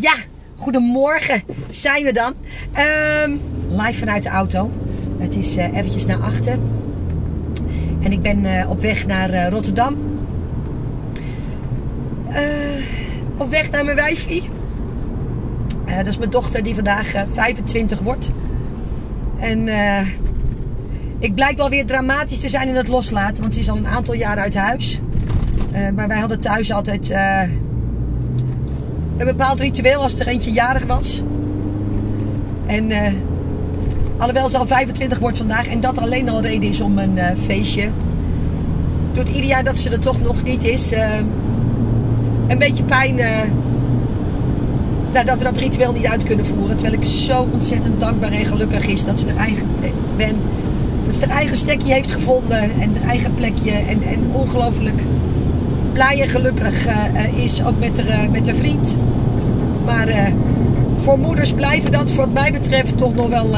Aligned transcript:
Ja, 0.00 0.14
goedemorgen 0.56 1.42
zijn 1.70 2.04
we 2.04 2.12
dan. 2.12 2.34
Ehm, 2.72 3.30
live 3.68 3.98
vanuit 3.98 4.22
de 4.22 4.28
auto. 4.28 4.70
Het 5.18 5.36
is 5.36 5.56
uh, 5.56 5.76
eventjes 5.76 6.06
naar 6.06 6.20
achter. 6.20 6.58
En 8.00 8.12
ik 8.12 8.22
ben 8.22 8.44
uh, 8.44 8.70
op 8.70 8.80
weg 8.80 9.06
naar 9.06 9.30
uh, 9.30 9.48
Rotterdam. 9.48 9.96
op 13.36 13.50
weg 13.50 13.70
naar 13.70 13.84
mijn 13.84 13.96
wijfie. 13.96 14.48
dat 15.96 16.06
is 16.06 16.18
mijn 16.18 16.30
dochter 16.30 16.62
die 16.62 16.74
vandaag 16.74 17.14
25 17.32 18.00
wordt. 18.00 18.30
En 19.38 19.68
ik 21.18 21.34
blijk 21.34 21.56
wel 21.56 21.70
weer 21.70 21.86
dramatisch 21.86 22.40
te 22.40 22.48
zijn 22.48 22.68
in 22.68 22.74
het 22.74 22.88
loslaten. 22.88 23.42
Want 23.42 23.54
ze 23.54 23.60
is 23.60 23.70
al 23.70 23.76
een 23.76 23.86
aantal 23.86 24.14
jaar 24.14 24.38
uit 24.38 24.54
huis. 24.54 25.00
maar 25.94 26.08
wij 26.08 26.18
hadden 26.18 26.40
thuis 26.40 26.72
altijd 26.72 27.14
een 29.18 29.26
bepaald 29.26 29.60
ritueel 29.60 30.02
als 30.02 30.18
er 30.18 30.26
eentje 30.26 30.52
jarig 30.52 30.86
was. 30.86 31.22
En 32.66 32.90
uh, 32.90 33.00
alhoewel 34.18 34.48
ze 34.48 34.58
al 34.58 34.66
25 34.66 35.18
wordt 35.18 35.38
vandaag 35.38 35.68
en 35.68 35.80
dat 35.80 35.98
alleen 35.98 36.28
al 36.28 36.40
reden 36.40 36.68
is 36.68 36.80
om 36.80 36.98
een 36.98 37.16
uh, 37.16 37.26
feestje. 37.44 37.88
Doet 39.12 39.28
ieder 39.28 39.44
jaar 39.44 39.64
dat 39.64 39.78
ze 39.78 39.90
er 39.90 40.00
toch 40.00 40.22
nog 40.22 40.42
niet 40.42 40.64
is. 40.64 40.92
Uh, 40.92 41.16
een 42.48 42.58
beetje 42.58 42.84
pijn 42.84 43.14
nou, 45.12 45.24
dat 45.24 45.38
we 45.38 45.44
dat 45.44 45.58
ritueel 45.58 45.92
niet 45.92 46.06
uit 46.06 46.24
kunnen 46.24 46.46
voeren. 46.46 46.76
Terwijl 46.76 47.00
ik 47.00 47.08
zo 47.08 47.48
ontzettend 47.52 48.00
dankbaar 48.00 48.32
en 48.32 48.46
gelukkig 48.46 48.86
is 48.86 49.04
dat 49.04 49.20
ze 49.20 49.28
er 49.28 49.36
eigen 49.36 49.68
ben. 50.16 50.36
Dat 51.06 51.14
ze 51.14 51.26
haar 51.26 51.36
eigen 51.36 51.56
stekje 51.56 51.92
heeft 51.92 52.10
gevonden 52.10 52.60
en 52.80 52.96
haar 53.00 53.10
eigen 53.10 53.34
plekje. 53.34 53.70
En, 53.70 54.02
en 54.02 54.30
ongelooflijk 54.32 55.02
blij 55.92 56.20
en 56.20 56.28
gelukkig 56.28 56.86
uh, 56.86 57.44
is, 57.44 57.64
ook 57.64 57.78
met 57.78 58.02
haar, 58.02 58.24
uh, 58.24 58.30
met 58.30 58.56
vriend. 58.56 58.96
Maar 59.84 60.08
uh, 60.08 60.26
voor 60.96 61.18
moeders 61.18 61.52
blijven 61.52 61.92
dat, 61.92 62.14
wat 62.14 62.32
mij 62.32 62.52
betreft, 62.52 62.98
toch 62.98 63.14
nog 63.14 63.28
wel 63.28 63.50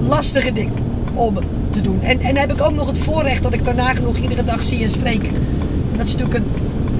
lastige 0.00 0.52
dingen 0.52 0.72
om 1.14 1.38
te 1.70 1.80
doen. 1.80 2.00
En, 2.02 2.20
en 2.20 2.36
heb 2.36 2.52
ik 2.52 2.62
ook 2.62 2.74
nog 2.74 2.86
het 2.86 2.98
voorrecht 2.98 3.42
dat 3.42 3.54
ik 3.54 3.64
daarna 3.64 3.94
genoeg 3.94 4.16
iedere 4.16 4.44
dag 4.44 4.62
zie 4.62 4.82
en 4.82 4.90
spreek. 4.90 5.30
Dat 5.96 6.08
is 6.08 6.16
natuurlijk 6.16 6.34
een 6.34 6.44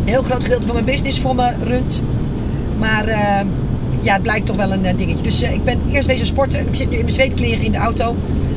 heel 0.04 0.22
groot 0.22 0.42
gedeelte 0.42 0.66
van 0.66 0.74
mijn 0.74 0.86
business 0.86 1.20
voor 1.20 1.34
me 1.34 1.52
runt. 1.64 2.02
Maar 2.78 3.08
ja, 4.00 4.12
het 4.12 4.22
blijkt 4.22 4.46
toch 4.46 4.56
wel 4.56 4.72
een 4.72 4.96
dingetje. 4.96 5.22
Dus 5.22 5.42
ik 5.42 5.64
ben 5.64 5.78
eerst 5.90 6.06
wezen 6.06 6.26
sporten. 6.26 6.60
Ik 6.60 6.74
zit 6.74 6.90
nu 6.90 6.96
in 6.96 7.02
mijn 7.02 7.14
zweetkleren 7.14 7.64
in 7.64 7.72
de 7.72 7.78
auto. 7.78 8.16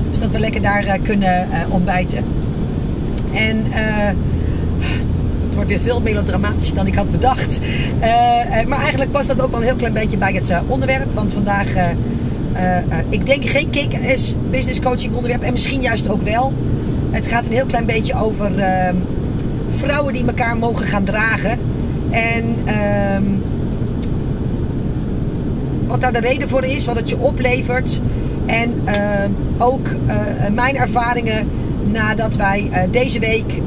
Dus 0.09 0.19
dat 0.19 0.31
we 0.31 0.39
lekker 0.39 0.61
daar 0.61 0.99
kunnen 1.03 1.47
ontbijten. 1.69 2.23
En 3.33 3.65
het 5.55 5.61
wordt 5.65 5.81
weer 5.81 5.91
veel 5.91 6.01
melodramatischer 6.01 6.75
dan 6.75 6.87
ik 6.87 6.95
had 6.95 7.11
bedacht. 7.11 7.59
Uh, 7.95 8.03
maar 8.67 8.79
eigenlijk 8.79 9.11
past 9.11 9.27
dat 9.27 9.41
ook 9.41 9.51
wel 9.51 9.59
een 9.59 9.65
heel 9.65 9.75
klein 9.75 9.93
beetje 9.93 10.17
bij 10.17 10.33
het 10.33 10.49
uh, 10.49 10.59
onderwerp. 10.67 11.13
Want 11.13 11.33
vandaag, 11.33 11.73
ik 13.09 13.25
denk 13.25 13.45
geen 13.45 13.69
kick 13.69 13.93
is 13.93 14.35
business 14.51 14.79
coaching 14.79 15.13
onderwerp. 15.13 15.43
En 15.43 15.51
misschien 15.51 15.81
juist 15.81 16.09
ook 16.09 16.21
wel. 16.21 16.53
Het 17.11 17.27
gaat 17.27 17.45
een 17.45 17.51
heel 17.51 17.65
klein 17.65 17.85
beetje 17.85 18.15
over 18.15 18.59
ehm, 18.59 18.95
vrouwen 19.69 20.13
die 20.13 20.25
elkaar 20.25 20.57
mogen 20.57 20.85
gaan 20.85 21.03
dragen. 21.03 21.59
En 22.11 22.55
ehm, 22.65 23.23
wat 25.87 26.01
daar 26.01 26.13
de 26.13 26.19
reden 26.19 26.49
voor 26.49 26.63
is, 26.63 26.85
wat 26.85 26.95
het 26.95 27.09
je 27.09 27.17
oplevert. 27.17 28.01
En 28.45 28.81
ehm, 28.85 29.31
ook 29.57 29.87
mijn 30.53 30.75
ervaringen 30.75 31.49
nadat 31.91 32.35
wij 32.35 32.87
deze 32.91 33.19
week 33.19 33.61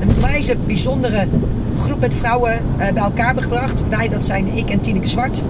een 0.00 0.20
wijze 0.20 0.56
bijzondere 0.66 1.26
groep 1.76 2.00
met 2.00 2.16
vrouwen 2.16 2.52
uh, 2.52 2.76
bij 2.76 3.02
elkaar 3.02 3.42
gebracht. 3.42 3.88
Wij, 3.88 4.08
dat 4.08 4.24
zijn 4.24 4.56
ik 4.56 4.70
en 4.70 4.80
Tineke 4.80 5.08
Zwart. 5.08 5.44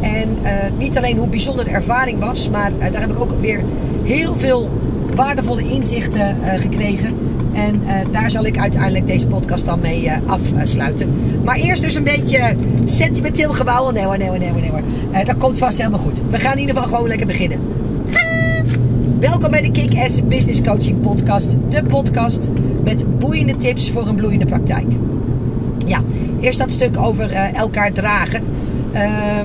En 0.00 0.28
uh, 0.42 0.50
niet 0.78 0.96
alleen 0.96 1.16
hoe 1.16 1.28
bijzonder 1.28 1.64
de 1.64 1.70
ervaring 1.70 2.18
was, 2.18 2.50
maar 2.50 2.72
uh, 2.72 2.92
daar 2.92 3.00
heb 3.00 3.10
ik 3.10 3.20
ook 3.20 3.40
weer 3.40 3.64
heel 4.02 4.36
veel 4.36 4.70
waardevolle 5.14 5.68
inzichten 5.70 6.36
gekregen. 6.56 7.14
En 7.52 7.82
daar 8.10 8.30
zal 8.30 8.44
ik 8.44 8.58
uiteindelijk 8.58 9.06
deze 9.06 9.26
podcast 9.26 9.66
dan 9.66 9.80
mee 9.80 10.10
afsluiten. 10.58 11.10
Maar 11.44 11.56
eerst 11.56 11.82
dus 11.82 11.94
een 11.94 12.04
beetje 12.04 12.54
sentimenteel 12.84 13.52
gewauwel. 13.52 13.92
Nee 13.92 14.04
hoor, 14.04 14.18
nee 14.18 14.28
hoor, 14.28 14.38
nee 14.38 14.50
hoor, 14.50 14.80
nee 15.12 15.24
dat 15.24 15.36
komt 15.36 15.58
vast 15.58 15.78
helemaal 15.78 15.98
goed. 15.98 16.22
We 16.30 16.38
gaan 16.38 16.52
in 16.52 16.58
ieder 16.58 16.74
geval 16.74 16.90
gewoon 16.90 17.08
lekker 17.08 17.26
beginnen. 17.26 17.58
Welkom 19.20 19.50
bij 19.50 19.60
de 19.60 19.70
Kick-Ass 19.70 20.20
Business 20.28 20.62
Coaching 20.62 21.00
Podcast. 21.00 21.56
De 21.68 21.82
podcast 21.82 22.48
met 22.84 23.18
boeiende 23.18 23.56
tips 23.56 23.90
voor 23.90 24.06
een 24.06 24.14
bloeiende 24.14 24.46
praktijk. 24.46 24.86
Ja, 25.86 26.02
eerst 26.40 26.58
dat 26.58 26.70
stuk 26.70 26.98
over 26.98 27.30
uh, 27.30 27.58
elkaar 27.58 27.92
dragen. 27.92 28.42
Uh, 28.94 29.40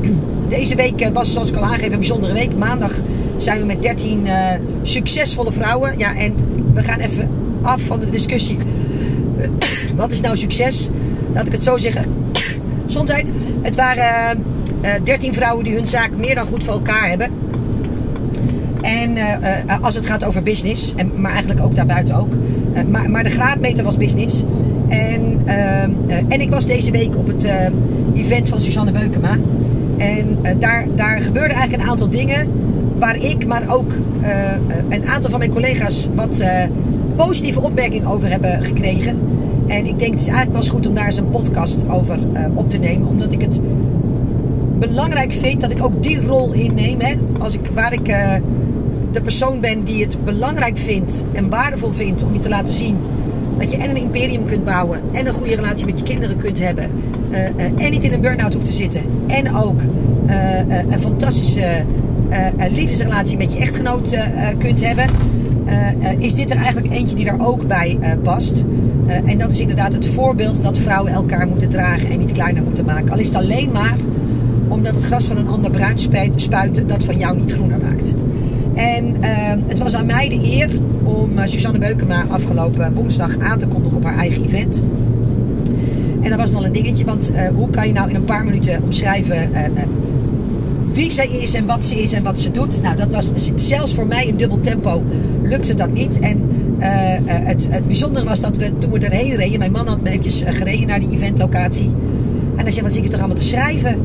deze 0.58 0.74
week 0.74 1.00
eh, 1.00 1.12
was, 1.12 1.32
zoals 1.32 1.50
ik 1.50 1.56
al 1.56 1.62
aangeef, 1.62 1.92
een 1.92 1.98
bijzondere 1.98 2.32
week. 2.32 2.56
Maandag 2.56 2.92
zijn 3.36 3.60
we 3.60 3.66
met 3.66 3.82
13 3.82 4.26
uh, 4.26 4.54
eh, 4.54 4.60
succesvolle 4.82 5.52
vrouwen. 5.52 5.98
Ja, 5.98 6.16
en 6.16 6.34
we 6.74 6.82
gaan 6.82 6.98
even 6.98 7.30
af 7.62 7.82
van 7.82 8.00
de 8.00 8.10
discussie. 8.10 8.58
Wat 9.96 10.10
is 10.10 10.20
nou 10.20 10.36
succes? 10.36 10.88
Laat 11.32 11.46
ik 11.46 11.52
het 11.52 11.64
zo 11.64 11.76
zeggen. 11.76 12.04
Gezondheid. 12.86 13.32
Het 13.62 13.76
waren 13.76 14.44
13 15.04 15.34
vrouwen 15.34 15.64
die 15.64 15.74
hun 15.74 15.86
zaak 15.86 16.10
meer 16.16 16.34
dan 16.34 16.46
goed 16.46 16.64
voor 16.64 16.72
elkaar 16.72 17.08
hebben. 17.08 17.30
En 18.82 19.16
uh, 19.16 19.80
als 19.80 19.94
het 19.94 20.06
gaat 20.06 20.24
over 20.24 20.42
business, 20.42 20.94
en, 20.96 21.20
maar 21.20 21.30
eigenlijk 21.30 21.60
ook 21.60 21.74
daarbuiten 21.74 22.14
ook. 22.14 22.32
Uh, 22.74 22.82
maar, 22.90 23.10
maar 23.10 23.24
de 23.24 23.30
graadmeter 23.30 23.84
was 23.84 23.96
business. 23.96 24.44
En, 24.88 25.40
en 26.28 26.40
ik 26.40 26.50
was 26.50 26.66
deze 26.66 26.90
week 26.90 27.16
op 27.16 27.26
het 27.26 27.48
event 28.14 28.48
van 28.48 28.60
Suzanne 28.60 28.92
Beukema. 28.92 29.38
En 29.96 30.38
daar, 30.58 30.86
daar 30.96 31.20
gebeurde 31.20 31.54
eigenlijk 31.54 31.82
een 31.82 31.90
aantal 31.90 32.08
dingen 32.08 32.48
waar 32.98 33.16
ik, 33.16 33.46
maar 33.46 33.62
ook 33.68 33.92
een 34.88 35.06
aantal 35.06 35.30
van 35.30 35.38
mijn 35.38 35.50
collega's 35.50 36.08
wat 36.14 36.42
positieve 37.16 37.60
opmerkingen 37.60 38.08
over 38.08 38.30
hebben 38.30 38.62
gekregen. 38.62 39.18
En 39.66 39.86
ik 39.86 39.98
denk 39.98 40.10
het 40.10 40.20
is 40.20 40.26
eigenlijk 40.26 40.52
wel 40.52 40.60
eens 40.60 40.70
goed 40.70 40.86
om 40.86 40.94
daar 40.94 41.06
eens 41.06 41.16
een 41.16 41.30
podcast 41.30 41.88
over 41.88 42.18
op 42.54 42.70
te 42.70 42.78
nemen. 42.78 43.08
Omdat 43.08 43.32
ik 43.32 43.40
het 43.40 43.60
belangrijk 44.78 45.32
vind 45.32 45.60
dat 45.60 45.70
ik 45.70 45.84
ook 45.84 46.02
die 46.02 46.26
rol 46.26 46.52
inneem. 46.52 47.00
Hè? 47.00 47.14
Als 47.38 47.54
ik, 47.54 47.66
waar 47.74 47.92
ik 47.92 48.08
de 49.12 49.22
persoon 49.22 49.60
ben 49.60 49.84
die 49.84 50.02
het 50.02 50.24
belangrijk 50.24 50.78
vindt 50.78 51.24
en 51.32 51.48
waardevol 51.48 51.90
vindt 51.90 52.22
om 52.22 52.32
je 52.32 52.38
te 52.38 52.48
laten 52.48 52.74
zien 52.74 52.96
dat 53.58 53.70
je 53.70 53.76
en 53.76 53.90
een 53.90 53.96
imperium 53.96 54.44
kunt 54.44 54.64
bouwen 54.64 55.00
en 55.12 55.26
een 55.26 55.32
goede 55.32 55.54
relatie 55.54 55.86
met 55.86 55.98
je 55.98 56.04
kinderen 56.04 56.36
kunt 56.36 56.58
hebben 56.58 56.90
uh, 57.30 57.38
uh, 57.38 57.84
en 57.84 57.90
niet 57.90 58.04
in 58.04 58.12
een 58.12 58.20
burn-out 58.20 58.52
hoeft 58.52 58.66
te 58.66 58.72
zitten 58.72 59.02
en 59.26 59.56
ook 59.56 59.80
uh, 60.26 60.58
een 60.90 61.00
fantastische 61.00 61.84
liefdesrelatie 62.70 63.36
met 63.36 63.52
je 63.52 63.58
echtgenoot 63.58 64.16
kunt 64.58 64.84
hebben, 64.84 65.06
is 66.18 66.34
dit 66.34 66.50
er 66.50 66.56
eigenlijk 66.56 66.92
eentje 66.92 67.16
die 67.16 67.24
daar 67.24 67.46
ook 67.46 67.66
bij 67.66 67.98
past. 68.22 68.64
en 69.06 69.38
dat 69.38 69.52
is 69.52 69.60
inderdaad 69.60 69.92
het 69.92 70.06
voorbeeld 70.06 70.62
dat 70.62 70.78
vrouwen 70.78 71.12
elkaar 71.12 71.46
moeten 71.46 71.68
dragen 71.68 72.10
en 72.10 72.18
niet 72.18 72.32
kleiner 72.32 72.62
moeten 72.62 72.84
maken. 72.84 73.10
Al 73.10 73.18
is 73.18 73.26
het 73.26 73.36
alleen 73.36 73.70
maar 73.72 73.96
omdat 74.68 74.94
het 74.94 75.04
gras 75.04 75.24
van 75.24 75.36
een 75.36 75.48
ander 75.48 75.70
bruin 75.70 75.98
spuiten 76.36 76.86
dat 76.86 77.04
van 77.04 77.18
jou 77.18 77.36
niet 77.36 77.52
groener 77.52 77.78
maakt. 77.78 78.14
En 78.74 79.16
uh, 79.20 79.28
het 79.66 79.78
was 79.78 79.94
aan 79.94 80.06
mij 80.06 80.28
de 80.28 80.40
eer 80.42 80.68
om 81.04 81.38
uh, 81.38 81.46
Suzanne 81.46 81.78
Beukema 81.78 82.24
afgelopen 82.28 82.94
woensdag 82.94 83.38
aan 83.38 83.58
te 83.58 83.66
kondigen 83.66 83.96
op 83.96 84.04
haar 84.04 84.16
eigen 84.16 84.44
event. 84.44 84.82
En 86.20 86.30
dat 86.30 86.38
was 86.38 86.50
nog 86.50 86.64
een 86.64 86.72
dingetje, 86.72 87.04
want 87.04 87.32
uh, 87.32 87.48
hoe 87.54 87.70
kan 87.70 87.86
je 87.86 87.92
nou 87.92 88.08
in 88.08 88.14
een 88.14 88.24
paar 88.24 88.44
minuten 88.44 88.82
omschrijven 88.82 89.50
uh, 89.52 89.82
wie 90.92 91.10
zij 91.10 91.28
is 91.28 91.54
en 91.54 91.66
wat 91.66 91.84
ze 91.84 92.02
is 92.02 92.12
en 92.12 92.22
wat 92.22 92.40
ze 92.40 92.50
doet? 92.50 92.82
Nou, 92.82 92.96
dat 92.96 93.10
was 93.10 93.32
zelfs 93.56 93.94
voor 93.94 94.06
mij 94.06 94.26
in 94.26 94.36
dubbel 94.36 94.60
tempo 94.60 95.02
lukte 95.42 95.74
dat 95.74 95.92
niet. 95.92 96.18
En 96.18 96.40
het, 97.26 97.68
het 97.70 97.86
bijzondere 97.86 98.24
was 98.24 98.40
dat 98.40 98.56
we 98.56 98.78
toen 98.78 98.90
we 98.90 98.98
erheen 98.98 99.36
reden, 99.36 99.58
mijn 99.58 99.72
man 99.72 99.86
had 99.86 100.02
me 100.02 100.18
gereden 100.46 100.86
naar 100.86 101.00
die 101.00 101.10
eventlocatie. 101.10 101.90
En 102.56 102.62
hij 102.62 102.70
zei, 102.70 102.84
wat 102.84 102.94
zit 102.94 103.04
je 103.04 103.10
toch 103.10 103.18
allemaal 103.18 103.36
te 103.36 103.44
schrijven? 103.44 103.96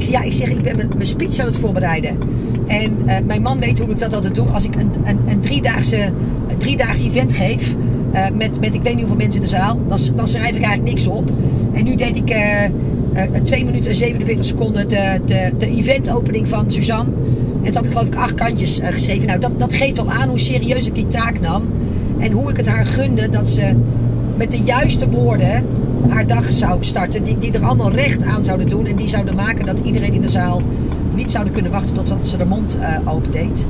Ik 0.00 0.06
ja, 0.06 0.22
ik 0.22 0.32
zeg, 0.32 0.50
ik 0.50 0.62
ben 0.62 0.76
mijn 0.76 1.06
speech 1.06 1.38
aan 1.38 1.46
het 1.46 1.56
voorbereiden. 1.56 2.18
En 2.66 2.98
uh, 3.06 3.14
mijn 3.26 3.42
man 3.42 3.60
weet 3.60 3.78
hoe 3.78 3.90
ik 3.90 3.98
dat 3.98 4.14
altijd 4.14 4.34
doe. 4.34 4.48
Als 4.48 4.64
ik 4.64 4.74
een, 4.74 4.90
een, 5.04 5.18
een 5.28 5.40
driedaagse, 5.40 6.12
een 6.48 7.06
event 7.06 7.32
geef, 7.32 7.76
uh, 8.14 8.26
met, 8.34 8.60
met 8.60 8.74
ik 8.74 8.82
weet 8.82 8.94
niet 8.94 8.98
hoeveel 8.98 9.16
mensen 9.16 9.34
in 9.34 9.40
de 9.40 9.56
zaal, 9.56 9.78
dan, 9.88 9.98
dan 10.16 10.28
schrijf 10.28 10.56
ik 10.56 10.62
eigenlijk 10.62 10.82
niks 10.82 11.06
op. 11.06 11.30
En 11.72 11.84
nu 11.84 11.94
deed 11.94 12.16
ik 12.16 12.30
uh, 12.30 13.40
2 13.42 13.64
minuten 13.64 13.90
en 13.90 13.96
47 13.96 14.46
seconden 14.46 14.88
de, 14.88 15.20
de, 15.26 15.52
de 15.58 15.66
eventopening 15.66 16.48
van 16.48 16.70
Suzanne. 16.70 17.12
En 17.62 17.64
dat 17.64 17.74
had 17.74 17.84
ik 17.84 17.90
geloof 17.90 18.06
ik 18.06 18.16
acht 18.16 18.34
kantjes 18.34 18.80
geschreven. 18.82 19.26
Nou, 19.26 19.40
dat, 19.40 19.58
dat 19.58 19.74
geeft 19.74 19.96
wel 19.96 20.10
aan 20.10 20.28
hoe 20.28 20.38
serieus 20.38 20.86
ik 20.86 20.94
die 20.94 21.08
taak 21.08 21.40
nam. 21.40 21.62
En 22.18 22.32
hoe 22.32 22.50
ik 22.50 22.56
het 22.56 22.68
haar 22.68 22.86
gunde 22.86 23.28
dat 23.28 23.50
ze 23.50 23.76
met 24.36 24.50
de 24.50 24.60
juiste 24.60 25.10
woorden 25.10 25.64
haar 26.08 26.26
dag 26.26 26.52
zou 26.52 26.84
starten. 26.84 27.24
Die, 27.24 27.38
die 27.38 27.52
er 27.52 27.64
allemaal 27.64 27.92
recht 27.92 28.24
aan 28.24 28.44
zouden 28.44 28.68
doen. 28.68 28.86
En 28.86 28.96
die 28.96 29.08
zouden 29.08 29.34
maken 29.34 29.66
dat 29.66 29.80
iedereen 29.80 30.12
in 30.12 30.20
de 30.20 30.28
zaal 30.28 30.62
niet 31.14 31.30
zouden 31.30 31.52
kunnen 31.52 31.72
wachten 31.72 31.94
tot 31.94 32.28
ze 32.28 32.36
de 32.36 32.44
mond 32.44 32.78
open 33.04 33.30
deed. 33.30 33.66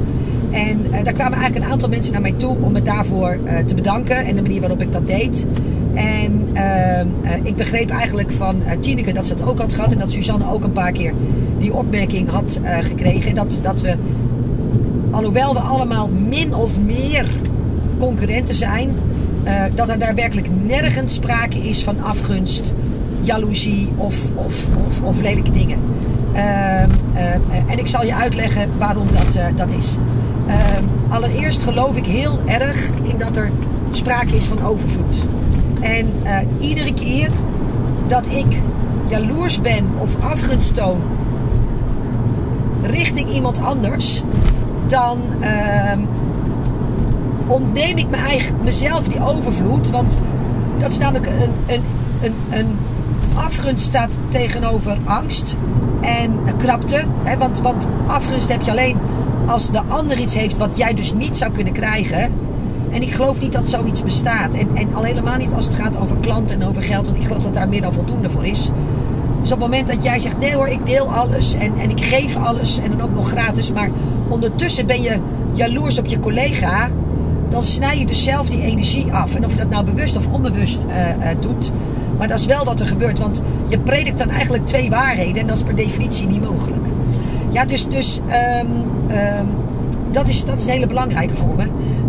En 0.50 0.86
uh, 0.86 1.04
daar 1.04 1.12
kwamen 1.12 1.38
eigenlijk 1.38 1.64
een 1.64 1.72
aantal 1.72 1.88
mensen 1.88 2.12
naar 2.12 2.22
mij 2.22 2.32
toe 2.32 2.56
om 2.60 2.72
me 2.72 2.82
daarvoor 2.82 3.38
uh, 3.44 3.58
te 3.58 3.74
bedanken. 3.74 4.16
En 4.16 4.36
de 4.36 4.42
manier 4.42 4.60
waarop 4.60 4.82
ik 4.82 4.92
dat 4.92 5.06
deed. 5.06 5.46
En 5.94 6.48
ehm, 6.52 7.06
eh, 7.22 7.44
ik 7.44 7.56
begreep 7.56 7.90
eigenlijk 7.90 8.32
van 8.32 8.62
Tineke 8.80 9.12
dat 9.12 9.26
ze 9.26 9.32
het 9.32 9.46
ook 9.46 9.58
had 9.58 9.72
gehad. 9.72 9.92
En 9.92 9.98
dat 9.98 10.10
Suzanne 10.10 10.52
ook 10.52 10.64
een 10.64 10.72
paar 10.72 10.92
keer 10.92 11.12
die 11.58 11.74
opmerking 11.74 12.30
had 12.30 12.60
gekregen. 12.80 13.34
Dat, 13.34 13.60
dat 13.62 13.80
we, 13.80 13.94
alhoewel 15.10 15.52
we 15.52 15.58
allemaal 15.58 16.08
min 16.28 16.54
of 16.54 16.80
meer 16.80 17.26
concurrenten 17.98 18.54
zijn, 18.54 18.90
dat 19.75 19.88
er 19.88 19.98
daar 19.98 20.14
werkelijk 20.14 20.48
nergens 20.66 21.14
sprake 21.14 21.58
is 21.58 21.84
van 21.84 22.02
afgunst, 22.02 22.75
jaloezie 23.20 23.92
of, 23.96 24.16
of, 24.34 24.69
of, 24.87 25.02
of 25.02 25.20
lelijke 25.20 25.52
dingen. 25.52 25.78
Ehm, 26.32 26.90
en 27.69 27.78
ik 27.78 27.87
zal 27.87 28.04
je 28.04 28.14
uitleggen 28.14 28.70
waarom 28.78 29.06
dat, 29.12 29.56
dat 29.56 29.72
is. 29.72 29.96
Ehm, 30.46 30.84
allereerst 31.08 31.62
geloof 31.62 31.96
ik 31.96 32.06
heel 32.06 32.38
erg 32.46 32.90
in 33.02 33.19
dat 33.19 33.37
er 33.37 33.50
sprake 33.90 34.37
is 34.37 34.44
van 34.44 34.62
overvloed. 34.62 35.25
En 35.81 36.12
iedere 36.60 36.94
keer 36.94 37.31
dat 38.06 38.26
ik 38.26 38.60
jaloers 39.08 39.60
ben 39.60 39.84
of 39.98 40.25
afgunst 40.25 40.75
toon 40.75 41.00
richting 42.82 43.31
iemand 43.31 43.60
anders, 43.62 44.22
dan 44.87 45.19
uh, 45.40 45.92
ontneem 47.50 47.97
ik 47.97 48.06
mezelf 48.62 49.08
die 49.08 49.23
overvloed. 49.23 49.91
Want 49.91 50.19
dat 50.79 50.91
is 50.91 50.99
namelijk 50.99 51.26
een, 51.26 51.52
een, 51.67 51.82
een, 52.20 52.35
een 52.50 52.79
afgunst 53.35 53.85
staat 53.85 54.19
tegenover 54.29 54.99
angst 55.05 55.56
en 56.00 56.38
krapte. 56.56 57.05
Hè? 57.23 57.38
Want, 57.38 57.61
want 57.61 57.88
afgunst 58.06 58.49
heb 58.49 58.62
je 58.62 58.70
alleen 58.70 58.97
als 59.47 59.70
de 59.70 59.82
ander 59.88 60.19
iets 60.19 60.35
heeft 60.35 60.58
wat 60.58 60.76
jij 60.76 60.94
dus 60.94 61.14
niet 61.14 61.37
zou 61.37 61.52
kunnen 61.52 61.73
krijgen. 61.73 62.32
En 62.91 63.02
ik 63.02 63.12
geloof 63.12 63.41
niet 63.41 63.52
dat 63.52 63.69
zoiets 63.69 64.02
bestaat. 64.02 64.55
En, 64.55 64.69
en 64.75 64.94
al 64.94 65.02
helemaal 65.02 65.37
niet 65.37 65.52
als 65.52 65.64
het 65.64 65.75
gaat 65.75 65.99
over 65.99 66.17
klanten 66.17 66.61
en 66.61 66.69
over 66.69 66.82
geld. 66.82 67.06
Want 67.06 67.19
ik 67.19 67.26
geloof 67.26 67.43
dat 67.43 67.55
daar 67.55 67.69
meer 67.69 67.82
dan 67.82 67.93
voldoende 67.93 68.31
voor 68.31 68.47
is. 68.47 68.70
Dus 69.41 69.52
op 69.52 69.61
het 69.61 69.70
moment 69.70 69.88
dat 69.88 70.02
jij 70.02 70.19
zegt: 70.19 70.38
nee 70.38 70.55
hoor, 70.55 70.69
ik 70.69 70.87
deel 70.87 71.12
alles 71.12 71.55
en, 71.55 71.73
en 71.79 71.91
ik 71.91 72.05
geef 72.05 72.37
alles 72.37 72.79
en 72.79 72.91
dan 72.91 73.00
ook 73.00 73.14
nog 73.14 73.29
gratis. 73.29 73.73
Maar 73.73 73.91
ondertussen 74.29 74.87
ben 74.87 75.02
je 75.02 75.19
jaloers 75.52 75.99
op 75.99 76.06
je 76.06 76.19
collega. 76.19 76.88
Dan 77.50 77.62
snij 77.62 77.99
je 77.99 78.06
dus 78.06 78.23
zelf 78.25 78.49
die 78.49 78.62
energie 78.62 79.12
af. 79.12 79.35
En 79.35 79.44
of 79.44 79.52
je 79.52 79.58
dat 79.58 79.70
nou 79.70 79.85
bewust 79.85 80.17
of 80.17 80.26
onbewust 80.26 80.85
uh, 80.85 81.08
uh, 81.08 81.41
doet. 81.41 81.73
Maar 82.19 82.29
dat 82.29 82.38
is 82.38 82.47
wel 82.47 82.64
wat 82.64 82.81
er 82.81 82.87
gebeurt. 82.87 83.19
Want 83.19 83.43
je 83.69 83.79
predikt 83.79 84.19
dan 84.19 84.31
eigenlijk 84.31 84.67
twee 84.67 84.91
waarheden. 84.91 85.41
En 85.41 85.47
dat 85.47 85.56
is 85.56 85.62
per 85.62 85.76
definitie 85.76 86.26
niet 86.26 86.50
mogelijk. 86.50 86.87
Ja, 87.50 87.64
dus, 87.64 87.88
dus 87.88 88.20
um, 88.61 88.70
um, 89.17 89.49
dat, 90.11 90.29
is, 90.29 90.44
dat 90.44 90.61
is 90.61 90.67
een 90.67 90.73
hele 90.73 90.87
belangrijke 90.87 91.35
voor 91.35 91.56
me. 91.56 91.67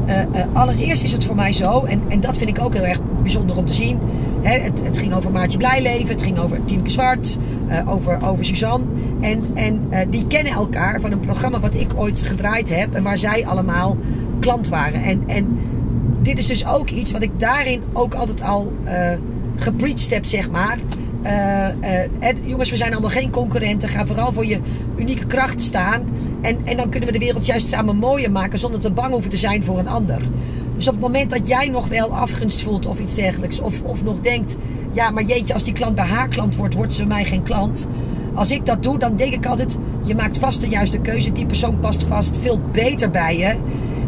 Uh, 0.07 0.43
allereerst 0.53 1.03
is 1.03 1.11
het 1.11 1.25
voor 1.25 1.35
mij 1.35 1.53
zo, 1.53 1.83
en, 1.83 2.01
en 2.07 2.19
dat 2.19 2.37
vind 2.37 2.49
ik 2.49 2.63
ook 2.63 2.73
heel 2.73 2.85
erg 2.85 2.99
bijzonder 3.21 3.57
om 3.57 3.65
te 3.65 3.73
zien. 3.73 3.99
Het, 4.41 4.83
het, 4.83 4.97
ging 4.97 5.13
over 5.13 5.31
Maartje 5.31 5.57
Blijleven, 5.57 6.07
het 6.07 6.21
ging 6.21 6.39
over 6.39 6.65
Tienke 6.65 6.89
Zwart, 6.89 7.37
over, 7.87 8.19
over 8.27 8.45
Suzanne. 8.45 8.85
En, 9.19 9.43
en 9.53 9.89
die 10.09 10.27
kennen 10.27 10.53
elkaar 10.53 10.99
van 10.99 11.11
een 11.11 11.19
programma 11.19 11.59
wat 11.59 11.75
ik 11.75 11.91
ooit 11.95 12.23
gedraaid 12.23 12.69
heb 12.69 12.93
en 12.95 13.03
waar 13.03 13.17
zij 13.17 13.45
allemaal 13.45 13.97
klant 14.41 14.69
waren. 14.69 15.03
En, 15.03 15.23
en 15.27 15.57
dit 16.21 16.39
is 16.39 16.47
dus 16.47 16.67
ook 16.67 16.89
iets 16.89 17.11
wat 17.11 17.21
ik 17.21 17.39
daarin 17.39 17.81
ook 17.93 18.13
altijd 18.13 18.41
al 18.41 18.73
gepreached 19.55 20.09
heb, 20.09 20.25
zeg 20.25 20.51
maar. 20.51 20.77
Uh, 21.23 21.67
uh, 22.21 22.35
jongens, 22.43 22.69
we 22.69 22.77
zijn 22.77 22.91
allemaal 22.91 23.09
geen 23.09 23.29
concurrenten. 23.29 23.89
Ga 23.89 24.05
vooral 24.05 24.33
voor 24.33 24.45
je 24.45 24.59
unieke 24.95 25.25
kracht 25.25 25.61
staan. 25.61 26.03
En, 26.41 26.57
en 26.63 26.77
dan 26.77 26.89
kunnen 26.89 27.11
we 27.11 27.19
de 27.19 27.25
wereld 27.25 27.45
juist 27.45 27.67
samen 27.67 27.95
mooier 27.95 28.31
maken 28.31 28.59
zonder 28.59 28.79
te 28.79 28.91
bang 28.91 29.11
hoeven 29.11 29.29
te 29.29 29.37
zijn 29.37 29.63
voor 29.63 29.79
een 29.79 29.87
ander. 29.87 30.21
Dus 30.75 30.87
op 30.87 30.93
het 30.93 31.01
moment 31.01 31.29
dat 31.29 31.47
jij 31.47 31.67
nog 31.67 31.87
wel 31.87 32.15
afgunst 32.15 32.61
voelt 32.61 32.85
of 32.85 32.99
iets 32.99 33.15
dergelijks, 33.15 33.59
of, 33.59 33.81
of 33.83 34.03
nog 34.03 34.19
denkt: 34.19 34.57
ja, 34.91 35.09
maar 35.09 35.23
jeetje, 35.23 35.53
als 35.53 35.63
die 35.63 35.73
klant 35.73 35.95
bij 35.95 36.05
haar 36.05 36.27
klant 36.27 36.55
wordt, 36.55 36.75
wordt 36.75 36.93
ze 36.93 37.05
mij 37.05 37.25
geen 37.25 37.43
klant. 37.43 37.87
Als 38.33 38.51
ik 38.51 38.65
dat 38.65 38.83
doe, 38.83 38.99
dan 38.99 39.15
denk 39.15 39.33
ik 39.33 39.45
altijd: 39.45 39.77
je 40.03 40.15
maakt 40.15 40.39
vast 40.39 40.61
de 40.61 40.67
juiste 40.67 40.99
keuze. 40.99 41.31
Die 41.31 41.45
persoon 41.45 41.79
past 41.79 42.03
vast 42.03 42.37
veel 42.37 42.61
beter 42.71 43.11
bij 43.11 43.37
je. 43.37 43.55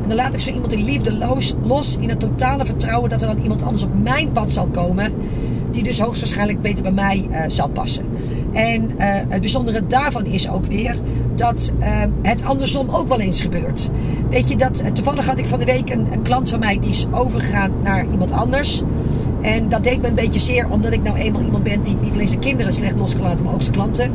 En 0.04 0.10
dan 0.10 0.18
laat 0.18 0.34
ik 0.34 0.40
zo 0.40 0.52
iemand 0.52 0.74
in 0.74 0.84
liefde 0.84 1.42
los, 1.64 1.98
in 2.00 2.10
het 2.10 2.20
totale 2.20 2.66
vertrouwen 2.66 3.10
dat 3.10 3.22
er 3.22 3.28
dan 3.28 3.42
iemand 3.42 3.64
anders 3.64 3.84
op 3.84 4.04
mijn 4.04 4.32
pad 4.32 4.52
zal 4.52 4.68
komen 4.68 5.14
die 5.74 5.84
dus 5.84 6.00
hoogstwaarschijnlijk 6.00 6.62
beter 6.62 6.84
bij 6.84 6.92
mij 6.92 7.28
uh, 7.32 7.38
zal 7.48 7.70
passen. 7.70 8.06
En 8.54 8.84
uh, 8.84 8.96
het 9.28 9.40
bijzondere 9.40 9.88
daarvan 9.88 10.26
is 10.26 10.50
ook 10.50 10.66
weer 10.66 10.96
dat 11.36 11.74
uh, 11.80 11.88
het 12.22 12.46
andersom 12.46 12.90
ook 12.90 13.08
wel 13.08 13.20
eens 13.20 13.42
gebeurt. 13.42 13.90
Weet 14.30 14.50
je, 14.50 14.56
dat, 14.56 14.84
toevallig 14.94 15.26
had 15.26 15.38
ik 15.38 15.48
van 15.48 15.60
de 15.60 15.66
week 15.66 15.90
een, 15.90 16.08
een, 16.12 16.22
klant 16.22 16.50
van 16.50 16.60
mij 16.60 16.80
die 16.80 16.90
is 16.90 17.08
overgegaan 17.12 17.72
naar 17.84 18.06
iemand 18.12 18.32
anders. 18.32 18.84
En 19.42 19.70
dat 19.70 19.84
deed 19.84 20.02
me 20.02 20.08
een 20.08 20.16
beetje 20.16 20.40
zeer, 20.40 20.70
omdat 20.70 20.92
ik 20.92 21.04
nou 21.04 21.18
eenmaal 21.18 21.42
iemand 21.42 21.64
ben 21.64 21.82
die 21.82 21.96
niet 22.02 22.14
alleen 22.14 22.28
zijn 22.28 22.40
kinderen 22.40 22.74
slecht 22.74 23.00
losgelaten, 23.00 23.46
maar 23.46 23.54
ook 23.54 23.62
zijn 23.62 23.74
klanten. 23.74 24.12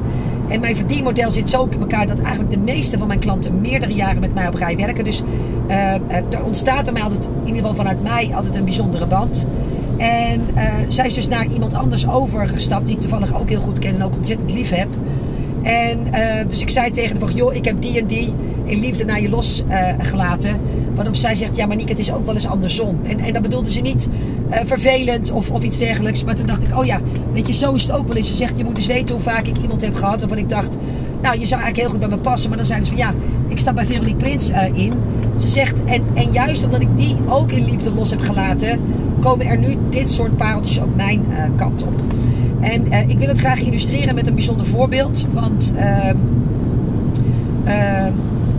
En 0.48 0.60
mijn 0.60 0.76
verdienmodel 0.76 1.30
zit 1.30 1.50
zo 1.50 1.68
in 1.70 1.80
elkaar 1.80 2.06
dat 2.06 2.20
eigenlijk 2.20 2.54
de 2.54 2.60
meeste 2.60 2.98
van 2.98 3.06
mijn 3.06 3.20
klanten 3.20 3.60
meerdere 3.60 3.92
jaren 3.92 4.20
met 4.20 4.34
mij 4.34 4.48
op 4.48 4.54
rij 4.54 4.76
werken. 4.76 5.04
Dus 5.04 5.22
er 5.68 6.44
ontstaat 6.44 6.84
bij 6.84 6.92
mij 6.92 7.02
altijd, 7.02 7.24
in 7.24 7.46
ieder 7.46 7.60
geval 7.60 7.74
vanuit 7.74 8.02
mij, 8.02 8.30
altijd 8.34 8.56
een 8.56 8.64
bijzondere 8.64 9.06
band. 9.06 9.46
En 9.96 10.40
uh, 10.56 10.62
zij 10.88 11.06
is 11.06 11.14
dus 11.14 11.28
naar 11.28 11.46
iemand 11.46 11.74
anders 11.74 12.08
overgestapt, 12.08 12.86
die 12.86 12.94
ik 12.94 13.00
toevallig 13.00 13.40
ook 13.40 13.48
heel 13.48 13.60
goed 13.60 13.78
ken 13.78 13.94
en 13.94 14.02
ook 14.02 14.16
ontzettend 14.16 14.52
lief 14.52 14.70
heb. 14.70 14.88
En 15.62 15.98
dus 16.48 16.60
ik 16.60 16.70
zei 16.70 16.90
tegen 16.90 17.20
haar, 17.20 17.30
joh, 17.30 17.54
ik 17.54 17.64
heb 17.64 17.82
die 17.82 17.98
en 17.98 18.06
die 18.06 18.32
in 18.68 18.80
liefde 18.80 19.04
naar 19.04 19.20
je 19.20 19.30
losgelaten. 19.30 20.50
Uh, 20.50 20.56
waarop 20.94 21.16
zij 21.16 21.34
zegt, 21.34 21.56
ja 21.56 21.66
maar 21.66 21.76
Niek, 21.76 21.88
het 21.88 21.98
is 21.98 22.12
ook 22.12 22.24
wel 22.24 22.34
eens 22.34 22.46
andersom. 22.46 22.98
En, 23.02 23.18
en 23.18 23.32
dat 23.32 23.42
bedoelde 23.42 23.70
ze 23.70 23.80
niet 23.80 24.08
vervelend 24.64 25.30
of, 25.30 25.50
of 25.50 25.62
iets 25.62 25.78
dergelijks. 25.78 26.24
Maar 26.24 26.34
toen 26.34 26.46
dacht 26.46 26.62
ik, 26.62 26.78
oh 26.78 26.84
ja, 26.84 27.00
weet 27.32 27.46
je, 27.46 27.52
zo 27.52 27.74
is 27.74 27.82
het 27.82 27.92
ook 27.92 28.06
wel 28.06 28.16
eens. 28.16 28.28
Ze 28.28 28.34
zegt, 28.34 28.58
je 28.58 28.64
moet 28.64 28.76
eens 28.76 28.86
weten 28.86 29.14
hoe 29.14 29.24
vaak 29.24 29.46
ik 29.46 29.58
iemand 29.58 29.82
heb 29.82 29.94
gehad. 29.94 30.20
Waarvan 30.20 30.38
ik 30.38 30.48
dacht, 30.48 30.78
nou, 31.22 31.38
je 31.38 31.46
zou 31.46 31.60
eigenlijk 31.60 31.76
heel 31.76 31.88
goed 31.88 32.00
bij 32.00 32.08
me 32.08 32.18
passen. 32.18 32.48
Maar 32.48 32.58
dan 32.58 32.66
zijn 32.66 32.84
ze 32.84 32.88
van, 32.88 32.98
ja, 32.98 33.14
ik 33.48 33.58
sta 33.58 33.72
bij 33.72 33.86
Veronique 33.86 34.16
Prins 34.16 34.50
in. 34.72 34.92
Ze 35.36 35.48
zegt, 35.48 35.84
en, 35.84 36.02
en 36.14 36.32
juist 36.32 36.64
omdat 36.64 36.80
ik 36.80 36.96
die 36.96 37.16
ook 37.28 37.52
in 37.52 37.64
liefde 37.64 37.94
los 37.94 38.10
heb 38.10 38.20
gelaten 38.20 38.80
komen 39.20 39.46
er 39.46 39.58
nu 39.58 39.76
dit 39.90 40.10
soort 40.10 40.36
pareltjes 40.36 40.78
op 40.78 40.96
mijn 40.96 41.26
kant 41.56 41.82
op. 41.82 42.00
En 42.60 43.08
ik 43.08 43.18
wil 43.18 43.28
het 43.28 43.38
graag 43.38 43.60
illustreren 43.60 44.14
met 44.14 44.26
een 44.26 44.34
bijzonder 44.34 44.66
voorbeeld. 44.66 45.26
Want 45.32 45.72
uh, 45.76 46.06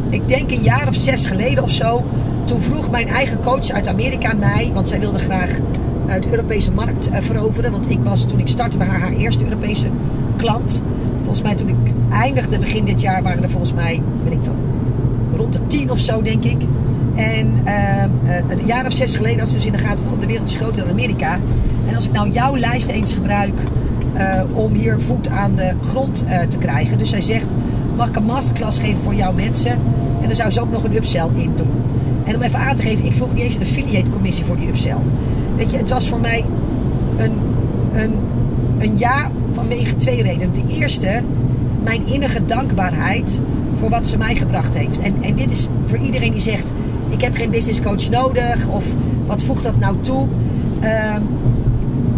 ik 0.10 0.28
denk 0.28 0.52
een 0.52 0.62
jaar 0.62 0.88
of 0.88 0.96
zes 0.96 1.26
geleden 1.26 1.64
of 1.64 1.72
zo. 1.72 2.04
Toen 2.46 2.62
vroeg 2.62 2.92
mijn 2.92 3.08
eigen 3.08 3.42
coach 3.42 3.70
uit 3.70 3.88
Amerika 3.88 4.34
mij. 4.34 4.72
Want 4.74 4.88
zij 4.88 5.00
wilde 5.00 5.20
graag 5.20 5.60
de 6.22 6.32
Europese 6.32 6.72
markt 6.72 7.10
veroveren. 7.14 7.72
Want 7.72 7.90
ik 7.90 8.00
was 8.04 8.26
toen 8.26 8.40
ik 8.40 8.48
startte 8.48 8.78
bij 8.78 8.88
haar 8.88 9.00
haar 9.00 9.14
eerste 9.14 9.44
Europese 9.44 9.88
klant. 10.38 10.84
Volgens 11.20 11.42
mij 11.42 11.56
toen 11.56 11.68
ik 11.68 11.94
eindigde 12.12 12.60
begin 12.60 12.86
dit 12.86 13.02
jaar 13.02 13.24
waren 13.24 13.44
er 13.44 13.50
volgens 13.50 13.74
mij, 13.74 14.02
weet 14.24 14.34
ik 14.34 14.40
veel, 14.44 14.56
rond 15.36 15.54
de 15.54 15.68
tien 15.68 15.92
of 15.92 16.00
zo 16.00 16.22
denk 16.22 16.44
ik. 16.44 16.58
En 17.16 17.62
uh, 17.66 18.04
een 18.48 18.66
jaar 18.66 18.86
of 18.86 18.94
zes 18.94 19.16
geleden 19.16 19.40
had 19.40 19.48
ze 19.48 19.54
dus 19.54 19.66
in 19.66 19.72
de 19.72 19.78
gaten 19.78 20.08
van 20.08 20.20
de 20.20 20.26
wereld 20.26 20.48
is 20.48 20.56
groter 20.56 20.82
dan 20.82 20.92
Amerika. 20.92 21.40
En 21.88 21.96
als 21.96 22.06
ik 22.06 22.12
nou 22.12 22.30
jouw 22.30 22.58
lijst 22.58 22.88
eens 22.88 23.14
gebruik 23.14 23.62
om 24.56 24.74
hier 24.74 25.00
voet 25.00 25.30
aan 25.30 25.56
de 25.56 25.74
grond 25.84 26.26
te 26.50 26.58
krijgen. 26.58 26.98
Dus 26.98 27.10
zij 27.10 27.22
zegt, 27.22 27.54
mag 27.96 28.08
ik 28.08 28.16
een 28.16 28.24
masterclass 28.24 28.80
geven 28.80 29.02
voor 29.02 29.16
jouw 29.16 29.34
mensen? 29.34 29.80
En 30.22 30.28
dan 30.28 30.36
zou 30.36 30.52
ze 30.52 30.62
ook 30.62 30.72
nog 30.72 30.84
een 30.84 30.96
upsell 30.96 31.28
in 31.36 31.54
doen. 31.56 31.72
En 32.26 32.36
om 32.36 32.42
even 32.42 32.60
aan 32.60 32.76
te 32.76 32.82
geven, 32.82 33.06
ik 33.06 33.14
vroeg 33.14 33.34
niet 33.34 33.44
eens 33.44 33.56
een 33.56 33.62
affiliate 33.62 34.12
commissie 34.12 34.46
voor 34.46 34.58
die 34.58 34.68
upsell. 34.68 34.98
Weet 35.56 35.72
je, 35.72 35.78
het 35.78 35.90
was 35.90 36.10
voor 36.10 36.20
mij 36.20 36.46
een, 37.18 37.32
een, 37.92 38.14
een 38.78 38.98
ja 38.98 39.32
vanwege 39.52 39.96
twee 39.96 40.24
redenen. 40.24 40.54
De 40.54 40.76
eerste, 40.76 41.24
mijn 41.84 42.08
innige 42.08 42.46
dankbaarheid 42.46 43.42
voor 43.74 43.90
wat 43.90 44.08
ze 44.08 44.18
mij 44.18 44.36
gebracht 44.36 44.78
heeft. 44.78 45.00
En, 45.00 45.16
en 45.22 45.36
dit 45.36 45.52
is 45.52 45.68
voor 45.86 45.98
iedereen 45.98 46.32
die 46.32 46.42
zegt: 46.42 46.74
Ik 47.10 47.22
heb 47.22 47.36
geen 47.36 47.50
business 47.50 47.82
coach 47.82 48.10
nodig. 48.10 48.68
Of 48.68 48.84
wat 49.26 49.44
voegt 49.44 49.64
dat 49.64 49.80
nou 49.80 49.96
toe? 50.02 50.28
Uh, 50.84 51.16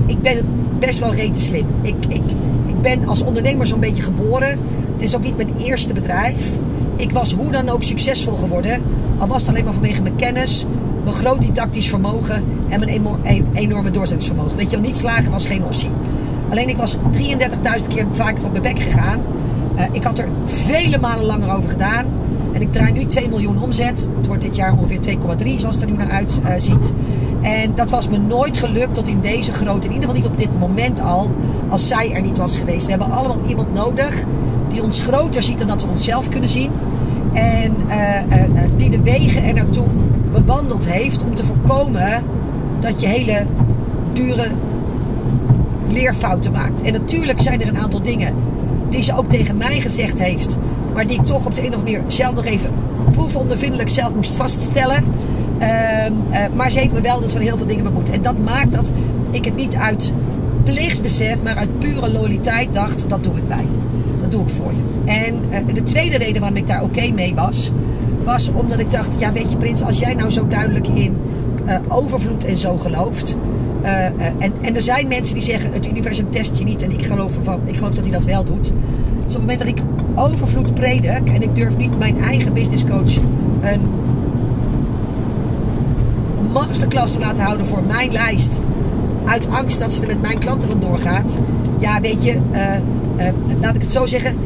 ik 0.06 0.22
ben 0.22 0.46
best 0.80 1.00
wel 1.00 1.14
rete 1.14 1.42
slim. 1.42 1.66
Ik, 1.82 1.96
ik, 2.08 2.24
ik 2.66 2.82
ben 2.82 3.08
als 3.08 3.24
ondernemer 3.24 3.68
zo'n 3.68 3.80
beetje 3.80 4.04
geboren. 4.04 4.60
Dit 4.98 5.08
is 5.08 5.16
ook 5.16 5.24
niet 5.24 5.38
mijn 5.38 5.58
eerste 5.58 5.94
bedrijf. 5.94 6.60
Ik 6.96 7.12
was 7.12 7.34
hoe 7.34 7.52
dan 7.52 7.70
ook 7.70 7.84
succesvol 7.84 8.36
geworden. 8.36 8.84
Al 9.18 9.28
was 9.28 9.42
het 9.42 9.50
alleen 9.50 9.64
maar 9.64 9.74
vanwege 9.74 10.02
mijn 10.02 10.16
kennis, 10.16 10.66
mijn 11.04 11.16
groot 11.16 11.42
didactisch 11.42 11.90
vermogen 11.90 12.44
en 12.70 12.80
mijn 12.80 13.04
enorme 13.54 13.92
doorzettingsvermogen. 13.92 14.58
Weet 14.58 14.70
je 14.70 14.76
wel, 14.76 14.86
niet 14.86 14.98
slagen 14.98 15.32
was 15.32 15.48
geen 15.48 15.64
optie. 15.64 15.90
Alleen 16.50 16.70
ik 16.70 16.78
was 16.78 16.98
33.000 16.98 17.88
keer 17.88 18.06
vaker 18.12 18.46
op 18.46 18.52
mijn 18.52 18.64
bek 18.64 18.80
gegaan. 18.80 19.20
Uh, 19.76 19.84
ik 19.92 20.04
had 20.04 20.20
er 20.20 20.28
vele 20.46 21.00
malen 21.00 21.26
langer 21.26 21.56
over 21.56 21.70
gedaan. 21.70 22.06
En 22.54 22.62
ik 22.62 22.72
draai 22.72 22.92
nu 22.92 23.06
2 23.06 23.30
miljoen 23.30 23.62
omzet. 23.62 24.10
Het 24.18 24.28
wordt 24.28 24.42
dit 24.42 24.56
jaar 24.56 24.74
ongeveer 24.78 25.18
2,3 25.44 25.56
zoals 25.58 25.76
het 25.76 25.84
er 25.84 25.92
nu 25.92 25.98
naar 25.98 26.12
uitziet. 26.44 26.94
Uh, 27.42 27.62
en 27.62 27.76
dat 27.76 27.90
was 27.90 28.10
me 28.10 28.18
nooit 28.18 28.58
gelukt 28.58 28.94
tot 28.94 29.08
in 29.08 29.22
deze 29.22 29.54
grootte. 29.54 29.88
In 29.88 29.94
ieder 29.94 30.10
geval 30.10 30.22
niet 30.22 30.32
op 30.32 30.38
dit 30.38 30.60
moment 30.60 31.02
al. 31.02 31.32
Als 31.70 31.88
zij 31.88 32.12
er 32.14 32.22
niet 32.22 32.38
was 32.38 32.58
geweest. 32.58 32.84
We 32.84 32.90
hebben 32.90 33.12
allemaal 33.12 33.42
iemand 33.48 33.74
nodig 33.74 34.26
die 34.72 34.84
ons 34.84 35.00
groter 35.00 35.44
ziet 35.44 35.58
dan 35.58 35.68
dat 35.68 35.82
we 35.82 35.90
onszelf 35.90 36.30
kunnen 36.30 36.50
zien. 36.50 36.72
En 37.34 37.76
uh, 37.88 38.64
die 38.78 38.90
de 38.90 39.02
wegen 39.02 39.44
er 39.44 39.54
naartoe 39.54 39.88
bewandeld 40.32 40.90
heeft 40.90 41.24
om 41.24 41.36
te 41.36 41.46
voorkomen 41.46 42.24
dat 42.80 43.02
je 43.02 43.08
hele 43.08 43.46
dure 44.14 44.48
leerfouten 45.88 46.52
maakt. 46.52 46.82
En 46.82 46.94
natuurlijk 46.94 47.42
zijn 47.42 47.62
er 47.62 47.68
een 47.68 47.78
aantal 47.78 48.02
dingen 48.02 48.34
die 48.90 49.04
ze 49.04 49.18
ook 49.18 49.30
tegen 49.30 49.58
mij 49.58 49.82
gezegd 49.82 50.20
heeft. 50.20 50.58
Maar 50.94 51.08
die 51.08 51.20
ik 51.20 51.26
toch 51.26 51.46
op 51.46 51.56
de 51.56 51.62
een 51.62 51.74
of 51.74 51.80
andere 51.80 51.98
manier 51.98 52.12
zelf 52.12 52.36
nog 52.36 52.46
even 52.46 52.70
proefondervindelijk 53.12 53.90
zelf 53.90 54.16
moest 54.16 54.36
vaststellen. 54.36 55.04
Ehm, 55.60 56.14
eh, 56.30 56.42
maar 56.54 56.72
ze 56.72 56.80
heeft 56.80 56.94
me 56.94 57.02
wel 57.02 57.20
dat 57.20 57.32
van 57.32 57.42
heel 57.42 57.58
veel 57.58 57.68
dingen 57.68 57.84
bemoeid. 57.84 58.10
En 58.10 58.22
dat 58.22 58.38
maakt 58.38 58.72
dat 58.72 58.94
ik 59.32 59.46
het 59.46 59.56
niet 59.56 59.76
uit 59.76 60.14
plichtsbesef, 60.64 61.42
maar 61.42 61.56
uit 61.56 61.80
pure 61.80 62.12
loyaliteit 62.12 62.74
dacht, 62.74 63.10
dat 63.10 63.24
doe 63.24 63.38
ik 63.38 63.48
bij. 63.48 63.66
Doe 64.32 64.42
ik 64.42 64.50
voor 64.50 64.72
je. 64.72 65.12
En 65.12 65.36
uh, 65.68 65.74
de 65.74 65.84
tweede 65.84 66.18
reden 66.18 66.42
waarom 66.42 66.58
ik 66.58 66.68
daar 66.68 66.84
oké 66.84 67.12
mee 67.12 67.36
was, 67.36 67.72
was 68.24 68.52
omdat 68.54 68.80
ik 68.80 68.92
dacht, 68.92 69.20
ja 69.20 69.32
weet 69.32 69.52
je 69.52 69.58
Prins, 69.58 69.84
als 69.84 70.00
jij 70.00 70.14
nou 70.14 70.30
zo 70.30 70.48
duidelijk 70.48 70.88
in 70.88 71.18
uh, 71.66 71.78
overvloed 71.88 72.46
en 72.46 72.58
zo 72.58 72.78
gelooft. 72.78 73.36
Uh, 73.84 74.06
en, 74.06 74.54
en 74.62 74.76
er 74.76 74.82
zijn 74.82 75.08
mensen 75.08 75.34
die 75.34 75.44
zeggen, 75.44 75.72
het 75.74 75.88
universum 75.88 76.30
test 76.30 76.58
je 76.58 76.64
niet. 76.64 76.82
En 76.82 76.92
ik 76.92 77.06
geloof, 77.06 77.36
ervan, 77.36 77.60
ik 77.66 77.78
geloof 77.78 77.94
dat 77.94 78.06
hij 78.06 78.14
dat 78.14 78.26
wel 78.26 78.44
doet. 78.44 78.64
Dus 78.64 78.74
op 79.16 79.28
het 79.28 79.40
moment 79.40 79.60
dat 79.60 79.68
ik 79.68 79.82
overvloed 80.16 80.74
predik 80.74 81.30
en 81.30 81.42
ik 81.42 81.56
durf 81.56 81.78
niet 81.78 81.98
mijn 81.98 82.20
eigen 82.20 82.54
business 82.54 82.86
coach 82.86 83.16
een 83.62 83.82
masterclass 86.52 87.14
te 87.14 87.20
laten 87.20 87.44
houden 87.44 87.68
voor 87.68 87.84
mijn 87.84 88.12
lijst. 88.12 88.62
Uit 89.32 89.50
angst 89.50 89.80
dat 89.80 89.92
ze 89.92 90.02
er 90.02 90.08
met 90.08 90.22
mijn 90.22 90.40
klanten 90.40 90.70
vandoor 90.70 91.00
gaat. 91.00 91.40
Ja, 91.80 92.02
weet 92.02 92.24
je, 92.24 92.40
uh, 92.52 92.76
uh, 93.18 93.34
laat 93.62 93.76
ik 93.76 93.82
het 93.82 93.92
zo 93.92 94.06
zeggen. 94.06 94.38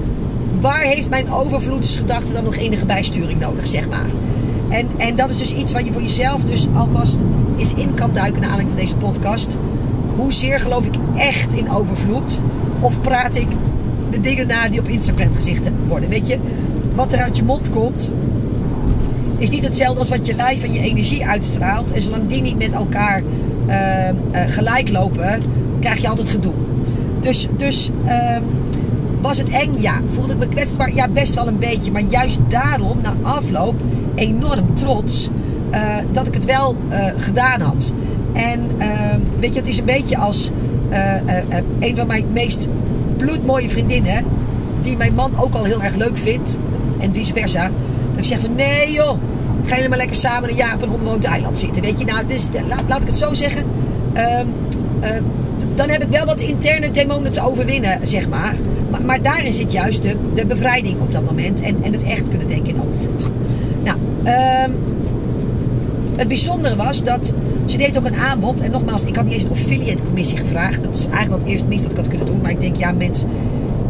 Waar 0.60 0.82
heeft 0.82 1.10
mijn 1.10 1.32
overvloedsgedachte 1.32 2.34
dan 2.34 2.44
nog 2.44 2.56
enige 2.56 2.86
bijsturing 2.86 3.40
nodig, 3.40 3.68
zeg 3.68 3.90
maar? 3.90 4.10
En, 4.70 4.88
en 4.98 5.16
dat 5.16 5.30
is 5.30 5.38
dus 5.38 5.56
iets 5.56 5.74
wat 5.74 5.86
je 5.86 5.92
voor 5.92 6.02
jezelf 6.02 6.44
dus 6.44 6.68
alvast 6.74 7.18
eens 7.58 7.74
in 7.74 7.94
kan 7.94 8.14
duiken 8.14 8.42
naar 8.42 8.50
aanleiding 8.50 8.78
van 8.78 8.86
deze 8.86 8.98
podcast. 8.98 9.58
Hoezeer 10.16 10.60
geloof 10.60 10.86
ik 10.86 10.96
echt 11.16 11.54
in 11.54 11.70
overvloed? 11.70 12.40
Of 12.80 13.02
praat 13.02 13.36
ik 13.36 13.48
de 14.12 14.22
dingen 14.22 14.48
na 14.48 14.70
die 14.70 14.80
op 14.80 14.88
Instagram 14.88 15.36
gezicht 15.36 15.70
worden? 15.88 16.10
Weet 16.10 16.28
je, 16.28 16.40
wat 16.96 17.14
er 17.14 17.20
uit 17.20 17.38
je 17.38 17.44
mond 17.44 17.70
komt, 17.70 18.12
is 19.38 19.50
niet 19.50 19.64
hetzelfde 19.64 20.00
als 20.00 20.10
wat 20.10 20.28
je 20.28 20.36
lijf 20.36 20.64
en 20.64 20.74
je 20.74 20.80
energie 20.80 21.26
uitstraalt. 21.26 21.92
En 21.92 22.02
zolang 22.02 22.28
die 22.28 22.42
niet 22.42 22.58
met 22.58 22.74
elkaar 22.74 23.22
uh, 23.68 24.10
gelijk 24.48 24.90
lopen, 24.90 25.42
krijg 25.80 26.02
je 26.02 26.10
altijd 26.10 26.30
gedoe. 26.30 26.54
Dus, 27.20 27.48
dus 27.58 27.92
uh, 28.06 28.38
was 29.22 29.38
het 29.38 29.50
eng? 29.50 29.74
Ja. 29.78 30.02
Voelde 30.06 30.34
ik 30.34 30.40
me 30.40 30.48
kwetsbaar? 30.48 30.94
Ja, 30.94 31.08
best 31.08 31.36
wel 31.36 31.48
een 31.48 31.60
beetje. 31.60 31.92
Maar 31.92 32.02
juist 32.02 32.40
daarom, 32.48 32.98
na 33.02 33.14
afloop, 33.22 33.76
enorm 34.16 34.76
trots 34.76 35.30
uh, 35.74 35.96
dat 36.12 36.28
ik 36.28 36.34
het 36.34 36.46
wel 36.46 36.76
gedaan 37.18 37.62
had. 37.62 37.94
En 38.34 38.70
ehm, 38.78 39.20
weet 39.40 39.54
je, 39.54 39.60
het 39.60 39.68
is 39.68 39.80
een 39.80 39.86
beetje 39.86 40.18
als 40.18 40.52
een 41.80 41.96
van 41.96 42.08
mijn 42.08 42.26
meest 42.34 42.68
bloedmooie 43.18 43.70
vriendinnen, 43.70 44.24
die 44.82 44.98
mijn 44.98 45.14
man 45.14 45.32
ook 45.40 45.54
al 45.54 45.64
heel 45.64 45.84
erg 45.84 45.96
leuk 45.96 46.18
vindt, 46.18 46.60
en 47.00 47.14
vice 47.14 47.34
versa. 47.34 47.64
Dat 48.10 48.18
ik 48.18 48.24
zeg 48.24 48.40
van 48.40 48.56
nee 48.56 48.92
joh, 48.92 49.18
ga 49.66 49.76
je 49.76 49.90
maar 49.90 49.98
lekker 49.98 50.16
samen 50.16 50.50
een 50.50 50.56
jaar 50.56 50.76
op 50.76 50.82
een 50.82 50.90
onbewoond 50.90 51.24
eiland 51.24 51.58
zitten. 51.58 51.82
Weet 51.82 52.00
je, 52.00 52.06
nou, 52.06 52.26
dus, 52.26 52.48
laat, 52.68 52.84
laat 52.88 53.02
ik 53.02 53.08
het 53.08 53.18
zo 53.18 53.34
zeggen. 53.34 53.64
Um, 54.18 54.54
uh, 55.04 55.10
dan 55.76 55.90
heb 55.90 56.04
ik 56.04 56.10
wel 56.10 56.26
wat 56.26 56.40
interne 56.40 56.92
demonen 56.92 57.32
te 57.32 57.42
overwinnen, 57.42 58.08
zeg 58.08 58.30
maar. 58.30 58.56
Maar, 58.90 59.02
maar 59.02 59.22
daarin 59.22 59.54
zit 59.54 59.72
juist 59.72 60.04
de, 60.34 60.46
bevrijding 60.48 61.00
op 61.02 61.14
dat 61.14 61.26
moment. 61.26 61.62
En, 61.62 61.84
en 61.84 61.92
het 61.92 62.04
echt 62.04 62.30
kunnen 62.30 62.48
denken 62.48 62.76
in 62.76 62.82
overvloed. 62.82 63.32
Nou, 63.84 63.98
um, 64.68 64.76
het 66.16 66.28
bijzondere 66.28 66.76
was 66.76 67.04
dat 67.04 67.34
ze 67.66 67.78
deed 67.78 67.98
ook 67.98 68.06
een 68.06 68.16
aanbod. 68.16 68.62
En 68.62 68.72
nogmaals, 68.72 69.06
ik 69.06 69.16
had 69.16 69.26
niet 69.26 69.34
eens 69.34 69.44
een 69.44 69.52
affiliate 69.52 70.04
commissie 70.04 70.38
gevraagd. 70.38 70.82
Dat 70.82 70.96
is 70.96 71.02
eigenlijk 71.02 71.32
wat 71.32 71.42
het 71.42 71.50
eerst 71.50 71.68
minst 71.68 71.84
dat 71.84 71.92
ik 71.92 71.98
had 71.98 72.08
kunnen 72.08 72.28
doen. 72.28 72.42
Maar 72.42 72.52
ik 72.52 72.62
denk, 72.62 72.76
ja 72.76 72.92
mens, 72.92 73.24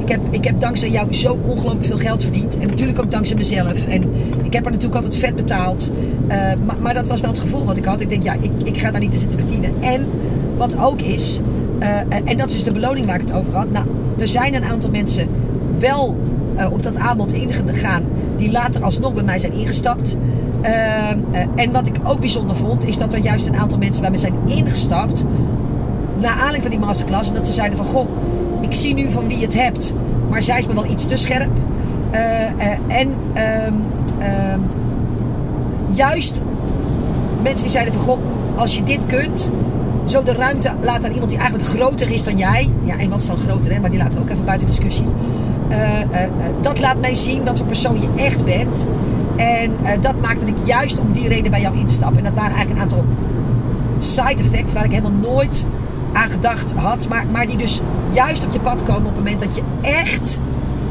ik 0.06 0.12
heb, 0.12 0.22
ik 0.30 0.44
heb 0.44 0.62
dankzij 0.62 0.90
jou 0.90 1.14
zo 1.14 1.40
ongelooflijk 1.46 1.86
veel 1.86 1.98
geld 1.98 2.24
verdiend. 2.24 2.58
En 2.58 2.68
natuurlijk 2.68 3.00
ook 3.00 3.12
dankzij 3.12 3.36
mezelf. 3.36 3.88
En 3.88 4.04
ik 4.44 4.54
heb 4.54 4.66
er 4.66 4.72
natuurlijk 4.72 4.96
altijd 4.96 5.16
vet 5.16 5.36
betaald. 5.36 5.92
Uh, 6.28 6.32
maar, 6.66 6.76
maar, 6.82 6.94
dat 6.94 7.08
was 7.08 7.22
wel 7.22 7.30
het 7.30 7.40
gevoel 7.40 7.66
wat 7.66 7.78
ik 7.78 7.86
had. 7.86 8.02
Ik 8.02 8.10
denk, 8.10 8.24
ja, 8.24 8.34
ik, 8.34 8.52
ik 8.64 8.78
ga 8.78 8.92
daar 8.92 9.00
niet 9.00 9.12
te 9.12 9.20
zitten 9.20 9.40
verdienen. 9.40 9.74
En 9.82 10.08
wat 10.58 10.78
ook 10.80 11.02
is, 11.02 11.40
uh, 11.80 11.88
en 12.26 12.38
dat 12.38 12.50
is 12.50 12.54
dus 12.54 12.64
de 12.64 12.72
beloning 12.72 13.06
waar 13.06 13.16
ik 13.16 13.22
het 13.22 13.34
over 13.34 13.54
had. 13.54 13.72
Nou, 13.72 13.86
er 14.18 14.28
zijn 14.28 14.56
een 14.56 14.64
aantal 14.64 14.90
mensen 14.90 15.28
wel 15.80 16.18
uh, 16.58 16.72
op 16.72 16.84
dat 16.84 16.98
aanbod 16.98 17.34
ingegaan. 17.34 18.04
Die 18.38 18.52
later 18.52 18.84
alsnog 18.84 19.14
bij 19.14 19.24
mij 19.24 19.40
zijn 19.40 19.54
ingestapt. 19.54 20.18
En 21.56 21.72
wat 21.72 21.88
ik 21.88 21.96
ook 22.04 22.20
bijzonder 22.20 22.56
vond, 22.56 22.86
is 22.86 22.98
dat 22.98 23.14
er 23.14 23.20
juist 23.20 23.48
een 23.48 23.56
aantal 23.56 23.78
mensen 23.78 24.02
bij 24.02 24.12
me 24.12 24.18
zijn 24.18 24.34
ingestapt. 24.46 25.26
Naar 26.20 26.32
aanleiding 26.32 26.62
van 26.62 26.72
die 26.72 26.80
masterclass. 26.80 27.30
En 27.30 27.36
dat 27.36 27.48
ze 27.48 27.54
zeiden 27.54 27.78
van, 27.78 27.86
goh, 27.86 28.08
ik 28.66 28.74
zie 28.74 28.94
nu 28.94 29.12
van 29.12 29.28
wie 29.28 29.42
het 29.42 29.54
hebt. 29.54 29.94
Maar 30.30 30.42
zij 30.42 30.60
is 30.60 30.68
me 30.68 30.74
wel 30.74 30.86
iets 30.86 31.06
te 31.06 31.18
scherp. 31.18 31.52
Uh, 32.12 32.22
uh, 32.22 32.98
en 33.00 33.16
um, 34.48 34.64
juist 35.92 36.42
mensen 37.42 37.62
die 37.62 37.70
zeiden 37.70 37.94
van, 37.94 38.04
goh, 38.04 38.20
als 38.56 38.76
je 38.76 38.84
dit 38.84 39.06
kunt, 39.06 39.52
zo 40.06 40.24
de 40.24 40.34
ruimte 40.34 40.72
laat 40.82 41.06
aan 41.06 41.12
iemand 41.12 41.30
die 41.30 41.40
eigenlijk 41.40 41.70
groter 41.70 42.12
is 42.12 42.24
dan 42.24 42.38
jij. 42.38 42.70
Ja, 42.84 43.08
wat 43.10 43.20
is 43.20 43.28
dan 43.28 43.38
groter, 43.38 43.74
hè? 43.74 43.80
Maar 43.80 43.90
die 43.90 44.00
laten 44.00 44.18
we 44.18 44.24
ook 44.24 44.30
even 44.30 44.46
buiten 44.46 44.68
discussie. 44.68 45.06
Uh, 45.70 45.78
dat 46.62 46.80
laat 46.80 47.00
mij 47.00 47.16
zien 47.16 47.44
wat 47.44 47.58
voor 47.58 47.68
persoon 47.68 48.02
je 48.02 48.08
echt 48.16 48.46
bent. 48.46 48.88
En 49.36 49.72
dat 50.02 50.22
maakt 50.22 50.40
dat 50.40 50.50
ik 50.50 50.58
juist 50.66 51.00
om 51.00 51.12
die 51.12 51.28
reden 51.28 51.52
bij 51.52 51.62
jou 51.62 51.78
instap. 51.78 52.18
En 52.18 52.24
dat 52.24 52.34
waren 52.34 52.56
eigenlijk 52.56 52.76
een 52.76 52.82
aantal 52.82 53.06
side 54.00 54.44
effects 54.44 54.74
waar 54.74 54.86
ik 54.86 54.92
helemaal 54.92 55.32
nooit 55.34 55.66
aan 56.16 56.30
gedacht 56.30 56.74
had. 56.74 57.08
Maar, 57.10 57.26
maar 57.32 57.48
die 57.48 57.58
dus 57.58 57.82
juist 58.12 58.46
op 58.46 58.52
je 58.52 58.60
pad 58.60 58.84
komen 58.84 59.08
op 59.08 59.16
het 59.16 59.24
moment 59.24 59.40
dat 59.40 59.56
je 59.56 59.62
echt 59.82 60.40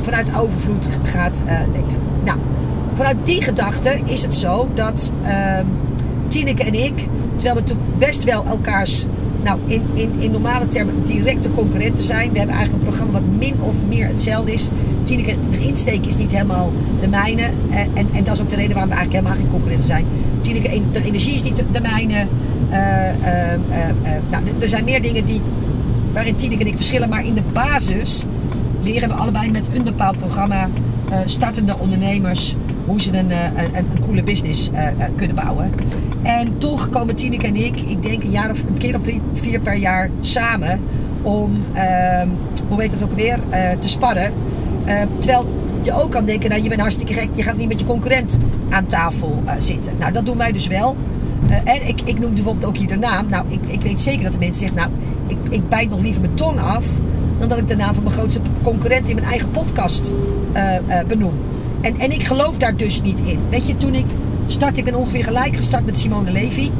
vanuit 0.00 0.36
overvloed 0.36 0.88
gaat 1.02 1.42
uh, 1.46 1.52
leven. 1.72 2.00
Nou, 2.24 2.38
vanuit 2.94 3.16
die 3.24 3.42
gedachte 3.42 4.00
is 4.04 4.22
het 4.22 4.34
zo 4.34 4.70
dat 4.74 5.12
uh, 5.24 5.58
Tineke 6.28 6.64
en 6.64 6.74
ik, 6.74 6.96
terwijl 7.36 7.54
we 7.54 7.60
natuurlijk 7.60 7.98
best 7.98 8.24
wel 8.24 8.44
elkaars, 8.44 9.06
nou 9.42 9.58
in, 9.66 9.82
in, 9.94 10.12
in 10.18 10.30
normale 10.30 10.68
termen, 10.68 11.04
directe 11.04 11.50
concurrenten 11.50 12.02
zijn. 12.02 12.32
We 12.32 12.38
hebben 12.38 12.56
eigenlijk 12.56 12.84
een 12.84 12.90
programma 12.90 13.20
wat 13.20 13.38
min 13.38 13.54
of 13.60 13.74
meer 13.88 14.06
hetzelfde 14.06 14.52
is. 14.52 14.68
Tineke, 15.04 15.36
de 15.50 15.66
insteek 15.66 16.06
is 16.06 16.16
niet 16.16 16.32
helemaal 16.32 16.72
de 17.00 17.08
mijne. 17.08 17.50
En, 17.70 17.90
en, 17.94 18.08
en 18.12 18.24
dat 18.24 18.34
is 18.34 18.42
ook 18.42 18.50
de 18.50 18.56
reden 18.56 18.72
waarom 18.72 18.90
we 18.90 18.96
eigenlijk 18.96 19.24
helemaal 19.24 19.44
geen 19.44 19.50
concurrenten 19.50 19.86
zijn. 19.86 20.06
Tineke, 20.40 20.80
de 20.92 21.04
energie 21.04 21.34
is 21.34 21.42
niet 21.42 21.64
de 21.72 21.80
mijne. 21.80 22.26
Uh, 22.74 22.80
uh, 22.80 24.18
nou, 24.30 24.44
er 24.60 24.68
zijn 24.68 24.84
meer 24.84 25.02
dingen 25.02 25.26
die, 25.26 25.40
waarin 26.12 26.36
Tineke 26.36 26.62
en 26.62 26.68
ik 26.68 26.76
verschillen. 26.76 27.08
Maar 27.08 27.26
in 27.26 27.34
de 27.34 27.42
basis 27.52 28.24
leren 28.82 29.08
we 29.08 29.14
allebei 29.14 29.50
met 29.50 29.68
een 29.74 29.84
bepaald 29.84 30.16
programma 30.16 30.68
startende 31.24 31.78
ondernemers 31.78 32.56
hoe 32.86 33.00
ze 33.00 33.18
een, 33.18 33.30
een, 33.30 34.00
coole 34.00 34.22
business 34.22 34.70
kunnen 35.16 35.36
bouwen. 35.36 35.70
En 36.22 36.58
toch 36.58 36.90
komen 36.90 37.16
Tineke 37.16 37.46
en 37.46 37.56
ik, 37.56 37.80
ik 37.80 38.02
denk 38.02 38.22
een, 38.22 38.30
jaar 38.30 38.50
of, 38.50 38.62
een 38.62 38.78
keer 38.78 38.96
of 38.96 39.02
drie, 39.02 39.20
vier 39.32 39.60
per 39.60 39.74
jaar 39.76 40.10
samen 40.20 40.80
om, 41.22 41.64
ehm, 41.72 42.28
hoe 42.68 42.78
weet 42.78 42.92
het 42.92 43.04
ook 43.04 43.12
weer, 43.12 43.38
te 43.78 43.88
sparren. 43.88 44.32
terwijl 45.18 45.46
je 45.82 45.92
ook 45.92 46.10
kan 46.10 46.24
denken, 46.24 46.50
nou 46.50 46.62
je 46.62 46.68
bent 46.68 46.80
hartstikke 46.80 47.12
gek, 47.12 47.28
je 47.32 47.42
gaat 47.42 47.56
niet 47.56 47.68
met 47.68 47.80
je 47.80 47.86
concurrent 47.86 48.38
aan 48.70 48.86
tafel 48.86 49.42
zitten. 49.58 49.92
Nou 49.98 50.12
dat 50.12 50.26
doen 50.26 50.38
wij 50.38 50.52
dus 50.52 50.66
wel. 50.66 50.96
Uh, 51.48 51.56
en 51.64 51.88
ik, 51.88 52.00
ik 52.04 52.18
noem 52.18 52.34
bijvoorbeeld 52.34 52.66
ook 52.66 52.76
hier 52.76 52.88
de 52.88 52.96
naam. 52.96 53.28
Nou, 53.28 53.44
ik, 53.48 53.60
ik 53.66 53.82
weet 53.82 54.00
zeker 54.00 54.22
dat 54.22 54.32
de 54.32 54.38
mensen 54.38 54.60
zeggen, 54.60 54.76
nou, 54.76 54.90
ik, 55.26 55.52
ik 55.52 55.68
bijt 55.68 55.90
nog 55.90 56.00
liever 56.00 56.20
mijn 56.20 56.34
tong 56.34 56.60
af 56.60 56.86
dan 57.38 57.48
dat 57.48 57.58
ik 57.58 57.68
de 57.68 57.76
naam 57.76 57.94
van 57.94 58.02
mijn 58.02 58.14
grootste 58.14 58.40
concurrent 58.62 59.08
in 59.08 59.14
mijn 59.14 59.26
eigen 59.26 59.50
podcast 59.50 60.12
uh, 60.54 60.74
uh, 60.88 61.04
benoem. 61.08 61.34
En, 61.80 61.98
en 61.98 62.12
ik 62.12 62.24
geloof 62.24 62.58
daar 62.58 62.76
dus 62.76 63.02
niet 63.02 63.20
in. 63.20 63.38
Weet 63.50 63.66
je, 63.66 63.76
toen 63.76 63.94
ik 63.94 64.06
start, 64.46 64.78
ik 64.78 64.84
ben 64.84 64.94
ongeveer 64.94 65.24
gelijk 65.24 65.56
gestart 65.56 65.84
met 65.86 65.98
Simone 65.98 66.30
Levy. 66.30 66.70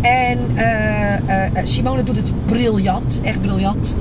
En 0.00 0.38
Simone 1.64 2.02
doet 2.02 2.16
het 2.16 2.32
briljant, 2.46 3.20
echt 3.24 3.40
briljant. 3.40 3.96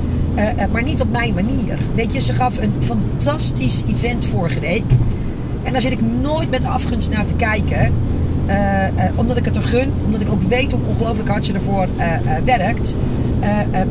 maar 0.71 0.83
niet 0.83 1.01
op 1.01 1.11
mijn 1.11 1.33
manier. 1.33 1.77
Weet 1.95 2.13
je, 2.13 2.21
ze 2.21 2.33
gaf 2.33 2.57
een 2.57 2.73
fantastisch 2.79 3.83
event 3.87 4.25
vorige 4.25 4.59
week. 4.59 4.85
En 5.63 5.71
daar 5.71 5.81
zit 5.81 5.91
ik 5.91 6.01
nooit 6.21 6.49
met 6.49 6.65
afgunst 6.65 7.09
naar 7.09 7.25
te 7.25 7.35
kijken. 7.35 7.93
Uh, 8.47 8.53
uh, 8.53 9.03
omdat 9.15 9.37
ik 9.37 9.45
het 9.45 9.55
er 9.55 9.63
gun, 9.63 9.91
omdat 10.05 10.21
ik 10.21 10.29
ook 10.31 10.41
weet 10.41 10.71
hoe 10.71 10.81
ongelooflijk 10.89 11.29
hard 11.29 11.45
ze 11.45 11.53
ervoor 11.53 11.87
uh, 11.97 12.03
werkt. 12.45 12.95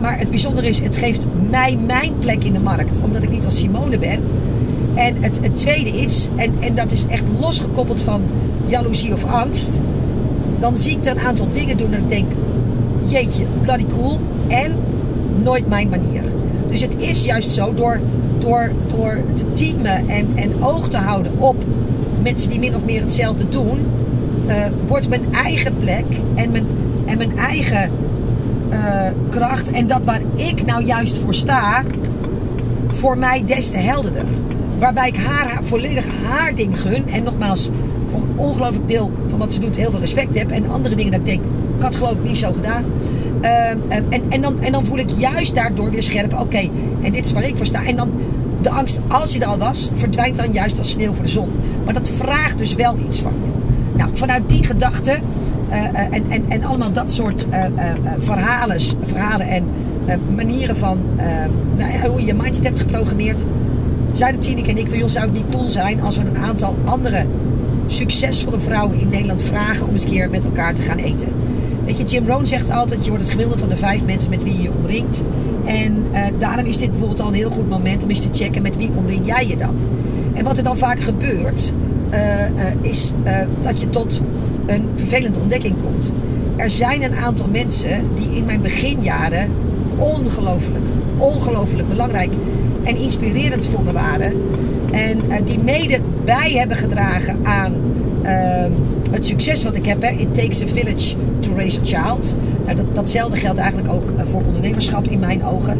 maar 0.01 0.19
het 0.19 0.31
bijzondere 0.31 0.69
is, 0.69 0.81
het 0.81 0.97
geeft 0.97 1.29
mij 1.51 1.79
mijn 1.87 2.19
plek 2.19 2.45
in 2.45 2.53
de 2.53 2.63
markt, 2.63 3.01
omdat 3.01 3.23
ik 3.23 3.31
niet 3.31 3.45
als 3.45 3.59
Simone 3.59 3.99
ben. 3.99 4.21
En 4.95 5.23
het, 5.23 5.41
het 5.43 5.57
tweede 5.57 5.91
is, 5.91 6.29
en, 6.37 6.53
en 6.61 6.75
dat 6.75 6.93
is 6.93 7.07
echt 7.07 7.25
losgekoppeld 7.41 8.03
van 8.03 8.23
jaloezie 8.67 9.13
of 9.13 9.25
angst. 9.25 9.81
Dan 10.59 10.77
zie 10.77 10.97
ik 10.97 11.05
er 11.05 11.11
een 11.11 11.27
aantal 11.27 11.49
dingen 11.53 11.77
doen 11.77 11.93
en 11.93 12.03
ik 12.03 12.09
denk, 12.09 12.33
jeetje, 13.05 13.45
bloody 13.63 13.87
cool. 13.87 14.21
En 14.49 14.73
nooit 15.43 15.69
mijn 15.69 15.89
manier. 15.89 16.23
Dus 16.69 16.81
het 16.81 16.97
is 16.97 17.25
juist 17.25 17.51
zo, 17.51 17.75
door, 17.75 18.01
door, 18.39 18.73
door 18.89 19.23
te 19.35 19.53
teamen 19.53 20.09
en, 20.09 20.27
en 20.35 20.65
oog 20.65 20.89
te 20.89 20.97
houden 20.97 21.33
op 21.39 21.57
mensen 22.23 22.51
die 22.51 22.59
min 22.59 22.75
of 22.75 22.85
meer 22.85 23.01
hetzelfde 23.01 23.49
doen 23.49 23.79
uh, 24.47 24.55
wordt 24.87 25.09
mijn 25.09 25.35
eigen 25.35 25.77
plek 25.79 26.05
en 26.35 26.51
mijn, 26.51 26.67
en 27.07 27.19
mijn 27.19 27.39
eigen 27.39 27.91
eh, 28.71 29.13
kracht. 29.31 29.71
En 29.71 29.87
dat 29.87 30.05
waar 30.05 30.21
ik 30.35 30.67
nou 30.67 30.85
juist 30.85 31.19
voor 31.19 31.35
sta, 31.35 31.83
voor 32.89 33.19
mij 33.19 33.45
des 33.47 33.71
te 33.71 33.77
helderder. 33.77 34.25
Waarbij 34.79 35.09
ik 35.09 35.17
haar, 35.17 35.59
volledig 35.63 36.07
haar 36.25 36.55
ding 36.55 36.81
gun. 36.81 37.09
En 37.09 37.23
nogmaals, 37.23 37.71
voor 38.07 38.21
een 38.21 38.39
ongelooflijk 38.39 38.89
deel 38.89 39.13
van 39.27 39.39
wat 39.39 39.53
ze 39.53 39.61
doet 39.61 39.77
heel 39.77 39.91
veel 39.91 40.01
respect 40.01 40.39
heb. 40.39 40.51
En 40.51 40.71
andere 40.71 40.95
dingen 40.95 41.11
dat 41.13 41.21
ik 41.21 41.27
denk, 41.27 41.45
ik 41.77 41.83
had 41.83 41.97
geloof 41.97 42.19
ik 42.19 42.25
niet 42.25 42.39
zo 42.39 42.53
gedaan. 42.53 42.85
Ehm, 43.41 43.79
en, 43.89 44.23
en, 44.29 44.41
dan, 44.41 44.61
en 44.61 44.73
dan 44.73 44.85
voel 44.85 44.99
ik 44.99 45.11
juist 45.11 45.55
daardoor 45.55 45.91
weer 45.91 46.03
scherp, 46.03 46.41
oké, 46.41 46.71
en 47.03 47.13
dit 47.13 47.25
is 47.25 47.33
waar 47.33 47.47
ik 47.47 47.57
voor 47.57 47.67
sta. 47.67 47.85
En 47.85 47.97
dan 47.97 48.11
de 48.63 48.71
angst, 48.71 49.01
als 49.09 49.33
je 49.33 49.41
er 49.41 49.47
al 49.47 49.59
was, 49.59 49.91
verdwijnt 49.95 50.37
dan 50.37 50.53
juist 50.53 50.79
als 50.79 50.91
sneeuw 50.91 51.13
voor 51.13 51.25
de 51.25 51.31
zon. 51.31 51.51
Maar 51.85 51.95
dat 51.95 52.09
vraagt 52.09 52.59
dus 52.59 52.75
wel 52.75 52.97
iets 53.07 53.19
van. 53.19 53.33
Nou, 53.97 54.11
vanuit 54.13 54.43
die 54.47 54.65
gedachte 54.65 55.19
uh, 55.71 55.77
en, 56.15 56.25
en, 56.29 56.45
en 56.49 56.65
allemaal 56.65 56.93
dat 56.93 57.13
soort 57.13 57.47
uh, 57.51 57.65
verhalen, 58.19 58.81
verhalen 59.03 59.49
en 59.49 59.65
manieren 60.35 60.77
van 60.77 61.01
nou, 61.77 62.09
hoe 62.09 62.21
je 62.21 62.27
je 62.27 62.35
mindset 62.35 62.65
hebt 62.65 62.81
geprogrammeerd, 62.81 63.45
zeiden 64.13 64.41
Tineke 64.41 64.71
en 64.71 64.79
ik 64.79 64.89
van, 64.89 64.99
joh, 64.99 65.09
zou 65.09 65.25
het 65.25 65.35
niet 65.35 65.57
cool 65.57 65.69
zijn 65.69 66.01
als 66.01 66.17
we 66.17 66.25
een 66.25 66.39
aantal 66.39 66.77
andere 66.85 67.27
succesvolle 67.87 68.61
vrouwen 68.61 69.01
in 69.01 69.09
Nederland 69.09 69.43
vragen 69.43 69.87
om 69.87 69.93
eens 69.93 70.05
een 70.05 70.11
keer 70.11 70.31
met 70.31 70.45
elkaar 70.45 70.75
te 70.75 70.83
gaan 70.83 70.99
eten. 70.99 71.29
Weet 71.85 71.99
je, 71.99 72.05
Jim 72.05 72.27
Rohn 72.27 72.45
zegt 72.45 72.71
altijd, 72.71 73.03
je 73.03 73.09
wordt 73.09 73.25
het 73.25 73.33
gemiddelde 73.33 73.61
van 73.61 73.69
de 73.69 73.77
vijf 73.77 74.05
mensen 74.05 74.31
met 74.31 74.45
wie 74.45 74.57
je 74.57 74.63
je 74.63 74.71
omringt. 74.79 75.23
En 75.65 76.05
daarom 76.39 76.67
is 76.67 76.79
dit 76.79 76.91
bijvoorbeeld 76.91 77.21
al 77.21 77.29
een 77.29 77.35
heel 77.35 77.51
goed 77.51 77.69
moment 77.69 78.03
om 78.03 78.11
eens 78.11 78.23
te 78.23 78.29
checken 78.33 78.63
met 78.63 78.77
wie 78.77 78.91
omring 78.97 79.27
jij 79.27 79.47
je 79.47 79.57
dan. 79.57 79.77
En 80.35 80.45
wat 80.45 80.59
er 80.59 80.65
dan 80.65 80.77
vaak 80.77 81.01
gebeurt, 81.01 81.73
is 82.81 83.13
dat 83.63 83.81
je 83.81 83.91
tot 83.91 84.23
een 84.67 84.89
vervelende 84.95 85.39
ontdekking 85.41 85.75
komt. 85.85 86.13
Er 86.57 86.71
zijn 86.71 87.03
een 87.03 87.15
aantal 87.17 87.49
mensen 87.53 88.09
die 88.15 88.37
in 88.37 88.45
mijn 88.45 88.63
beginjaren 88.63 89.51
ongelooflijk, 89.97 90.85
ongelooflijk 91.19 91.89
belangrijk 91.89 92.33
en 92.85 92.97
inspirerend 92.97 93.67
voor 93.67 93.83
me 93.83 93.93
waren. 93.93 94.33
En 94.91 95.45
die 95.45 95.59
mede 95.59 96.01
bij 96.25 96.53
hebben 96.53 96.77
gedragen 96.77 97.39
aan 97.43 97.73
ehm, 98.23 98.73
het 99.11 99.27
succes 99.27 99.63
wat 99.63 99.77
ik 99.77 99.87
heb. 99.87 100.03
Hè. 100.03 100.09
It 100.09 100.35
takes 100.35 100.63
a 100.63 100.67
village 100.67 101.17
to 101.41 101.55
raise 101.55 101.81
a 101.81 101.85
child. 101.85 102.37
Uh, 102.69 102.77
dat, 102.77 102.95
datzelfde 102.95 103.37
geldt 103.37 103.59
eigenlijk 103.59 103.93
ook 103.93 104.11
voor 104.31 104.43
ondernemerschap 104.47 105.05
in 105.05 105.19
mijn 105.19 105.45
ogen. 105.45 105.79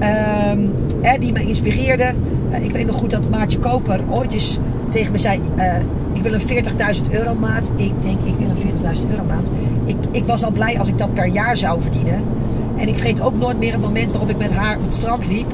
Uh, 0.00 1.12
die 1.20 1.32
me 1.32 1.46
inspireerde. 1.46 2.12
Uh, 2.50 2.64
ik 2.64 2.70
weet 2.70 2.86
nog 2.86 2.96
goed 2.96 3.10
dat 3.10 3.30
Maartje 3.30 3.58
Koper 3.58 4.00
ooit 4.10 4.32
eens 4.32 4.58
tegen 4.90 5.12
me 5.12 5.18
zei... 5.18 5.40
ik 6.12 6.22
wil 6.22 6.32
een 6.32 6.64
40.000 7.04 7.10
euro 7.10 7.34
maand. 7.34 7.72
Ik 7.76 8.02
denk, 8.02 8.20
ik 8.24 8.34
wil 8.38 8.48
een 8.48 8.56
40.000 8.56 9.10
euro 9.10 9.24
maand. 9.24 9.52
Ik, 9.84 9.96
ik 10.10 10.24
was 10.24 10.44
al 10.44 10.50
blij 10.50 10.78
als 10.78 10.88
ik 10.88 10.98
dat 10.98 11.14
per 11.14 11.26
jaar 11.26 11.56
zou 11.56 11.82
verdienen. 11.82 12.24
En 12.76 12.88
ik 12.88 12.96
vergeet 12.96 13.22
ook 13.22 13.38
nooit 13.38 13.58
meer 13.58 13.72
het 13.72 13.80
moment 13.80 14.10
waarop 14.10 14.30
ik 14.30 14.38
met 14.38 14.52
haar 14.52 14.76
op 14.76 14.82
het 14.82 14.92
strand 14.92 15.28
liep. 15.28 15.52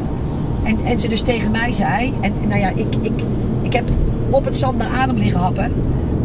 En, 0.62 0.78
en 0.85 1.00
ze 1.00 1.09
dus 1.09 1.23
tegen 1.23 1.50
mij 1.50 1.73
zei... 1.73 2.12
En 2.21 2.33
nou 2.49 2.61
ja, 2.61 2.69
ik, 2.69 2.95
ik, 3.00 3.23
ik 3.62 3.73
heb 3.73 3.90
op 4.31 4.45
het 4.45 4.57
zand 4.57 4.78
naar 4.78 4.88
adem 4.88 5.16
liggen 5.16 5.40
happen. 5.40 5.73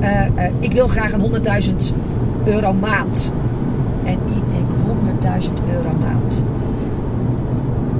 Uh, 0.02 0.26
uh, 0.26 0.44
ik 0.60 0.72
wil 0.72 0.88
graag 0.88 1.12
een 1.12 1.44
100.000 1.64 1.76
euro 2.46 2.74
maand. 2.74 3.34
En 4.04 4.14
ik 4.14 4.52
denk 4.52 5.42
100.000 5.44 5.50
euro 5.70 5.94
maand. 6.00 6.44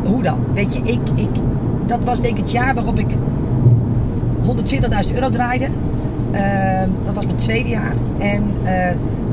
Hoe 0.06 0.24
dan? 0.24 0.40
Weet 0.54 0.74
je, 0.74 0.80
ik, 0.80 1.02
ik, 1.16 1.30
dat 1.86 2.04
was 2.04 2.22
denk 2.22 2.38
ik 2.38 2.42
het 2.42 2.52
jaar 2.52 2.74
waarop 2.74 3.00
ik 3.00 3.08
120.000 4.44 5.14
euro 5.14 5.30
draaide. 5.30 5.68
Uh, 6.32 6.82
dat 7.06 7.14
was 7.14 7.26
mijn 7.26 7.38
tweede 7.38 7.70
jaar. 7.70 7.94
En 8.20 8.54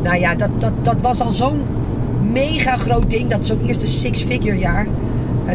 nou 0.03 0.19
ja, 0.19 0.35
dat, 0.35 0.51
dat, 0.59 0.73
dat 0.83 1.01
was 1.01 1.21
al 1.21 1.33
zo'n 1.33 1.63
mega 2.33 2.77
groot 2.77 3.11
ding. 3.11 3.31
Dat 3.31 3.47
zo'n 3.47 3.61
eerste 3.67 3.87
six-figure 3.87 4.59
jaar. 4.59 4.87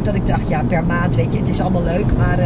dat 0.03 0.15
ik 0.15 0.27
dacht, 0.27 0.49
ja, 0.49 0.63
per 0.63 0.83
maand, 0.83 1.15
weet 1.15 1.33
je, 1.33 1.39
het 1.39 1.49
is 1.49 1.61
allemaal 1.61 1.83
leuk. 1.83 2.05
Maar, 2.17 2.39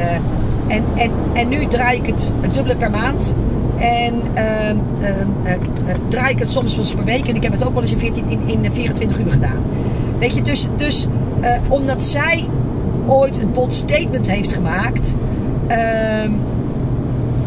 en, 0.68 0.84
en, 0.96 1.12
en 1.34 1.50
nu 1.50 1.66
draai 1.66 1.98
ik 1.98 2.06
het, 2.06 2.34
het 2.42 2.54
dubbele 2.54 2.78
per 2.78 2.90
maand. 2.90 3.36
En 3.78 4.22
uh, 4.36 5.54
draai 6.08 6.34
ik 6.34 6.40
het 6.40 6.52
soms 6.52 6.76
wel 6.76 6.86
eens 6.86 6.94
per 6.94 7.04
week. 7.04 7.28
En 7.28 7.36
ik 7.36 7.44
heb 7.44 7.52
het 7.52 7.68
ook 7.68 7.74
wel 7.74 7.82
eens 7.82 7.92
in, 7.92 8.00
14, 8.00 8.24
in, 8.28 8.64
in 8.64 8.72
24 8.72 9.20
uur 9.20 9.32
gedaan. 9.32 9.64
Weet 10.20 10.36
je, 10.36 10.42
dus, 10.42 10.68
dus 10.76 11.08
omdat 11.68 12.04
zij 12.04 12.46
ooit 13.06 13.38
een 13.42 13.52
bold 13.52 13.74
statement 13.74 14.32
heeft 14.32 14.54
gemaakt. 14.54 15.16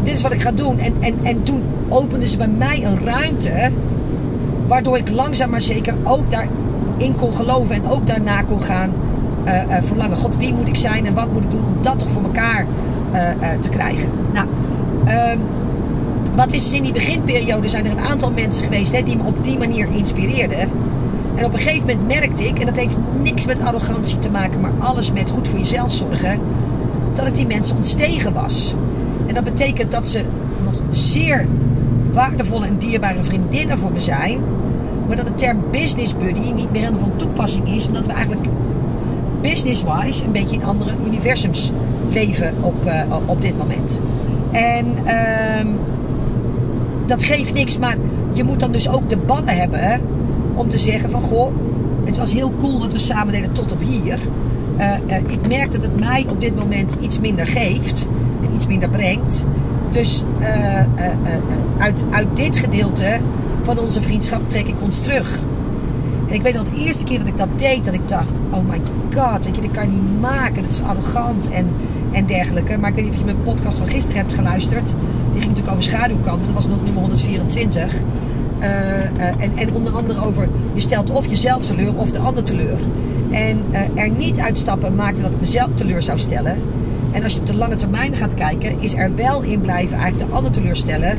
Dit 0.03 0.13
is 0.13 0.21
wat 0.21 0.31
ik 0.31 0.41
ga 0.41 0.51
doen. 0.51 0.79
En, 0.79 0.93
en, 0.99 1.13
en 1.23 1.43
toen 1.43 1.61
opende 1.89 2.27
ze 2.27 2.37
bij 2.37 2.47
mij 2.47 2.85
een 2.85 3.05
ruimte. 3.05 3.71
Waardoor 4.67 4.97
ik 4.97 5.09
langzaam 5.09 5.49
maar 5.49 5.61
zeker 5.61 5.93
ook 6.03 6.31
daarin 6.31 7.15
kon 7.17 7.33
geloven. 7.33 7.75
En 7.75 7.89
ook 7.89 8.07
daarna 8.07 8.41
kon 8.41 8.61
gaan 8.61 8.91
verlangen. 9.81 10.17
God, 10.17 10.37
wie 10.37 10.53
moet 10.53 10.67
ik 10.67 10.77
zijn 10.77 11.05
en 11.05 11.13
wat 11.13 11.33
moet 11.33 11.43
ik 11.43 11.51
doen 11.51 11.65
om 11.65 11.81
dat 11.81 11.99
toch 11.99 12.09
voor 12.09 12.23
elkaar 12.23 12.65
te 13.59 13.69
krijgen? 13.69 14.09
Nou, 14.33 14.47
ehm, 15.05 15.37
wat 16.35 16.51
is 16.51 16.63
dus 16.63 16.73
in 16.73 16.83
die 16.83 16.93
beginperiode 16.93 17.69
zijn 17.69 17.85
er 17.85 17.91
een 17.91 18.05
aantal 18.09 18.31
mensen 18.31 18.63
geweest 18.63 18.91
hè, 18.91 19.03
die 19.03 19.17
me 19.17 19.23
op 19.23 19.43
die 19.43 19.57
manier 19.57 19.87
inspireerden. 19.91 20.59
En 21.35 21.45
op 21.45 21.53
een 21.53 21.59
gegeven 21.59 21.87
moment 21.87 22.07
merkte 22.07 22.47
ik, 22.47 22.59
en 22.59 22.65
dat 22.65 22.77
heeft 22.77 22.95
niks 23.21 23.45
met 23.45 23.61
arrogantie 23.61 24.19
te 24.19 24.31
maken, 24.31 24.61
maar 24.61 24.71
alles 24.79 25.11
met 25.11 25.29
goed 25.29 25.47
voor 25.47 25.59
jezelf 25.59 25.93
zorgen, 25.93 26.39
dat 27.13 27.27
ik 27.27 27.35
die 27.35 27.47
mensen 27.47 27.75
ontstegen 27.75 28.33
was. 28.33 28.75
En 29.31 29.43
dat 29.43 29.53
betekent 29.53 29.91
dat 29.91 30.07
ze 30.07 30.25
nog 30.63 30.81
zeer 30.89 31.47
waardevolle 32.11 32.65
en 32.65 32.77
dierbare 32.77 33.23
vriendinnen 33.23 33.77
voor 33.77 33.91
me 33.91 33.99
zijn, 33.99 34.39
maar 35.07 35.15
dat 35.15 35.25
de 35.25 35.35
term 35.35 35.57
business 35.71 36.17
buddy 36.17 36.51
niet 36.51 36.71
meer 36.71 36.81
helemaal 36.81 36.99
van 36.99 37.15
toepassing 37.15 37.75
is, 37.75 37.87
omdat 37.87 38.05
we 38.05 38.13
eigenlijk 38.13 38.47
business-wise 39.41 40.25
een 40.25 40.31
beetje 40.31 40.55
in 40.55 40.63
andere 40.63 40.91
universums 41.05 41.71
leven 42.09 42.53
op, 42.61 42.85
uh, 42.85 43.17
op 43.25 43.41
dit 43.41 43.57
moment. 43.57 44.01
En 44.51 44.85
uh, 45.05 45.73
dat 47.05 47.23
geeft 47.23 47.53
niks, 47.53 47.77
maar 47.77 47.97
je 48.33 48.43
moet 48.43 48.59
dan 48.59 48.71
dus 48.71 48.89
ook 48.89 49.09
de 49.09 49.17
ballen 49.17 49.57
hebben 49.57 50.01
om 50.53 50.69
te 50.69 50.79
zeggen 50.79 51.11
van 51.11 51.21
goh, 51.21 51.51
het 52.03 52.17
was 52.17 52.33
heel 52.33 52.53
cool 52.59 52.79
wat 52.79 52.91
we 52.91 52.99
samen 52.99 53.33
deden 53.33 53.51
tot 53.51 53.71
op 53.71 53.81
hier. 53.81 54.19
Uh, 54.77 54.91
uh, 55.07 55.15
ik 55.27 55.47
merk 55.47 55.71
dat 55.71 55.83
het 55.83 55.99
mij 55.99 56.25
op 56.29 56.41
dit 56.41 56.55
moment 56.55 56.97
iets 57.01 57.19
minder 57.19 57.47
geeft 57.47 58.07
iets 58.53 58.67
minder 58.67 58.89
brengt. 58.89 59.45
Dus 59.91 60.23
uh, 60.39 60.79
uit, 61.77 62.05
uit 62.09 62.27
dit 62.33 62.57
gedeelte 62.57 63.19
van 63.63 63.79
onze 63.79 64.01
vriendschap 64.01 64.49
trek 64.49 64.67
ik 64.67 64.81
ons 64.81 64.99
terug. 64.99 65.39
En 66.27 66.33
ik 66.37 66.41
weet 66.41 66.53
nog 66.53 66.63
de 66.63 66.83
eerste 66.83 67.03
keer 67.03 67.17
dat 67.17 67.27
ik 67.27 67.37
dat 67.37 67.49
deed, 67.55 67.85
dat 67.85 67.93
ik 67.93 68.09
dacht: 68.09 68.39
oh 68.51 68.69
my 68.69 68.81
god, 69.15 69.45
weet 69.45 69.55
je, 69.55 69.61
dat 69.61 69.71
kan 69.71 69.83
je 69.83 70.01
niet 70.01 70.21
maken. 70.21 70.61
Dat 70.61 70.71
is 70.71 70.81
arrogant 70.81 71.51
en, 71.51 71.67
en 72.11 72.25
dergelijke. 72.25 72.77
Maar 72.77 72.89
ik 72.89 72.95
weet 72.95 73.03
niet 73.03 73.13
of 73.13 73.19
je 73.19 73.25
mijn 73.25 73.43
podcast 73.43 73.77
van 73.77 73.87
gisteren 73.87 74.17
hebt 74.17 74.33
geluisterd. 74.33 74.85
Die 75.31 75.41
ging 75.41 75.47
natuurlijk 75.47 75.71
over 75.71 75.83
schaduwkanten. 75.83 76.45
Dat 76.45 76.55
was 76.55 76.67
nog 76.67 76.83
nummer 76.83 77.01
124. 77.01 77.93
Uh, 77.93 78.67
uh, 78.67 79.25
en, 79.37 79.51
en 79.55 79.73
onder 79.73 79.93
andere 79.93 80.25
over 80.25 80.47
je 80.73 80.81
stelt 80.81 81.09
of 81.09 81.27
jezelf 81.27 81.65
teleur 81.65 81.95
of 81.95 82.11
de 82.11 82.19
ander 82.19 82.43
teleur. 82.43 82.77
En 83.31 83.63
er 83.95 84.09
niet 84.09 84.39
uitstappen 84.39 84.95
maakte 84.95 85.21
dat 85.21 85.31
ik 85.31 85.39
mezelf 85.39 85.73
teleur 85.73 86.01
zou 86.01 86.17
stellen. 86.17 86.57
En 87.11 87.23
als 87.23 87.33
je 87.33 87.39
op 87.39 87.45
de 87.45 87.55
lange 87.55 87.75
termijn 87.75 88.15
gaat 88.15 88.33
kijken, 88.33 88.79
is 88.79 88.93
er 88.93 89.15
wel 89.15 89.41
in 89.41 89.61
blijven 89.61 89.97
eigenlijk 89.97 90.29
de 90.29 90.35
ander 90.35 90.51
teleurstellen. 90.51 91.17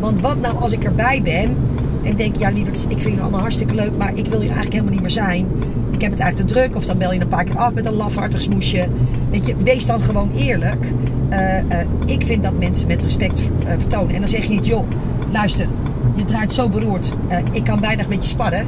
Want 0.00 0.20
wat 0.20 0.40
nou 0.40 0.58
als 0.58 0.72
ik 0.72 0.84
erbij 0.84 1.20
ben 1.22 1.56
en 2.02 2.16
denk, 2.16 2.36
ja 2.36 2.50
lieverd, 2.50 2.86
ik 2.88 3.00
vind 3.00 3.14
het 3.14 3.20
allemaal 3.20 3.40
hartstikke 3.40 3.74
leuk, 3.74 3.96
maar 3.98 4.14
ik 4.14 4.26
wil 4.26 4.38
hier 4.40 4.50
eigenlijk 4.50 4.72
helemaal 4.72 4.92
niet 4.92 5.00
meer 5.00 5.10
zijn. 5.10 5.46
Ik 5.90 6.00
heb 6.00 6.10
het 6.10 6.20
eigenlijk 6.20 6.36
te 6.36 6.54
druk. 6.54 6.76
Of 6.76 6.86
dan 6.86 6.98
bel 6.98 7.12
je 7.12 7.20
een 7.20 7.28
paar 7.28 7.44
keer 7.44 7.58
af 7.58 7.74
met 7.74 7.86
een 7.86 7.92
lafhartig 7.92 8.40
smoesje. 8.40 8.88
Weet 9.30 9.46
je, 9.46 9.56
wees 9.56 9.86
dan 9.86 10.00
gewoon 10.00 10.30
eerlijk. 10.36 10.86
Uh, 11.30 11.58
uh, 11.58 11.78
ik 12.06 12.22
vind 12.22 12.42
dat 12.42 12.58
mensen 12.58 12.88
met 12.88 13.04
respect 13.04 13.40
uh, 13.40 13.70
vertonen. 13.78 14.14
En 14.14 14.20
dan 14.20 14.28
zeg 14.28 14.44
je 14.44 14.48
niet, 14.48 14.66
joh, 14.66 14.88
luister, 15.32 15.66
je 16.14 16.24
draait 16.24 16.52
zo 16.52 16.68
beroerd. 16.68 17.12
ik 17.52 17.64
kan 17.64 17.80
weinig 17.80 18.08
met 18.08 18.22
je 18.22 18.28
sparren. 18.28 18.66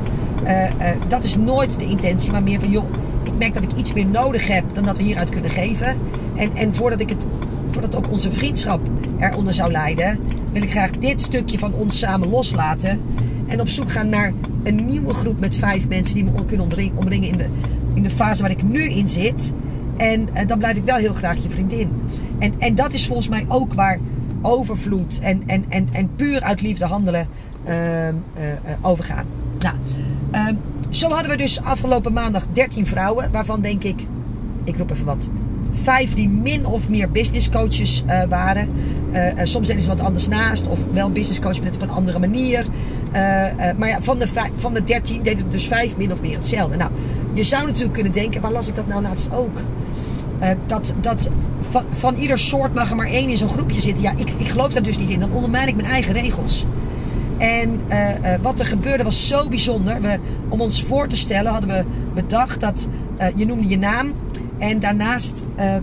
dat 1.09 1.25
is 1.25 1.37
nooit 1.37 1.79
de 1.79 1.85
intentie, 1.85 2.33
maar 2.33 2.43
meer 2.43 2.61
van, 2.61 2.71
joh, 2.71 2.85
ik 3.23 3.33
merk 3.39 3.55
dat 3.55 3.63
ik 3.63 3.73
iets 3.77 3.93
meer 3.93 4.07
nodig 4.07 4.49
heb 4.49 4.65
dan 4.73 4.85
dat 4.85 4.97
we 4.97 5.03
hieruit 5.03 5.31
kunnen 5.31 5.51
geven. 5.51 5.97
En, 6.37 6.51
en 6.55 6.75
voordat 6.75 7.01
ik 7.01 7.09
het 7.09 7.27
voordat 7.69 7.97
ook 7.97 8.11
onze 8.11 8.33
vriendschap 8.33 8.81
eronder 9.19 9.55
zou 9.55 9.71
lijden, 9.71 10.19
wil 10.53 10.63
ik 10.63 10.71
graag 10.71 10.91
dit 10.91 11.21
stukje 11.21 11.59
van 11.59 11.73
ons 11.73 11.99
samen 11.99 12.29
loslaten. 12.29 13.01
En 13.47 13.61
op 13.61 13.69
zoek 13.69 13.91
gaan 13.91 14.09
naar 14.09 14.33
een 14.63 14.87
nieuwe 14.87 15.13
groep 15.13 15.41
met 15.41 15.57
vijf 15.57 15.89
mensen 15.89 16.15
die 16.15 16.25
me 16.25 16.45
kunnen 16.45 16.69
omringen 16.95 17.29
in 17.29 17.37
de, 17.37 17.47
in 17.95 18.03
de 18.03 18.11
fase 18.11 18.43
waar 18.43 18.51
ik 18.51 18.63
nu 18.63 18.83
in 18.83 19.09
zit. 19.09 19.53
En, 19.97 20.29
en 20.33 20.47
dan 20.47 20.59
blijf 20.59 20.77
ik 20.77 20.85
wel 20.85 20.97
heel 20.97 21.13
graag 21.13 21.43
je 21.43 21.51
vriendin. 21.51 21.91
En, 22.39 22.55
en 22.59 22.75
dat 22.75 22.93
is 22.93 23.07
volgens 23.07 23.29
mij 23.29 23.45
ook 23.49 23.75
waar 23.75 23.99
overvloed 24.43 25.21
en, 25.21 25.43
en, 25.47 25.65
en, 25.69 25.89
en 25.93 26.11
puur 26.17 26.43
uit 26.43 26.61
liefde 26.61 26.85
handelen 26.85 27.29
uh, 27.69 28.09
uh, 28.09 28.15
overgaan. 28.81 29.25
Nou, 29.59 29.77
uh, 30.33 30.57
zo 30.91 31.09
hadden 31.09 31.31
we 31.31 31.37
dus 31.37 31.63
afgelopen 31.63 32.13
maandag 32.13 32.47
13 32.53 32.87
vrouwen, 32.87 33.31
waarvan 33.31 33.61
denk 33.61 33.85
ik, 33.85 34.07
ik 34.65 34.77
roep 34.77 34.91
even 34.91 35.07
wat, 35.07 35.29
vijf 35.83 36.15
die 36.15 36.29
min 36.29 36.67
of 36.67 36.89
meer 36.89 37.11
business 37.11 37.51
coaches 37.51 38.05
uh, 38.07 38.23
waren. 38.29 38.69
Uh, 39.13 39.27
uh, 39.27 39.33
soms 39.45 39.67
deden 39.67 39.83
ze 39.83 39.89
wat 39.89 40.01
anders 40.01 40.29
naast, 40.29 40.69
of 40.69 40.81
wel 40.93 41.11
business 41.11 41.41
coach, 41.41 41.55
maar 41.55 41.65
net 41.65 41.75
op 41.75 41.83
een 41.83 41.91
andere 41.91 42.19
manier. 42.19 42.67
maar 43.79 43.89
ja, 43.89 44.01
van 44.01 44.19
de, 44.19 44.27
van 44.57 44.75
de 44.75 44.85
dertien 44.85 45.23
deden 45.23 45.45
er 45.45 45.51
dus 45.51 45.67
vijf 45.67 45.97
min 45.97 46.13
of 46.13 46.21
meer 46.21 46.37
hetzelfde. 46.37 46.77
Nou, 46.77 46.91
je 47.35 47.43
zou 47.43 47.67
natuurlijk 47.67 47.95
kunnen 47.95 48.13
denken, 48.13 48.41
waar 48.41 48.53
las 48.53 48.69
ik 48.69 48.75
dat 48.75 48.87
nou 48.87 49.03
laatst 49.03 49.33
ook? 49.33 49.61
Dat 50.67 50.95
dat 51.01 51.31
van, 51.71 51.85
van 51.91 52.15
ieder 52.15 52.39
soort 52.39 52.75
mag 52.75 52.91
er 52.91 52.97
maar 52.97 53.07
één 53.07 53.29
in 53.29 53.37
zo'n 53.37 53.49
groepje 53.49 53.81
zitten. 53.81 54.03
Ja, 54.03 54.13
ik, 54.17 54.31
ik 54.37 54.49
geloof 54.49 54.73
daar 54.73 54.83
dus 54.83 54.99
niet 54.99 55.11
in. 55.11 55.21
Dan 55.21 55.33
ondermijn 55.33 55.69
ik 55.69 55.77
mijn 55.77 55.89
eigen 55.89 56.13
regels. 56.13 56.67
En 57.39 57.81
wat 58.43 58.61
er 58.61 58.67
gebeurde 58.67 59.05
was 59.05 59.29
zo 59.29 59.49
bijzonder. 59.49 60.01
We, 60.01 60.19
om 60.49 60.61
ons 60.61 60.83
voor 60.83 61.09
te 61.09 61.17
stellen 61.17 61.53
hadden 61.53 61.71
we 61.71 61.85
bedacht 62.15 62.61
dat 62.61 62.89
je 63.37 63.47
noemde 63.47 63.69
je 63.69 63.79
naam. 63.79 64.13
En 64.59 64.81
daarnaast 64.81 65.43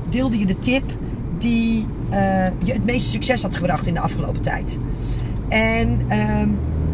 deelde 0.10 0.40
je 0.40 0.46
de 0.46 0.60
tip 0.60 0.84
die 1.38 1.86
je 2.64 2.74
het 2.74 2.86
meeste 2.86 3.10
succes 3.10 3.42
had 3.42 3.56
gebracht 3.56 3.88
in 3.88 3.94
de 3.94 4.00
afgelopen 4.00 4.42
tijd. 4.42 4.80
En 5.50 6.02
ehm, 6.08 6.50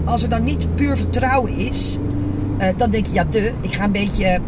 als 0.06 0.24
er 0.24 0.30
dan 0.30 0.44
niet 0.44 0.76
puur 0.76 0.98
vertrouwen 0.98 1.58
is, 1.58 1.98
dan 2.78 2.92
denk 2.92 3.06
je, 3.06 3.14
ja, 3.14 3.24
de, 3.24 3.54
ik 3.62 3.74
ga 3.74 3.84
een 3.84 3.92
beetje 3.92 4.40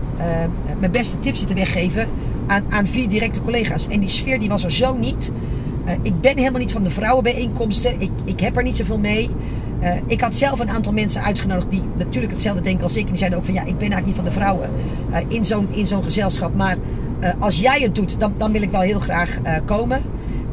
mijn 0.79 0.91
beste 0.91 1.19
tips 1.19 1.39
zitten 1.39 1.57
weggeven 1.57 2.07
aan, 2.47 2.63
aan 2.69 2.87
vier 2.87 3.09
directe 3.09 3.41
collega's. 3.41 3.87
En 3.87 3.99
die 3.99 4.09
sfeer 4.09 4.39
die 4.39 4.49
was 4.49 4.63
er 4.63 4.71
zo 4.71 4.97
niet. 4.97 5.31
Ik 6.01 6.21
ben 6.21 6.37
helemaal 6.37 6.59
niet 6.59 6.71
van 6.71 6.83
de 6.83 6.89
vrouwenbijeenkomsten. 6.89 8.01
Ik, 8.01 8.11
ik 8.23 8.39
heb 8.39 8.57
er 8.57 8.63
niet 8.63 8.77
zoveel 8.77 8.99
mee. 8.99 9.29
Ik 10.05 10.21
had 10.21 10.35
zelf 10.35 10.59
een 10.59 10.69
aantal 10.69 10.93
mensen 10.93 11.23
uitgenodigd 11.23 11.71
die 11.71 11.83
natuurlijk 11.97 12.33
hetzelfde 12.33 12.63
denken 12.63 12.83
als 12.83 12.95
ik. 12.95 13.03
En 13.03 13.07
die 13.07 13.17
zeiden 13.17 13.39
ook 13.39 13.45
van 13.45 13.53
ja, 13.53 13.61
ik 13.61 13.77
ben 13.77 13.91
eigenlijk 13.91 14.05
niet 14.05 14.15
van 14.15 14.25
de 14.25 14.31
vrouwen 14.31 14.69
in 15.27 15.45
zo'n 15.45 15.67
in 15.71 15.87
zo'n 15.87 16.03
gezelschap. 16.03 16.55
Maar 16.55 16.77
als 17.39 17.59
jij 17.59 17.79
het 17.79 17.95
doet, 17.95 18.19
dan, 18.19 18.33
dan 18.37 18.51
wil 18.51 18.61
ik 18.61 18.71
wel 18.71 18.81
heel 18.81 18.99
graag 18.99 19.39
komen. 19.65 20.01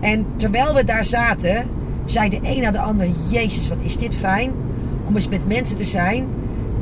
En 0.00 0.26
terwijl 0.36 0.74
we 0.74 0.84
daar 0.84 1.04
zaten, 1.04 1.64
zei 2.04 2.28
de 2.28 2.40
een 2.42 2.60
na 2.60 2.70
de 2.70 2.80
ander: 2.80 3.08
Jezus, 3.30 3.68
wat 3.68 3.78
is 3.82 3.96
dit 3.96 4.16
fijn 4.16 4.50
om 5.06 5.14
eens 5.14 5.28
met 5.28 5.46
mensen 5.46 5.76
te 5.76 5.84
zijn 5.84 6.26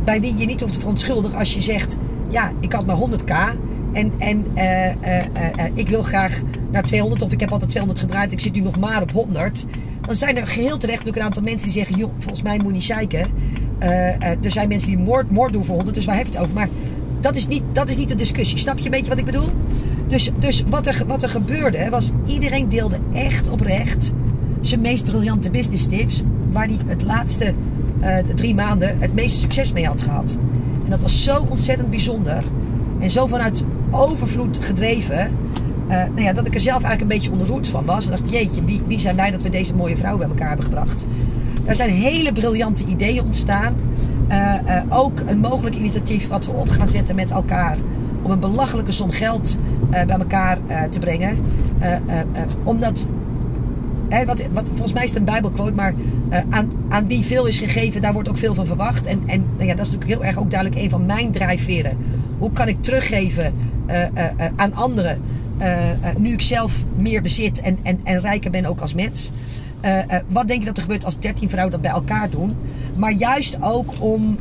bij 0.05 0.21
wie 0.21 0.37
je 0.37 0.47
niet 0.47 0.61
hoeft 0.61 0.73
te 0.73 0.79
verontschuldigen 0.79 1.39
als 1.39 1.55
je 1.55 1.61
zegt: 1.61 1.97
Ja, 2.29 2.53
ik 2.61 2.73
had 2.73 2.87
maar 2.87 2.97
100k. 2.97 3.59
En, 3.93 4.13
en 4.19 4.47
uh, 4.55 5.65
ik 5.75 5.89
wil 5.89 6.03
graag 6.03 6.41
naar 6.71 6.83
200 6.83 7.23
of 7.23 7.33
ik 7.33 7.41
heb 7.41 7.53
altijd 7.53 7.71
200 7.71 8.07
gedraaid. 8.07 8.33
Ik 8.33 8.41
zit 8.41 8.55
nu 8.55 8.61
nog 8.61 8.79
maar 8.79 9.03
op 9.03 9.13
100. 9.13 9.65
Dan 10.07 10.15
zijn 10.15 10.37
er 10.37 10.47
geheel 10.47 10.77
terecht 10.77 11.09
ook 11.09 11.17
een 11.17 11.23
aantal 11.23 11.43
mensen 11.43 11.69
die 11.69 11.77
zeggen... 11.77 11.97
joh, 11.97 12.11
volgens 12.19 12.43
mij 12.43 12.57
moet 12.57 12.67
je 12.67 12.73
niet 12.73 12.85
zeiken. 12.85 13.27
er 13.79 14.51
zijn 14.51 14.69
mensen 14.69 14.89
die 14.89 14.99
moord, 14.99 15.31
moord 15.31 15.53
doen 15.53 15.65
voor 15.65 15.75
100, 15.75 15.95
dus 15.95 16.05
waar 16.05 16.17
heb 16.17 16.27
je 16.27 16.33
het 16.33 16.41
over? 16.41 16.55
Maar 16.55 16.69
dat 17.27 17.37
is 17.37 17.47
niet, 17.47 17.63
dat 17.73 17.89
is 17.89 17.97
niet 17.97 18.09
de 18.09 18.15
discussie. 18.15 18.59
Snap 18.59 18.79
je 18.79 18.85
een 18.85 18.91
beetje 18.91 19.09
wat 19.09 19.19
ik 19.19 19.25
bedoel? 19.25 19.49
Dus, 20.09 20.31
dus 20.39 20.65
wat, 20.69 20.87
er, 20.87 21.03
wat 21.07 21.23
er 21.23 21.29
gebeurde 21.29 21.91
was... 21.91 22.11
iedereen 22.27 22.69
deelde 22.69 22.99
echt 23.13 23.49
oprecht 23.49 24.13
zijn 24.61 24.81
meest 24.81 25.05
briljante 25.05 25.51
business 25.51 25.89
tips... 25.89 26.23
waar 26.53 26.67
hij 26.67 26.77
het 26.87 27.03
laatste 27.03 27.55
drie 28.35 28.55
maanden 28.55 28.97
het 28.99 29.15
meeste 29.15 29.39
succes 29.39 29.73
mee 29.73 29.87
had 29.87 30.03
gehad. 30.03 30.39
En 30.85 30.91
dat 30.91 31.01
was 31.01 31.23
zo 31.25 31.47
ontzettend 31.49 31.91
bijzonder... 31.91 32.45
En 33.01 33.11
zo 33.11 33.27
vanuit 33.27 33.65
overvloed 33.91 34.59
gedreven. 34.63 35.19
Uh, 35.19 35.91
nou 35.91 36.23
ja, 36.23 36.33
dat 36.33 36.47
ik 36.47 36.55
er 36.55 36.61
zelf 36.61 36.83
eigenlijk 36.83 37.03
een 37.03 37.19
beetje 37.19 37.31
onderroerd 37.31 37.69
van 37.69 37.85
was. 37.85 38.05
En 38.05 38.11
dacht, 38.11 38.31
jeetje, 38.31 38.65
wie, 38.65 38.81
wie 38.87 38.99
zijn 38.99 39.17
wij 39.17 39.31
dat 39.31 39.43
we 39.43 39.51
deze 39.51 39.75
mooie 39.75 39.97
vrouw 39.97 40.17
bij 40.17 40.29
elkaar 40.29 40.49
hebben 40.49 40.65
gebracht? 40.65 41.05
Er 41.65 41.77
zijn 41.77 41.91
hele 41.91 42.33
briljante 42.33 42.85
ideeën 42.85 43.25
ontstaan. 43.25 43.75
Uh, 44.31 44.55
uh, 44.67 44.83
ook 44.89 45.21
een 45.27 45.39
mogelijk 45.39 45.77
initiatief 45.77 46.29
wat 46.29 46.47
we 46.47 46.53
op 46.53 46.69
gaan 46.69 46.89
zetten 46.89 47.15
met 47.15 47.31
elkaar. 47.31 47.77
Om 48.23 48.31
een 48.31 48.41
belachelijke 48.41 48.93
som 48.93 49.11
geld 49.11 49.59
bij 49.91 50.07
elkaar 50.07 50.59
te 50.91 50.99
brengen. 50.99 51.39
omdat, 52.65 53.09
wat, 54.27 54.43
wat, 54.53 54.67
volgens 54.69 54.93
mij 54.93 55.03
is 55.03 55.09
het 55.09 55.19
een 55.19 55.25
bijbelquote, 55.25 55.73
maar 55.73 55.95
aan, 56.51 56.73
aan 56.89 57.07
wie 57.07 57.25
veel 57.25 57.47
is 57.47 57.59
gegeven, 57.59 58.03
daar 58.03 58.13
wordt 58.13 58.29
ook 58.29 58.39
veel 58.39 58.55
van 58.55 58.67
verwacht. 58.67 59.07
En, 59.07 59.23
en 59.27 59.45
nou 59.57 59.69
ja, 59.69 59.75
dat 59.75 59.87
is 59.87 59.93
natuurlijk 59.93 60.21
heel 60.21 60.29
erg 60.29 60.39
ook 60.39 60.51
duidelijk 60.51 60.81
een 60.81 60.91
van 60.91 61.07
mijn 61.07 61.33
drijfveren. 61.33 61.97
Hoe 62.39 62.53
kan 62.53 62.69
ik 62.69 62.83
teruggeven 62.83 63.55
aan 64.57 64.75
anderen. 64.75 65.21
nu 66.17 66.33
ik 66.33 66.43
zelf 66.43 66.85
meer 66.97 67.23
bezit 67.23 67.61
en, 67.61 67.79
en, 67.83 68.01
en 68.05 68.21
rijker 68.21 68.51
ben 68.51 68.65
ook 68.65 68.81
als 68.81 68.95
mens. 68.95 69.33
Wat 70.29 70.49
denk 70.49 70.61
je 70.61 70.67
dat 70.67 70.77
er 70.77 70.83
gebeurt 70.83 71.05
als 71.05 71.19
13 71.19 71.49
vrouwen 71.49 71.73
dat 71.73 71.83
bij 71.83 71.91
elkaar 71.91 72.31
doen? 72.31 72.57
Maar 72.99 73.13
juist 73.13 73.59
ook 73.61 73.93
om 73.99 74.39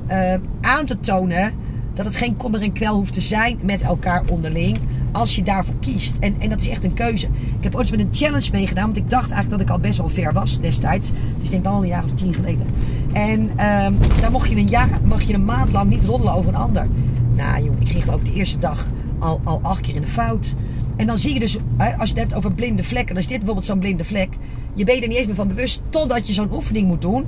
aan 0.62 0.86
te 0.86 1.00
tonen 1.00 1.54
dat 1.96 2.06
het 2.06 2.16
geen 2.16 2.38
kommer 2.38 2.62
en 2.62 2.74
kwel 2.74 2.96
hoeft 2.96 3.14
te 3.14 3.22
zijn 3.22 3.58
met 3.62 3.82
elkaar 3.82 4.24
onderling. 4.28 4.78
Als 5.12 5.36
je 5.36 5.44
daarvoor 5.44 5.76
kiest. 5.80 6.18
En, 6.20 6.36
en 6.40 6.50
dat 6.50 6.62
is 6.62 6.70
echt 6.70 6.84
een 6.84 6.94
keuze. 6.94 7.28
Ik 7.58 7.64
heb 7.64 7.76
ooit 7.76 7.92
met 7.92 8.00
een 8.00 8.10
challenge 8.12 8.50
meegedaan. 8.52 8.86
Want 8.86 8.98
ik 8.98 9.10
dacht 9.10 9.32
eigenlijk 9.32 9.50
dat 9.50 9.62
ik 9.62 9.70
al 9.70 9.80
best 9.80 9.98
wel 9.98 10.10
ver 10.10 10.34
was 10.34 10.60
destijds. 10.60 11.08
Het 11.08 11.44
is 11.44 11.50
denk 11.50 11.66
ik 11.66 11.72
al 11.72 11.82
een 11.82 11.88
jaar 11.88 12.04
of 12.04 12.12
tien 12.12 12.34
geleden. 12.34 12.68
En 13.14 13.42
um, 13.42 13.98
daar 14.22 14.32
mocht 14.32 14.50
je, 14.50 14.56
een 14.56 14.68
jaar, 14.68 14.90
je 15.28 15.34
een 15.34 15.46
maand 15.46 15.72
lang 15.72 15.90
niet 15.90 16.06
roddelen 16.06 16.34
over 16.34 16.50
een 16.50 16.60
ander. 16.60 16.88
Nou 17.36 17.64
jongen, 17.64 17.82
ik 17.82 17.90
ging 17.90 18.04
geloof 18.04 18.20
ik 18.20 18.26
de 18.26 18.34
eerste 18.34 18.60
dag 18.60 18.88
al, 19.20 19.42
al 19.44 19.60
acht 19.64 19.82
keer 19.82 19.96
in 19.96 20.02
de 20.02 20.08
fout. 20.08 20.54
En 20.96 21.08
dan 21.08 21.18
zie 21.18 21.34
je 21.34 21.40
dus, 21.40 21.58
als 21.78 22.10
je 22.10 22.16
het 22.16 22.18
hebt 22.18 22.34
over 22.34 22.52
blinde 22.54 22.84
vlekken, 22.84 23.14
dan 23.14 23.24
is 23.24 23.28
dit 23.28 23.38
bijvoorbeeld 23.38 23.68
zo'n 23.68 23.80
blinde 23.80 24.04
vlek. 24.04 24.30
Je 24.76 24.84
bent 24.84 25.02
er 25.02 25.08
niet 25.08 25.18
eens 25.18 25.28
meer 25.28 25.36
van 25.36 25.48
bewust 25.48 25.82
totdat 25.90 26.28
je 26.28 26.34
zo'n 26.34 26.54
oefening 26.54 26.88
moet 26.88 27.02
doen. 27.02 27.26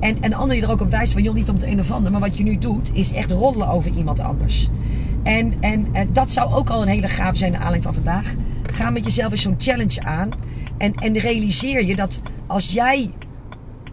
En, 0.00 0.20
de 0.20 0.34
ander 0.34 0.56
je 0.56 0.62
er 0.62 0.70
ook 0.70 0.80
op 0.80 0.90
wijst 0.90 1.12
van, 1.12 1.22
joh, 1.22 1.34
niet 1.34 1.48
om 1.48 1.54
het 1.54 1.64
een 1.64 1.80
of 1.80 1.90
ander. 1.90 2.12
Maar 2.12 2.20
wat 2.20 2.36
je 2.36 2.44
nu 2.44 2.58
doet, 2.58 2.90
is 2.92 3.12
echt 3.12 3.30
roddelen 3.30 3.68
over 3.68 3.90
iemand 3.96 4.20
anders. 4.20 4.68
En, 5.22 5.54
en, 5.60 5.86
en 5.92 6.12
dat 6.12 6.30
zou 6.30 6.52
ook 6.52 6.70
al 6.70 6.82
een 6.82 6.88
hele 6.88 7.08
gave 7.08 7.36
zijn, 7.36 7.52
de 7.52 7.58
aanleiding 7.58 7.84
van 7.84 7.94
vandaag. 7.94 8.34
Ga 8.62 8.90
met 8.90 9.04
jezelf 9.04 9.30
eens 9.30 9.42
zo'n 9.42 9.54
challenge 9.58 10.02
aan. 10.02 10.30
En, 10.78 10.94
en 10.94 11.18
realiseer 11.18 11.84
je 11.84 11.96
dat 11.96 12.20
als 12.46 12.68
jij 12.68 13.10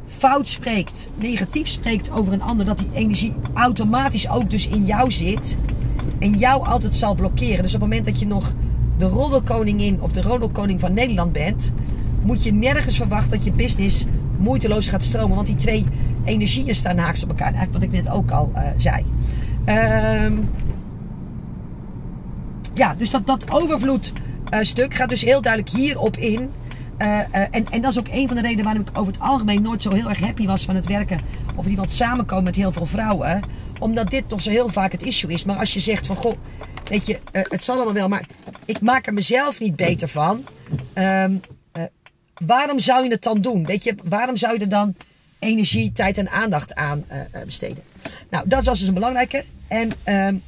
fout 0.06 0.48
spreekt, 0.48 1.10
negatief 1.16 1.68
spreekt 1.68 2.12
over 2.12 2.34
een 2.34 2.42
ander, 2.42 2.66
dat 2.66 2.78
die 2.78 2.90
energie 2.94 3.34
automatisch 3.54 4.30
ook 4.30 4.50
dus 4.50 4.68
in 4.68 4.86
jou 4.86 5.12
zit 5.12 5.58
en 6.20 6.38
jou 6.38 6.68
altijd 6.68 6.96
zal 6.96 7.16
blokkeren. 7.16 7.64
Dus 7.64 7.76
op 7.76 7.82
het 7.82 7.90
moment 7.90 8.06
dat 8.06 8.20
je 8.20 8.28
nog 8.28 8.54
de 8.98 9.06
roddelkoningin 9.06 10.02
of 10.02 10.12
de 10.12 10.22
roddelkoning 10.22 10.80
van 10.80 10.94
Nederland 10.94 11.32
bent, 11.32 11.74
moet 12.22 12.44
je 12.44 12.54
nergens 12.54 12.96
verwachten 12.96 13.30
dat 13.30 13.44
je 13.44 13.52
business 13.52 14.06
moeiteloos 14.38 14.88
gaat 14.88 15.04
stromen, 15.04 15.36
want 15.36 15.48
die 15.48 15.56
twee 15.56 15.86
energieën 16.26 16.76
staan 16.76 16.98
haaks 16.98 17.24
op 17.24 17.30
elkaar. 17.30 17.54
Eigenlijk 17.54 17.74
wat 17.74 17.84
ik 17.84 18.04
net 18.04 18.14
ook 18.14 18.32
al 18.32 18.52
uh, 18.56 18.62
zei. 18.78 19.06
Um, 20.26 20.50
ja, 22.74 22.96
dus 22.98 23.12
dat, 23.12 23.28
dat 23.28 23.52
overvloed 23.52 24.14
uh, 24.54 24.60
gaat 24.90 25.10
dus 25.10 25.22
heel 25.22 25.42
duidelijk 25.42 25.76
hierop 25.76 26.18
in. 26.18 26.50
Uh, 26.98 27.20
en, 27.52 27.66
en 27.70 27.82
dat 27.82 27.92
is 27.92 28.00
ook 28.00 28.08
een 28.12 28.28
van 28.28 28.36
de 28.36 28.42
redenen 28.42 28.64
waarom 28.64 28.82
ik 28.82 28.98
over 28.98 29.14
het 29.14 29.22
algemeen 29.22 29.62
nooit 29.62 29.82
zo 29.82 29.92
heel 29.94 30.10
erg 30.10 30.20
happy 30.20 30.46
was 30.46 30.66
van 30.66 30.76
het 30.76 30.88
werken. 30.88 31.20
Of 31.56 31.66
die 31.66 31.78
wat 31.78 31.92
samenkomen 31.92 32.44
met 32.44 32.56
heel 32.56 32.72
veel 32.72 32.86
vrouwen. 32.86 33.42
Omdat 33.80 34.10
dit 34.10 34.24
toch 34.30 34.42
zo 34.42 34.50
heel 34.50 34.70
vaak 34.70 34.92
het 34.92 35.04
issue 35.04 35.32
is. 35.32 35.46
Maar 35.46 35.56
als 35.56 35.74
je 35.74 35.80
zegt 35.80 36.08
van 36.08 36.16
goh, 36.16 36.38
weet 36.84 37.06
je, 37.06 37.20
het 37.32 37.64
zal 37.64 37.76
allemaal 37.76 37.94
wel, 37.94 38.08
maar 38.08 38.26
ik 38.66 38.82
maak 38.82 39.08
er 39.08 39.14
mezelf 39.14 39.60
niet 39.60 39.76
beter 39.76 40.08
van. 40.08 40.44
Um, 40.94 41.42
waarom 42.34 42.80
zou 42.80 43.04
je 43.04 43.10
het 43.10 43.24
dan 43.24 43.42
doen? 43.42 43.66
Weet 43.66 43.84
je, 43.84 43.96
waarom 44.04 44.38
zou 44.38 44.54
je 44.54 44.60
er 44.60 44.70
dan 44.70 44.96
energie, 45.40 45.92
tijd 45.92 46.18
en 46.18 46.30
aandacht 46.30 46.76
aan 46.76 47.06
besteden? 47.46 47.84
Nou, 48.30 48.48
dat 48.48 48.66
was 48.66 48.80
dus 48.80 48.88
een 48.88 48.94
belangrijke. 48.94 49.44
En 49.68 49.90
um, 50.06 50.44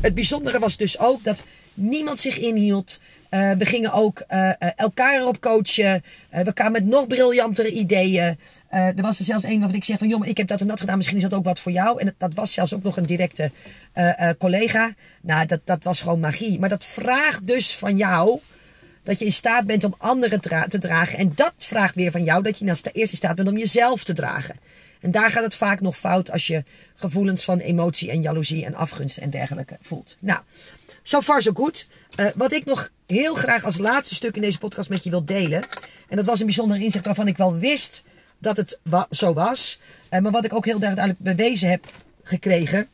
het 0.00 0.14
bijzondere 0.14 0.58
was 0.58 0.76
dus 0.76 0.98
ook 0.98 1.24
dat 1.24 1.44
niemand 1.74 2.20
zich 2.20 2.38
inhield. 2.38 3.00
Uh, 3.30 3.52
we 3.52 3.66
gingen 3.66 3.92
ook 3.92 4.18
elkaar 4.76 5.20
erop 5.20 5.40
coachen. 5.40 6.02
We 6.30 6.52
kwamen 6.52 6.72
met 6.72 6.84
nog 6.84 7.06
briljantere 7.06 7.70
ideeën. 7.70 8.38
er 8.68 9.02
was 9.02 9.18
er 9.18 9.24
zelfs 9.24 9.44
een 9.44 9.58
waarvan 9.58 9.76
ik 9.76 9.84
zeg 9.84 9.98
van... 9.98 10.08
joh, 10.08 10.26
ik 10.26 10.36
heb 10.36 10.48
dat 10.48 10.60
en 10.60 10.66
dat 10.66 10.80
gedaan. 10.80 10.96
Misschien 10.96 11.16
is 11.16 11.22
dat 11.22 11.34
ook 11.34 11.44
wat 11.44 11.60
voor 11.60 11.72
jou. 11.72 12.00
En 12.00 12.14
dat, 12.18 12.34
was 12.34 12.52
zelfs 12.52 12.74
ook 12.74 12.82
nog 12.82 12.96
een 12.96 13.06
directe 13.06 13.50
collega. 14.38 14.94
Nou, 15.20 15.46
dat, 15.46 15.60
dat 15.64 15.84
was 15.84 16.00
gewoon 16.00 16.20
magie. 16.20 16.58
Maar 16.58 16.68
dat 16.68 16.84
vraagt 16.84 17.46
dus 17.46 17.74
van 17.74 17.96
jou... 17.96 18.40
dat 19.08 19.18
je 19.18 19.24
in 19.24 19.32
staat 19.32 19.66
bent 19.66 19.84
om 19.84 19.94
anderen 19.98 20.40
te 20.68 20.78
dragen. 20.78 21.18
En 21.18 21.32
dat 21.34 21.52
vraagt 21.56 21.94
weer 21.94 22.10
van 22.10 22.24
jou 22.24 22.42
dat 22.42 22.58
je 22.58 22.64
eerst 22.92 23.12
in 23.12 23.16
staat 23.18 23.36
bent 23.36 23.48
om 23.48 23.58
jezelf 23.58 24.04
te 24.04 24.12
dragen. 24.12 24.56
En 25.00 25.10
daar 25.10 25.30
gaat 25.30 25.42
het 25.42 25.54
vaak 25.54 25.80
nog 25.80 25.96
fout 25.96 26.30
als 26.30 26.46
je 26.46 26.64
gevoelens 26.94 27.44
van 27.44 27.58
emotie 27.58 28.10
en 28.10 28.22
jaloezie 28.22 28.64
en 28.64 28.74
afgunst 28.74 29.18
en 29.18 29.30
dergelijke 29.30 29.78
voelt. 29.80 30.16
Nou, 30.18 30.40
zo 31.02 31.20
far 31.20 31.42
zo 31.42 31.52
goed. 31.54 31.86
Uh, 32.20 32.26
wat 32.34 32.52
ik 32.52 32.64
nog 32.64 32.90
heel 33.06 33.34
graag 33.34 33.64
als 33.64 33.78
laatste 33.78 34.14
stuk 34.14 34.34
in 34.34 34.42
deze 34.42 34.58
podcast 34.58 34.88
met 34.88 35.04
je 35.04 35.10
wil 35.10 35.24
delen. 35.24 35.62
En 36.08 36.16
dat 36.16 36.26
was 36.26 36.40
een 36.40 36.46
bijzonder 36.46 36.80
inzicht 36.80 37.04
waarvan 37.04 37.28
ik 37.28 37.36
wel 37.36 37.56
wist 37.56 38.02
dat 38.38 38.56
het 38.56 38.80
zo 39.10 39.32
was. 39.32 39.78
Uh, 40.10 40.20
maar 40.20 40.32
wat 40.32 40.44
ik 40.44 40.54
ook 40.54 40.64
heel 40.64 40.78
duidelijk 40.78 41.18
bewezen 41.18 41.70
heb 41.70 41.92
gekregen. 42.22 42.88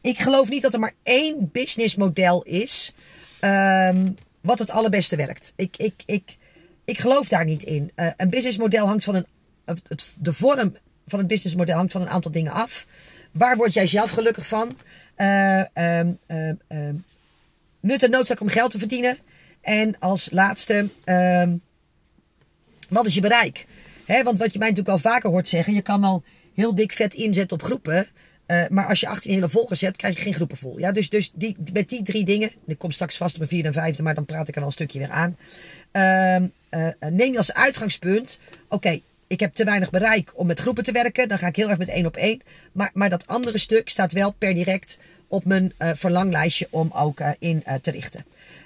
Ik 0.00 0.18
geloof 0.18 0.48
niet 0.48 0.62
dat 0.62 0.74
er 0.74 0.80
maar 0.80 0.94
één 1.02 1.50
businessmodel 1.52 2.42
is. 2.42 2.92
Um, 3.40 4.16
wat 4.44 4.58
het 4.58 4.70
allerbeste 4.70 5.16
werkt. 5.16 5.52
Ik, 5.56 5.76
ik, 5.76 5.94
ik, 6.06 6.36
ik 6.84 6.98
geloof 6.98 7.28
daar 7.28 7.44
niet 7.44 7.62
in. 7.62 7.92
Uh, 7.96 8.08
een 8.16 8.30
businessmodel 8.30 8.86
hangt 8.86 9.04
van 9.04 9.14
een. 9.14 9.26
Het, 9.64 9.82
de 10.18 10.32
vorm 10.32 10.76
van 11.06 11.18
een 11.18 11.26
businessmodel 11.26 11.76
hangt 11.76 11.92
van 11.92 12.00
een 12.00 12.08
aantal 12.08 12.30
dingen 12.30 12.52
af. 12.52 12.86
Waar 13.32 13.56
word 13.56 13.72
jij 13.72 13.86
zelf 13.86 14.10
gelukkig 14.10 14.46
van? 14.46 14.78
Uh, 15.16 15.62
um, 15.74 16.18
nut 17.80 18.02
en 18.02 18.10
noodzaak 18.10 18.40
om 18.40 18.48
geld 18.48 18.70
te 18.70 18.78
verdienen. 18.78 19.18
En 19.60 19.98
als 19.98 20.30
laatste, 20.30 20.88
wat 22.88 23.06
is 23.06 23.14
je 23.14 23.20
bereik? 23.20 23.66
Want 24.06 24.38
wat 24.38 24.52
je 24.52 24.58
mij 24.58 24.68
natuurlijk 24.68 24.88
al 24.88 25.10
vaker 25.10 25.30
hoort 25.30 25.48
zeggen, 25.48 25.74
je 25.74 25.82
kan 25.82 26.00
wel 26.00 26.22
heel 26.54 26.74
dik 26.74 26.92
vet 26.92 27.14
inzetten 27.14 27.56
op 27.56 27.62
groepen. 27.62 28.06
Uh, 28.46 28.64
maar 28.68 28.86
als 28.86 29.00
je 29.00 29.08
18 29.08 29.32
hele 29.32 29.48
volgers 29.48 29.80
hebt, 29.80 29.96
krijg 29.96 30.16
je 30.16 30.22
geen 30.22 30.34
groepen 30.34 30.56
vol. 30.56 30.78
Ja, 30.78 30.92
dus, 30.92 31.10
dus 31.10 31.30
die, 31.34 31.56
met 31.72 31.88
die 31.88 32.02
drie 32.02 32.24
dingen. 32.24 32.50
Ik 32.66 32.78
kom 32.78 32.90
straks 32.90 33.16
vast 33.16 33.32
op 33.32 33.38
mijn 33.38 33.50
vierde 33.50 33.68
en 33.68 33.74
vijfde, 33.74 34.02
maar 34.02 34.14
dan 34.14 34.24
praat 34.24 34.48
ik 34.48 34.54
er 34.54 34.60
al 34.60 34.66
een 34.66 34.72
stukje 34.72 34.98
weer 34.98 35.10
aan. 35.10 35.36
Uh, 35.92 36.36
neem 37.10 37.32
je 37.32 37.36
als 37.36 37.52
uitgangspunt. 37.52 38.38
Oké, 38.68 39.00
ik 39.26 39.40
heb 39.40 39.52
te 39.52 39.64
weinig 39.64 39.90
bereik 39.90 40.32
om 40.34 40.46
met 40.46 40.60
groepen 40.60 40.84
te 40.84 40.92
werken. 40.92 41.28
Dan 41.28 41.38
ga 41.38 41.46
ik 41.46 41.56
heel 41.56 41.68
erg 41.68 41.78
met 41.78 41.88
één 41.88 42.06
op 42.06 42.16
één. 42.16 42.42
Maar, 42.72 42.90
maar 42.94 43.10
dat 43.10 43.26
andere 43.26 43.58
stuk 43.58 43.88
staat 43.88 44.12
wel 44.12 44.32
per 44.32 44.54
direct 44.54 44.98
op 45.28 45.44
mijn 45.44 45.72
uh, 45.78 45.90
verlanglijstje 45.94 46.66
om 46.70 46.90
ook 46.94 47.20
uh, 47.20 47.30
in 47.38 47.62
uh, 47.66 47.74
te 47.74 47.90
richten. 47.90 48.24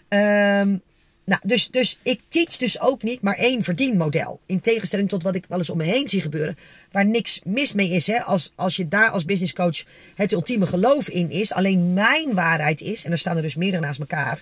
Um, 0.09 0.83
nou, 1.29 1.41
dus, 1.45 1.71
dus 1.71 1.99
ik 2.03 2.21
teach 2.29 2.57
dus 2.57 2.81
ook 2.81 3.03
niet 3.03 3.21
maar 3.21 3.37
één 3.37 3.63
verdienmodel. 3.63 4.41
In 4.47 4.61
tegenstelling 4.61 5.09
tot 5.09 5.23
wat 5.23 5.35
ik 5.35 5.45
wel 5.49 5.59
eens 5.59 5.71
om 5.71 5.77
me 5.79 5.85
heen 5.85 6.09
zie 6.09 6.21
gebeuren. 6.21 6.59
Waar 6.93 7.07
niks 7.07 7.41
mis 7.45 7.73
mee 7.73 7.91
is. 7.91 8.07
Hè? 8.07 8.23
Als, 8.23 8.53
als 8.55 8.77
je 8.77 8.89
daar 8.89 9.11
als 9.11 9.25
business 9.25 9.53
coach 9.53 9.85
het 10.15 10.33
ultieme 10.33 10.67
geloof 10.67 11.09
in 11.09 11.31
is. 11.31 11.53
Alleen 11.53 11.93
mijn 11.93 12.35
waarheid 12.35 12.81
is. 12.81 13.05
En 13.05 13.13
er 13.13 13.19
staan 13.19 13.37
er 13.37 13.43
dus 13.43 13.57
meerdere 13.57 13.83
naast 13.83 14.01
elkaar. 14.01 14.41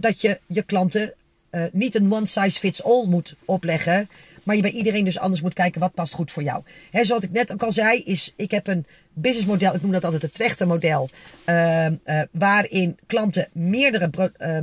dat 0.00 0.20
je 0.20 0.40
je 0.46 0.62
klanten 0.62 1.14
niet 1.72 1.94
een 1.94 2.12
one 2.12 2.26
size 2.26 2.58
fits 2.58 2.82
all 2.82 3.06
moet 3.06 3.34
opleggen. 3.44 4.08
Maar 4.42 4.56
je 4.56 4.62
bij 4.62 4.70
iedereen 4.70 5.04
dus 5.04 5.18
anders 5.18 5.42
moet 5.42 5.54
kijken 5.54 5.80
wat 5.80 5.94
past 5.94 6.12
goed 6.14 6.30
voor 6.30 6.42
jou. 6.42 6.62
He, 6.90 7.04
zoals 7.04 7.24
ik 7.24 7.30
net 7.30 7.52
ook 7.52 7.62
al 7.62 7.72
zei, 7.72 8.02
is 8.02 8.32
ik 8.36 8.50
heb 8.50 8.66
een 8.66 8.86
businessmodel, 9.12 9.74
ik 9.74 9.82
noem 9.82 9.92
dat 9.92 10.04
altijd 10.04 10.22
het 10.22 10.34
trechtermodel. 10.34 11.10
Uh, 11.46 11.86
uh, 11.86 12.22
waarin 12.30 12.98
klanten 13.06 13.48
meerdere 13.52 14.10
uh, 14.38 14.58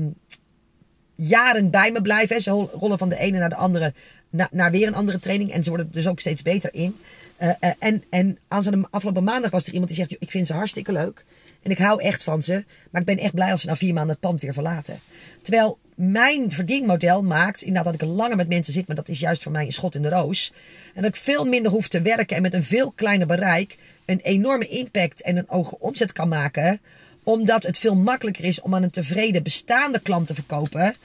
jaren 1.19 1.69
bij 1.69 1.91
me 1.91 2.01
blijven. 2.01 2.41
Ze 2.41 2.51
rollen 2.51 2.97
van 2.97 3.10
de 3.10 3.17
ene 3.17 3.38
naar 3.38 3.49
de 3.49 3.55
andere 3.55 3.93
na, 4.29 4.47
naar 4.51 4.71
weer 4.71 4.88
een 4.88 4.95
andere 4.95 5.19
training. 5.19 5.51
En 5.51 5.63
ze 5.63 5.69
worden 5.69 5.88
er 5.88 5.93
dus 5.93 6.08
ook 6.08 6.19
steeds 6.19 6.41
beter 6.41 6.73
in. 6.73 6.95
Uh, 7.41 7.49
en, 7.79 8.03
en 8.10 8.38
aan 8.47 8.62
de 8.62 8.88
afgelopen 8.89 9.23
maandag 9.23 9.51
was 9.51 9.65
er 9.65 9.71
iemand 9.73 9.88
die 9.88 9.97
zegt: 9.97 10.21
Ik 10.21 10.32
vind 10.32 10.47
ze 10.47 10.53
hartstikke 10.53 10.91
leuk. 10.91 11.25
En 11.62 11.71
ik 11.71 11.77
hou 11.77 12.01
echt 12.01 12.23
van 12.23 12.41
ze. 12.41 12.63
Maar 12.89 13.01
ik 13.01 13.08
ben 13.08 13.17
echt 13.17 13.34
blij 13.34 13.51
als 13.51 13.62
ze 13.62 13.67
na 13.67 13.75
vier 13.75 13.93
maanden 13.93 14.12
het 14.12 14.19
pand 14.19 14.41
weer 14.41 14.53
verlaten. 14.53 14.99
Terwijl 15.41 15.79
mijn 15.95 16.51
verdienmodel 16.51 17.23
maakt 17.23 17.62
inderdaad 17.62 17.93
dat 17.93 18.01
ik 18.01 18.15
langer 18.15 18.36
met 18.36 18.47
mensen 18.47 18.73
zit. 18.73 18.88
Maar 18.88 18.95
dat 18.95 19.10
is 19.10 19.19
juist 19.19 19.43
voor 19.43 19.51
mij 19.51 19.65
een 19.65 19.73
schot 19.73 19.95
in 19.95 20.01
de 20.01 20.10
roos. 20.10 20.53
En 20.93 21.01
dat 21.01 21.15
ik 21.15 21.21
veel 21.21 21.45
minder 21.45 21.71
hoef 21.71 21.88
te 21.88 22.01
werken. 22.01 22.36
En 22.36 22.41
met 22.41 22.53
een 22.53 22.63
veel 22.63 22.91
kleiner 22.91 23.27
bereik 23.27 23.77
een 24.05 24.19
enorme 24.23 24.67
impact 24.67 25.21
en 25.21 25.38
een 25.38 25.45
hoge 25.47 25.79
omzet 25.79 26.12
kan 26.12 26.27
maken. 26.27 26.79
Omdat 27.23 27.63
het 27.63 27.77
veel 27.77 27.95
makkelijker 27.95 28.43
is 28.43 28.62
om 28.62 28.75
aan 28.75 28.84
een 28.84 28.91
tevreden 28.91 29.43
bestaande 29.43 29.99
klant 29.99 30.27
te 30.27 30.34
verkopen. 30.34 30.95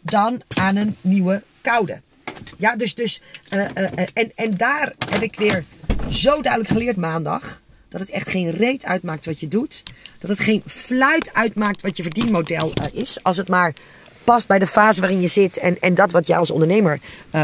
Dan 0.00 0.42
aan 0.58 0.76
een 0.76 0.96
nieuwe 1.00 1.42
koude. 1.60 2.00
Ja, 2.58 2.76
dus, 2.76 2.94
dus 2.94 3.22
uh, 3.50 3.60
uh, 3.60 3.88
en, 4.14 4.32
en 4.34 4.56
daar 4.56 4.92
heb 5.08 5.22
ik 5.22 5.36
weer 5.36 5.64
zo 6.08 6.42
duidelijk 6.42 6.72
geleerd 6.72 6.96
maandag 6.96 7.62
dat 7.88 8.00
het 8.00 8.10
echt 8.10 8.28
geen 8.28 8.50
reet 8.50 8.84
uitmaakt 8.84 9.26
wat 9.26 9.40
je 9.40 9.48
doet. 9.48 9.82
Dat 10.18 10.30
het 10.30 10.40
geen 10.40 10.62
fluit 10.66 11.34
uitmaakt 11.34 11.82
wat 11.82 11.96
je 11.96 12.02
verdienmodel 12.02 12.72
is. 12.92 13.22
Als 13.22 13.36
het 13.36 13.48
maar 13.48 13.72
past 14.24 14.46
bij 14.46 14.58
de 14.58 14.66
fase 14.66 15.00
waarin 15.00 15.20
je 15.20 15.28
zit 15.28 15.56
en, 15.56 15.80
en 15.80 15.94
dat 15.94 16.10
wat 16.10 16.26
jij 16.26 16.38
als 16.38 16.50
ondernemer 16.50 17.00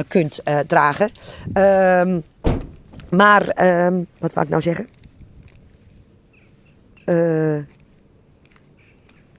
kunt 0.09 0.41
dragen. 0.67 1.11
Um, 1.55 2.23
maar, 3.11 3.67
um, 3.87 4.07
wat 4.19 4.33
wou 4.33 4.47
ik 4.47 4.53
nou 4.53 4.63
zeggen? 4.63 4.87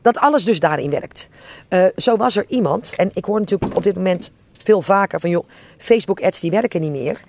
Dat 0.01 0.17
alles 0.17 0.45
dus 0.45 0.59
daarin 0.59 0.89
werkt. 0.89 1.29
zo 1.95 2.17
was 2.17 2.35
er 2.35 2.45
iemand, 2.47 2.93
en 2.95 3.09
ik 3.13 3.25
hoor 3.25 3.39
natuurlijk 3.39 3.75
op 3.75 3.83
dit 3.83 3.95
moment 3.95 4.31
veel 4.63 4.81
vaker 4.81 5.19
van 5.19 5.29
joh, 5.29 5.47
Facebook 5.77 6.21
ads 6.21 6.39
die 6.39 6.51
werken 6.51 6.81
niet 6.81 6.91
meer. 6.91 7.21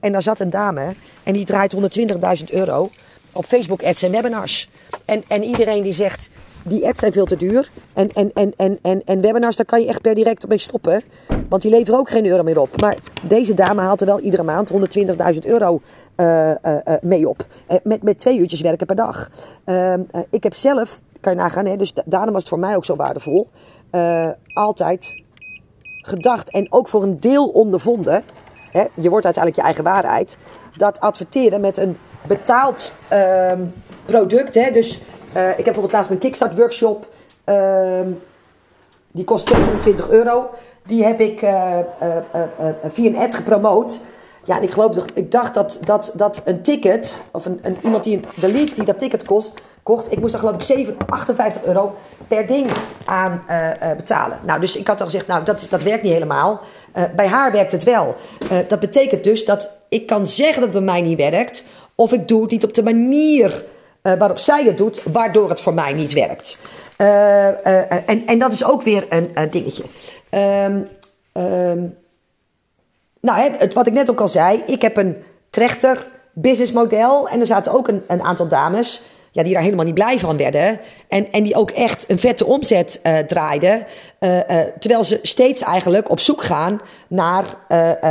en 0.00 0.12
daar 0.12 0.22
zat 0.22 0.40
een 0.40 0.50
dame 0.50 0.94
en 1.22 1.32
die 1.32 1.44
draait 1.44 1.74
120.000 1.74 2.44
euro 2.50 2.90
op 3.32 3.44
Facebook 3.44 3.82
ads 3.82 4.02
en 4.02 4.10
webinars. 4.10 4.68
En, 5.04 5.24
en 5.28 5.42
iedereen 5.42 5.82
die 5.82 5.92
zegt, 5.92 6.30
die 6.64 6.86
ads 6.86 7.00
zijn 7.00 7.12
veel 7.12 7.26
te 7.26 7.36
duur. 7.36 7.70
En, 7.92 8.12
en, 8.12 8.30
en, 8.34 8.52
en, 8.56 8.78
en, 8.82 9.02
en 9.04 9.20
webinars, 9.20 9.56
daar 9.56 9.66
kan 9.66 9.80
je 9.80 9.88
echt 9.88 10.00
per 10.00 10.14
direct 10.14 10.48
mee 10.48 10.58
stoppen. 10.58 11.02
Want 11.48 11.62
die 11.62 11.70
leveren 11.70 11.98
ook 11.98 12.10
geen 12.10 12.26
euro 12.26 12.42
meer 12.42 12.60
op. 12.60 12.80
Maar 12.80 12.96
deze 13.22 13.54
dame 13.54 13.80
haalt 13.80 14.00
er 14.00 14.06
wel 14.06 14.20
iedere 14.20 14.42
maand 14.42 14.72
120.000 14.72 15.38
euro 15.44 15.80
uh, 16.16 16.52
mee 17.00 17.28
op. 17.28 17.46
met, 17.82 18.02
met 18.02 18.18
twee 18.18 18.38
uurtjes 18.38 18.60
werken 18.60 18.86
per 18.86 18.96
dag. 18.96 19.30
Ehm, 19.64 20.00
ik 20.30 20.42
heb 20.42 20.54
zelf, 20.54 21.00
kan 21.20 21.32
je 21.32 21.38
nagaan, 21.38 21.66
hè, 21.66 21.76
dus 21.76 21.92
daarom 22.04 22.32
was 22.32 22.40
het 22.40 22.50
voor 22.50 22.58
mij 22.58 22.76
ook 22.76 22.84
zo 22.84 22.96
waardevol. 22.96 23.48
altijd 24.54 25.22
gedacht 26.02 26.50
en 26.50 26.72
ook 26.72 26.88
voor 26.88 27.02
een 27.02 27.20
deel 27.20 27.48
ondervonden. 27.48 28.24
Hè, 28.70 28.84
je 28.94 29.10
wordt 29.10 29.24
uiteindelijk 29.24 29.56
je 29.56 29.62
eigen 29.62 29.84
waarheid. 29.84 30.36
Dat 30.76 31.00
adverteren 31.00 31.60
met 31.60 31.76
een 31.76 31.96
betaald 32.26 32.92
ehm, 33.08 33.60
product. 34.04 34.54
Hè? 34.54 34.70
Dus 34.70 35.00
uh, 35.36 35.48
ik 35.48 35.56
heb 35.56 35.64
bijvoorbeeld 35.64 35.92
laatst 35.92 36.08
mijn 36.08 36.20
Kickstart 36.20 36.56
workshop. 36.56 37.08
Uh, 37.46 38.00
die 39.10 39.24
kost 39.24 39.46
220 39.46 40.08
euro. 40.08 40.50
Die 40.86 41.04
heb 41.04 41.20
ik 41.20 41.42
uh, 41.42 41.76
via 42.82 43.08
een 43.08 43.16
ad 43.16 43.34
gepromoot. 43.34 43.98
Ja, 44.44 44.56
en 44.56 44.62
ik 44.62 44.70
geloof, 44.70 44.96
ik 45.14 45.30
dacht 45.30 45.54
dat, 45.54 45.78
dat, 45.84 46.12
dat 46.14 46.42
een 46.44 46.62
ticket, 46.62 47.20
of 47.30 47.44
een, 47.44 47.76
iemand 47.82 48.04
die 48.04 48.20
de 48.34 48.52
lead 48.52 48.74
die 48.74 48.84
dat 48.84 48.98
ticket 48.98 49.24
kost, 49.24 49.60
kocht, 49.82 50.12
ik 50.12 50.20
moest 50.20 50.32
daar 50.32 50.40
geloof 50.40 50.56
ik 50.56 50.62
7, 50.62 50.96
58 51.06 51.64
euro 51.64 51.94
per 52.28 52.46
ding 52.46 52.66
aan 53.04 53.42
betalen. 53.96 54.40
Nou, 54.46 54.60
dus 54.60 54.76
ik 54.76 54.86
had 54.86 55.00
al 55.00 55.06
gezegd, 55.06 55.26
nou, 55.26 55.44
dat, 55.44 55.66
dat 55.70 55.82
werkt 55.82 56.02
niet 56.02 56.12
helemaal. 56.12 56.60
bij 57.16 57.26
haar 57.26 57.52
werkt 57.52 57.72
het 57.72 57.84
wel. 57.84 58.16
dat 58.68 58.80
betekent 58.80 59.24
dus 59.24 59.44
dat 59.44 59.70
ik 59.88 60.06
kan 60.06 60.26
zeggen 60.26 60.62
dat 60.62 60.74
het 60.74 60.84
bij 60.84 60.92
mij 60.92 61.00
niet 61.00 61.18
werkt, 61.18 61.64
of 61.94 62.12
ik 62.12 62.28
doe 62.28 62.42
het 62.42 62.50
niet 62.50 62.64
op 62.64 62.74
de 62.74 62.82
manier 62.82 63.64
waarop 64.02 64.38
zij 64.38 64.64
het 64.64 64.78
doet, 64.78 65.02
waardoor 65.12 65.48
het 65.48 65.60
voor 65.60 65.74
mij 65.74 65.92
niet 65.92 66.12
werkt. 66.12 66.58
En, 66.96 68.26
en 68.26 68.38
dat 68.38 68.52
is 68.52 68.64
ook 68.64 68.82
weer 68.82 69.06
een, 69.08 69.50
dingetje. 69.50 69.84
Um, 70.30 70.88
nou, 73.20 73.52
het, 73.58 73.74
wat 73.74 73.86
ik 73.86 73.92
net 73.92 74.10
ook 74.10 74.20
al 74.20 74.28
zei, 74.28 74.62
ik 74.66 74.82
heb 74.82 74.96
een 74.96 75.16
trechter 75.50 76.06
businessmodel. 76.32 77.28
En 77.28 77.40
er 77.40 77.46
zaten 77.46 77.72
ook 77.72 77.88
een, 77.88 78.02
een 78.06 78.22
aantal 78.22 78.48
dames 78.48 79.02
ja, 79.32 79.42
die 79.42 79.52
daar 79.52 79.62
helemaal 79.62 79.84
niet 79.84 79.94
blij 79.94 80.18
van 80.18 80.36
werden. 80.36 80.80
En, 81.08 81.32
en 81.32 81.42
die 81.42 81.54
ook 81.54 81.70
echt 81.70 82.04
een 82.08 82.18
vette 82.18 82.46
omzet 82.46 83.00
uh, 83.02 83.18
draaiden. 83.18 83.86
Uh, 84.20 84.36
uh, 84.36 84.42
terwijl 84.78 85.04
ze 85.04 85.18
steeds 85.22 85.62
eigenlijk 85.62 86.10
op 86.10 86.20
zoek 86.20 86.42
gaan 86.42 86.80
naar 87.08 87.44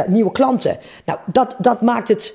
nieuwe 0.08 0.32
klanten. 0.32 0.78
Nou, 1.06 1.20
dat, 1.26 1.56
dat 1.58 1.82
maakt 1.82 2.08
het 2.08 2.34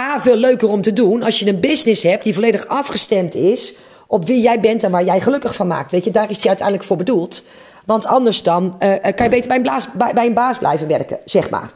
A, 0.00 0.20
veel 0.20 0.36
leuker 0.36 0.68
om 0.68 0.82
te 0.82 0.92
doen 0.92 1.22
als 1.22 1.38
je 1.38 1.46
een 1.46 1.60
business 1.60 2.02
hebt 2.02 2.24
die 2.24 2.34
volledig 2.34 2.66
afgestemd 2.66 3.34
is 3.34 3.74
op 4.06 4.26
wie 4.26 4.42
jij 4.42 4.60
bent 4.60 4.82
en 4.82 4.90
waar 4.90 5.04
jij 5.04 5.20
gelukkig 5.20 5.54
van 5.54 5.66
maakt. 5.66 5.90
Weet 5.90 6.04
je, 6.04 6.10
daar 6.10 6.30
is 6.30 6.38
die 6.38 6.48
uiteindelijk 6.48 6.86
voor 6.86 6.96
bedoeld. 6.96 7.42
Want 7.86 8.06
anders 8.06 8.42
dan 8.42 8.64
uh, 8.64 8.96
kan 9.02 9.24
je 9.24 9.28
beter 9.28 9.48
bij 9.48 9.56
een, 9.56 10.14
bij, 10.14 10.26
een 10.26 10.34
baas 10.34 10.58
blijven 10.58 10.88
werken, 10.88 11.18
zeg 11.24 11.50
maar. 11.50 11.70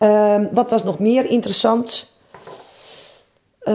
Uh, 0.00 0.34
wat 0.52 0.70
was 0.70 0.84
nog 0.84 0.98
meer 0.98 1.30
interessant? 1.30 2.14
Uh, 3.68 3.74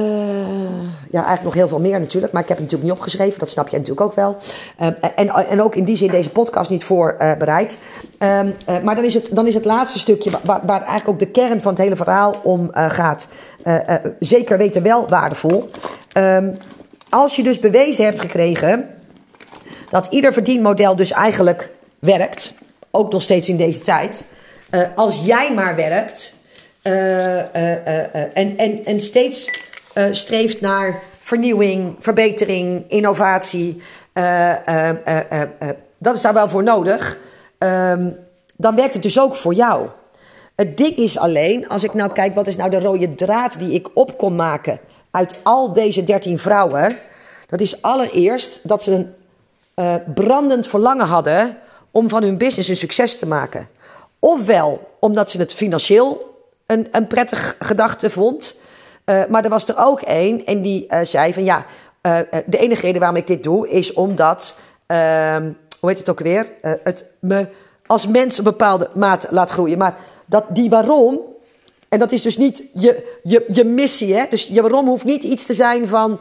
ja, 1.12 1.26
eigenlijk 1.26 1.44
nog 1.44 1.54
heel 1.54 1.68
veel 1.68 1.80
meer 1.80 2.00
natuurlijk. 2.00 2.34
Maar 2.34 2.42
ik 2.42 2.48
heb 2.48 2.58
het 2.58 2.66
natuurlijk 2.66 2.92
niet 2.92 3.00
opgeschreven. 3.00 3.40
Dat 3.40 3.50
snap 3.50 3.68
je 3.68 3.78
natuurlijk 3.78 4.02
ook 4.02 4.16
wel. 4.16 4.38
Uh, 4.82 4.88
en, 5.16 5.30
en 5.30 5.62
ook 5.62 5.76
in 5.76 5.84
die 5.84 5.96
zin 5.96 6.12
deze 6.12 6.30
podcast 6.30 6.70
niet 6.70 6.84
voorbereid. 6.84 7.78
Uh, 8.20 8.40
maar 8.84 8.96
dan 8.96 9.04
is, 9.04 9.14
het, 9.14 9.30
dan 9.32 9.48
is 9.48 9.54
het 9.54 9.66
laatste 9.66 10.00
stukje 10.00 10.32
waar, 10.44 10.62
waar 10.66 10.80
eigenlijk 10.82 11.08
ook 11.10 11.20
de 11.20 11.32
kern 11.32 11.62
van 11.62 11.72
het 11.72 11.82
hele 11.82 11.96
verhaal 11.96 12.36
om 12.44 12.70
gaat. 12.74 13.28
zeker 14.20 14.58
weten 14.58 14.84
wel 14.84 15.08
waardevol. 15.08 15.70
Ehm, 16.12 16.50
als 17.10 17.36
je 17.36 17.44
dus 17.44 17.60
bewezen 17.60 18.06
hebt 18.06 18.20
gekregen 18.20 18.90
dat 19.92 20.08
ieder 20.10 20.34
verdienmodel 20.34 20.96
dus 20.96 21.12
eigenlijk 21.12 21.70
werkt. 22.00 22.54
Ook 22.92 23.12
nog 23.12 23.22
steeds 23.22 23.50
in 23.50 23.58
deze 23.58 23.80
tijd. 23.80 24.24
als 24.96 25.26
jij 25.26 25.54
maar 25.54 25.76
werkt. 25.76 26.36
en, 28.34 28.58
en, 28.58 28.86
en 28.86 29.02
steeds 29.02 29.50
streeft 30.12 30.62
naar 30.62 31.00
vernieuwing, 31.22 31.96
verbetering, 32.00 32.84
innovatie. 32.88 33.82
Dat 35.98 36.16
is 36.16 36.22
daar 36.22 36.34
wel 36.34 36.50
voor 36.50 36.64
nodig. 36.64 37.18
Um, 37.58 38.16
dan 38.56 38.76
werkt 38.76 38.94
het 38.94 39.04
dus 39.04 39.20
ook 39.20 39.36
voor 39.36 39.54
jou. 39.54 39.88
Het 40.56 40.78
ding 40.78 40.96
is 40.96 41.18
alleen, 41.18 41.68
als 41.68 41.84
ik 41.84 41.94
nou 41.94 42.12
kijk, 42.12 42.36
wat 42.36 42.48
is 42.48 42.56
nou 42.56 42.70
de 42.70 42.80
rode 42.80 43.16
draad 43.16 43.60
die 43.60 43.74
ik 43.74 43.90
op 43.94 44.18
kon 44.18 44.36
maken 44.36 44.80
uit 45.12 45.40
al 45.44 45.74
deze 45.74 46.04
13 46.04 46.40
vrouwen? 46.40 46.98
Dat 47.48 47.62
is 47.62 47.82
allereerst 47.82 48.60
dat 48.64 48.84
ze 48.84 48.92
een 48.92 49.14
uh, 49.76 49.96
brandend 50.14 50.68
verlangen 50.68 51.06
hadden 51.06 51.58
om 51.92 52.10
van 52.10 52.24
hun 52.24 52.38
business 52.38 52.70
een 52.70 52.76
succes 52.76 53.20
te 53.20 53.28
maken. 53.28 53.68
Ofwel 54.20 54.90
omdat 55.00 55.32
ze 55.32 55.38
het 55.38 55.54
financieel 55.54 56.36
een, 56.66 56.88
een 56.92 57.08
prettig 57.08 57.56
gedachte 57.60 58.10
vond. 58.10 58.60
Uh, 59.06 59.26
maar 59.30 59.44
er 59.44 59.50
was 59.50 59.68
er 59.68 59.78
ook 59.78 60.02
één 60.02 60.46
en 60.46 60.62
die 60.62 60.88
uh, 60.90 61.00
zei 61.04 61.34
van 61.34 61.44
ja, 61.44 61.66
de 62.46 62.58
enige 62.58 62.82
reden 62.82 63.00
waarom 63.00 63.18
ik 63.18 63.28
dit 63.28 63.44
doe 63.44 63.70
is 63.70 63.94
omdat, 63.94 64.60
ehm, 64.86 65.50
hoe 65.80 65.90
heet 65.90 65.98
het 65.98 66.10
ook 66.10 66.20
weer, 66.20 66.48
het 66.62 67.06
me 67.20 67.48
als 67.86 68.08
mens 68.08 68.38
een 68.38 68.44
bepaalde 68.44 68.90
maat 68.96 69.28
laat 69.30 69.52
groeien. 69.52 69.78
Maar 69.78 69.96
dat, 70.26 70.46
die 70.50 70.70
waarom, 70.70 71.20
En 71.90 72.00
dat 72.00 72.12
is 72.12 72.22
dus 72.22 72.38
niet 72.38 72.64
je, 72.74 73.20
je, 73.24 73.46
je 73.48 73.66
missie. 73.66 74.16
Hè? 74.16 74.26
Dus 74.30 74.48
je 74.48 74.62
waarom 74.62 74.88
hoeft 74.88 75.06
niet 75.06 75.24
iets 75.24 75.46
te 75.46 75.54
zijn 75.54 75.88
van. 75.88 76.20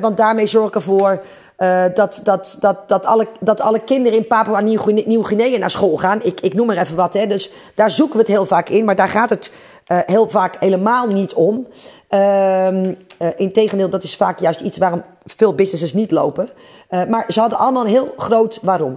Want 0.00 0.16
daarmee 0.16 0.46
zorg 0.46 0.68
ik 0.68 0.74
ervoor 0.74 1.22
uh, 1.58 1.84
dat, 1.94 2.20
dat, 2.24 2.56
dat, 2.60 2.88
dat, 2.88 3.06
alle, 3.06 3.26
dat 3.40 3.60
alle 3.60 3.80
kinderen 3.80 4.18
in 4.18 4.26
Papua 4.26 4.60
Nieuw-Guinea 4.60 5.58
naar 5.58 5.70
school 5.70 5.96
gaan. 5.96 6.20
Ik, 6.22 6.40
ik 6.40 6.54
noem 6.54 6.66
maar 6.66 6.76
even 6.76 6.96
wat. 6.96 7.14
Hè? 7.14 7.26
Dus 7.26 7.50
daar 7.74 7.90
zoeken 7.90 8.14
we 8.14 8.20
het 8.20 8.30
heel 8.32 8.46
vaak 8.46 8.68
in. 8.68 8.84
Maar 8.84 8.96
daar 8.96 9.08
gaat 9.08 9.30
het 9.30 9.50
heel 9.86 10.28
vaak 10.28 10.56
helemaal 10.58 11.06
niet 11.06 11.34
om. 11.34 11.66
Ehm, 12.08 12.94
integendeel, 13.36 13.88
dat 13.88 14.02
is 14.02 14.16
vaak 14.16 14.38
juist 14.38 14.60
iets 14.60 14.78
waarom 14.78 15.02
veel 15.24 15.54
businesses 15.54 15.94
niet 15.94 16.10
lopen. 16.10 16.50
maar 16.88 17.24
ze 17.28 17.40
hadden 17.40 17.58
allemaal 17.58 17.84
een 17.84 17.90
heel 17.90 18.14
groot 18.16 18.58
waarom. 18.62 18.94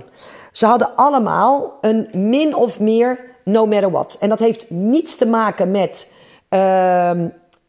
Ze 0.52 0.66
hadden 0.66 0.96
allemaal 0.96 1.78
een 1.82 2.10
min 2.14 2.56
of 2.56 2.80
meer 2.80 3.20
no 3.44 3.66
matter 3.66 3.92
what. 3.92 4.18
En 4.20 4.30
dat 4.30 4.40
heeft 4.40 4.70
niets 4.70 5.16
te 5.16 5.28
maken 5.28 5.72
met. 5.72 6.12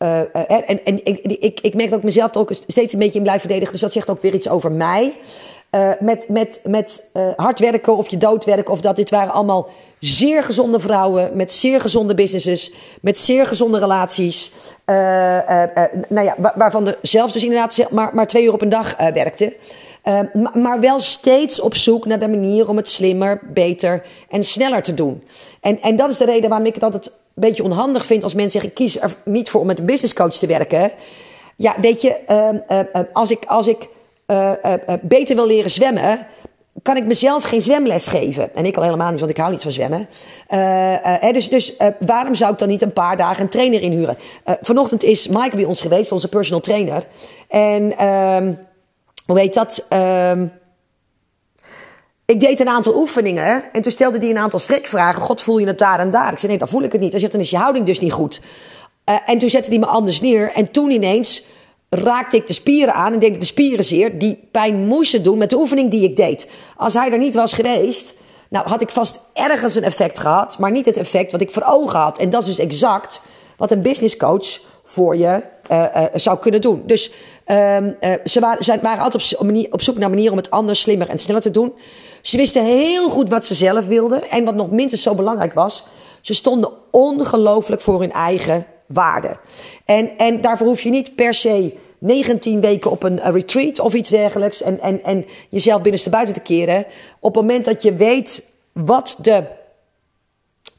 Uh, 0.02 0.20
uh, 0.32 0.70
en 0.70 0.84
en 0.84 1.04
ik, 1.04 1.60
ik 1.60 1.74
merk 1.74 1.90
dat 1.90 1.98
ik 1.98 2.04
mezelf 2.04 2.34
er 2.34 2.40
ook 2.40 2.52
steeds 2.66 2.92
een 2.92 2.98
beetje 2.98 3.18
in 3.18 3.22
blijf 3.22 3.40
verdedigen. 3.40 3.72
Dus 3.72 3.80
dat 3.80 3.92
zegt 3.92 4.10
ook 4.10 4.22
weer 4.22 4.34
iets 4.34 4.48
over 4.48 4.72
mij. 4.72 5.16
Uh, 5.70 5.90
met 6.00 6.28
met, 6.28 6.60
met 6.64 7.10
hard 7.36 7.58
werken 7.58 7.96
of 7.96 8.08
je 8.08 8.18
doodwerken 8.18 8.72
of 8.72 8.80
dat. 8.80 8.96
Dit 8.96 9.10
waren 9.10 9.32
allemaal 9.32 9.68
zeer 9.98 10.42
gezonde 10.42 10.80
vrouwen. 10.80 11.30
Met 11.36 11.52
zeer 11.52 11.80
gezonde 11.80 12.14
businesses. 12.14 12.72
Met 13.00 13.18
zeer 13.18 13.46
gezonde 13.46 13.78
relaties. 13.78 14.52
nou 16.08 16.24
ja, 16.24 16.34
waarvan 16.54 16.86
er 16.86 16.98
zelfs 17.02 17.32
dus 17.32 17.42
inderdaad 17.42 17.90
maar, 17.90 18.14
maar 18.14 18.26
twee 18.26 18.44
uur 18.44 18.52
op 18.52 18.62
een 18.62 18.68
dag 18.68 18.96
werkte. 18.96 19.52
Uh, 20.10 20.54
maar 20.54 20.80
wel 20.80 20.98
steeds 20.98 21.60
op 21.60 21.74
zoek 21.76 22.06
naar 22.06 22.18
de 22.18 22.28
manier 22.28 22.68
om 22.68 22.76
het 22.76 22.88
slimmer, 22.88 23.40
beter 23.52 24.02
en 24.28 24.42
sneller 24.42 24.82
te 24.82 24.94
doen. 24.94 25.22
En, 25.60 25.80
en 25.80 25.96
dat 25.96 26.10
is 26.10 26.16
de 26.16 26.24
reden 26.24 26.48
waarom 26.48 26.66
ik 26.66 26.74
het 26.74 26.82
altijd 26.82 27.06
een 27.06 27.12
beetje 27.34 27.62
onhandig 27.62 28.06
vind 28.06 28.22
als 28.22 28.34
mensen 28.34 28.60
zeggen: 28.60 28.72
kies 28.72 29.00
er 29.00 29.14
niet 29.24 29.50
voor 29.50 29.60
om 29.60 29.66
met 29.66 29.78
een 29.78 29.84
business 29.84 30.14
coach 30.14 30.34
te 30.34 30.46
werken. 30.46 30.92
Ja, 31.56 31.74
weet 31.80 32.00
je, 32.00 32.16
uh, 32.28 32.78
uh, 32.78 33.02
als 33.12 33.30
ik, 33.30 33.44
als 33.46 33.66
ik 33.66 33.88
beter 35.00 35.36
wil 35.36 35.46
leren 35.46 35.70
zwemmen, 35.70 36.26
kan 36.82 36.96
ik 36.96 37.04
mezelf 37.04 37.42
geen 37.42 37.60
zwemles 37.60 38.06
geven. 38.06 38.54
En 38.54 38.66
ik 38.66 38.76
al 38.76 38.82
helemaal 38.82 39.10
niet, 39.10 39.18
want 39.18 39.30
ik 39.30 39.36
hou 39.36 39.50
niet 39.50 39.62
van 39.62 39.72
zwemmen. 39.72 40.08
Dus 41.32 41.48
dus 41.48 41.76
waarom 41.98 42.34
zou 42.34 42.52
ik 42.52 42.58
dan 42.58 42.68
niet 42.68 42.82
een 42.82 42.92
paar 42.92 43.16
dagen 43.16 43.42
een 43.42 43.48
trainer 43.48 43.82
inhuren? 43.82 44.16
vanochtend 44.60 45.02
is 45.02 45.28
Mike 45.28 45.56
bij 45.56 45.64
ons 45.64 45.80
geweest, 45.80 46.12
onze 46.12 46.28
personal 46.28 46.60
trainer. 46.60 47.04
En 47.48 47.96
ehm, 47.96 48.52
heet 49.36 49.54
dat? 49.54 49.86
Uh, 49.90 50.42
ik 52.24 52.40
deed 52.40 52.60
een 52.60 52.68
aantal 52.68 52.96
oefeningen 52.96 53.72
en 53.72 53.82
toen 53.82 53.92
stelde 53.92 54.18
hij 54.18 54.30
een 54.30 54.38
aantal 54.38 54.58
strikvragen. 54.58 55.22
God, 55.22 55.42
voel 55.42 55.58
je 55.58 55.66
het 55.66 55.78
daar 55.78 55.98
en 55.98 56.10
daar? 56.10 56.32
Ik 56.32 56.38
zei, 56.38 56.48
nee, 56.48 56.58
dan 56.58 56.68
voel 56.68 56.82
ik 56.82 56.92
het 56.92 57.00
niet. 57.00 57.10
Hij 57.10 57.20
zegt, 57.20 57.32
dan 57.32 57.40
is 57.40 57.50
je 57.50 57.56
houding 57.56 57.86
dus 57.86 58.00
niet 58.00 58.12
goed. 58.12 58.40
Uh, 59.10 59.16
en 59.26 59.38
toen 59.38 59.50
zette 59.50 59.68
hij 59.68 59.78
me 59.78 59.86
anders 59.86 60.20
neer. 60.20 60.52
En 60.52 60.70
toen 60.70 60.90
ineens 60.90 61.44
raakte 61.88 62.36
ik 62.36 62.46
de 62.46 62.52
spieren 62.52 62.94
aan 62.94 63.12
en 63.12 63.18
deed 63.18 63.34
ik 63.34 63.40
de 63.40 63.46
spieren 63.46 63.84
zeer. 63.84 64.18
Die 64.18 64.48
pijn 64.52 64.86
moesten 64.86 65.22
doen 65.22 65.38
met 65.38 65.50
de 65.50 65.56
oefening 65.56 65.90
die 65.90 66.04
ik 66.04 66.16
deed. 66.16 66.48
Als 66.76 66.94
hij 66.94 67.12
er 67.12 67.18
niet 67.18 67.34
was 67.34 67.52
geweest, 67.52 68.14
nou 68.48 68.68
had 68.68 68.80
ik 68.80 68.90
vast 68.90 69.20
ergens 69.34 69.74
een 69.74 69.84
effect 69.84 70.18
gehad. 70.18 70.58
Maar 70.58 70.70
niet 70.70 70.86
het 70.86 70.96
effect 70.96 71.32
wat 71.32 71.40
ik 71.40 71.50
voor 71.50 71.64
ogen 71.66 71.98
had. 71.98 72.18
En 72.18 72.30
dat 72.30 72.42
is 72.42 72.48
dus 72.48 72.58
exact 72.58 73.20
wat 73.56 73.70
een 73.70 73.82
business 73.82 74.16
coach 74.16 74.60
voor 74.84 75.16
je 75.16 75.42
uh, 75.70 75.84
uh, 75.96 76.04
zou 76.14 76.38
kunnen 76.38 76.60
doen. 76.60 76.82
Dus 76.86 77.12
Um, 77.50 77.96
uh, 78.00 78.12
ze 78.24 78.40
waren, 78.40 78.82
waren 78.82 79.02
altijd 79.02 79.36
op, 79.38 79.46
manier, 79.46 79.68
op, 79.70 79.82
zoek 79.82 79.98
naar 79.98 80.08
manieren 80.08 80.32
om 80.32 80.38
het 80.38 80.50
anders, 80.50 80.80
slimmer 80.80 81.08
en 81.08 81.18
sneller 81.18 81.42
te 81.42 81.50
doen. 81.50 81.72
Ze 82.22 82.36
wisten 82.36 82.64
heel 82.64 83.08
goed 83.08 83.28
wat 83.28 83.46
ze 83.46 83.54
zelf 83.54 83.86
wilden. 83.86 84.30
En 84.30 84.44
wat 84.44 84.54
nog 84.54 84.70
minstens 84.70 85.02
zo 85.02 85.14
belangrijk 85.14 85.52
was, 85.52 85.84
ze 86.20 86.34
stonden 86.34 86.70
ongelooflijk 86.90 87.80
voor 87.80 88.00
hun 88.00 88.12
eigen 88.12 88.66
waarde. 88.86 89.36
En, 89.84 90.18
en 90.18 90.40
daarvoor 90.40 90.66
hoef 90.66 90.80
je 90.80 90.90
niet 90.90 91.14
per 91.14 91.34
se 91.34 91.74
19 91.98 92.60
weken 92.60 92.90
op 92.90 93.02
een 93.02 93.20
retreat 93.32 93.78
of 93.78 93.94
iets 93.94 94.10
dergelijks. 94.10 94.62
En, 94.62 94.80
en, 94.80 95.04
en 95.04 95.26
jezelf 95.48 95.82
binnenstebuiten 95.82 96.34
te 96.34 96.40
keren. 96.40 96.86
Op 97.20 97.34
het 97.34 97.42
moment 97.42 97.64
dat 97.64 97.82
je 97.82 97.94
weet 97.94 98.42
wat 98.72 99.18
de 99.22 99.44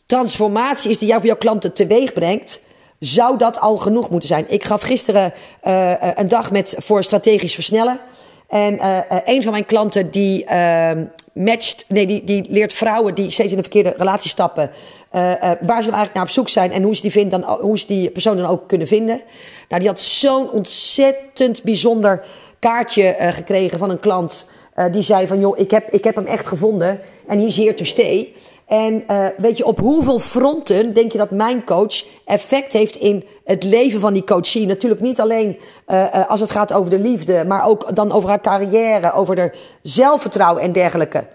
transformatie 0.06 0.90
is 0.90 0.98
die 0.98 1.08
jou 1.08 1.20
voor 1.20 1.30
jouw 1.30 1.40
klanten 1.40 1.74
teweeg 1.74 2.14
brengt 2.14 2.62
zou 3.02 3.38
dat 3.38 3.60
al 3.60 3.78
genoeg 3.78 4.10
moeten 4.10 4.30
zijn. 4.30 4.46
Ik 4.48 4.64
gaf 4.64 4.82
gisteren 4.82 5.34
uh, 5.64 5.94
een 6.16 6.28
dag 6.28 6.52
met, 6.52 6.76
voor 6.78 7.04
strategisch 7.04 7.54
versnellen. 7.54 8.00
En 8.48 8.74
uh, 8.74 8.98
een 9.26 9.44
van 9.44 9.52
mijn 9.52 9.66
klanten 9.66 10.12
die 10.12 10.46
ehm, 10.46 11.04
matcht, 11.34 11.86
nee, 11.88 12.06
die, 12.06 12.24
die 12.24 12.46
leert 12.50 12.74
vrouwen 12.74 13.16
die 13.16 13.30
steeds 13.30 13.52
in 13.52 13.58
de 13.58 13.64
verkeerde 13.64 13.94
relatie 13.98 14.30
stappen. 14.30 14.72
waar 15.12 15.60
ze 15.60 15.68
eigenlijk 15.68 16.14
naar 16.14 16.24
op 16.24 16.30
zoek 16.30 16.50
zijn 16.50 16.72
en 16.72 16.84
hoe 16.84 16.96
ze 16.96 17.02
die, 17.02 17.12
vindt 17.12 17.32
dan, 17.32 17.44
hoe 17.44 17.80
ze 17.80 17.88
die 17.88 18.10
persoon 18.10 18.38
dan 18.38 18.50
ook 18.50 18.68
kunnen 18.68 18.88
vinden. 18.88 19.22
Nou, 19.70 19.82
die 19.82 19.90
had 19.90 20.02
zo'n 20.02 20.52
ontzettend 20.52 21.64
bijzonder 21.64 22.24
kaartje 22.60 23.16
gekregen 23.20 23.78
van 23.78 23.90
een 23.90 24.00
klant. 24.00 24.50
die 24.92 25.02
zei 25.02 25.28
van, 25.28 25.40
joh, 25.40 25.60
ik 25.60 25.72
heb, 25.72 25.90
ik 25.90 26.04
heb 26.04 26.16
hem 26.16 26.26
echt 26.26 26.48
gevonden 26.48 27.00
en 27.28 27.38
hier 27.38 27.48
is 27.48 27.58
here 27.58 27.74
to 27.74 27.86
stay. 27.86 28.34
En 28.72 29.04
uh, 29.08 29.26
weet 29.38 29.58
je, 29.58 29.66
op 29.66 29.80
hoeveel 29.80 30.20
fronten 30.20 30.94
denk 30.94 31.12
je 31.12 31.18
dat 31.18 31.32
mijn 31.32 31.64
coach 31.64 32.04
effect 32.26 32.74
heeft 32.74 32.96
in 32.96 33.26
het 33.44 33.64
leven 33.64 34.00
van 34.00 34.14
die 34.14 34.24
coachie? 34.24 34.66
Natuurlijk 34.66 35.02
niet 35.02 35.20
alleen 35.20 35.58
uh, 35.88 36.30
als 36.30 36.40
het 36.40 36.52
gaat 36.52 36.74
over 36.74 36.90
de 36.90 37.00
liefde, 37.00 37.46
maar 37.46 37.66
ook 37.66 37.96
dan 37.96 38.12
over 38.12 38.30
haar 38.30 38.42
carrière, 38.42 39.14
over 39.14 39.38
haar 39.38 39.56
zelfvertrouwen 39.82 40.64
en 40.64 40.72
dergelijke. 40.72 41.28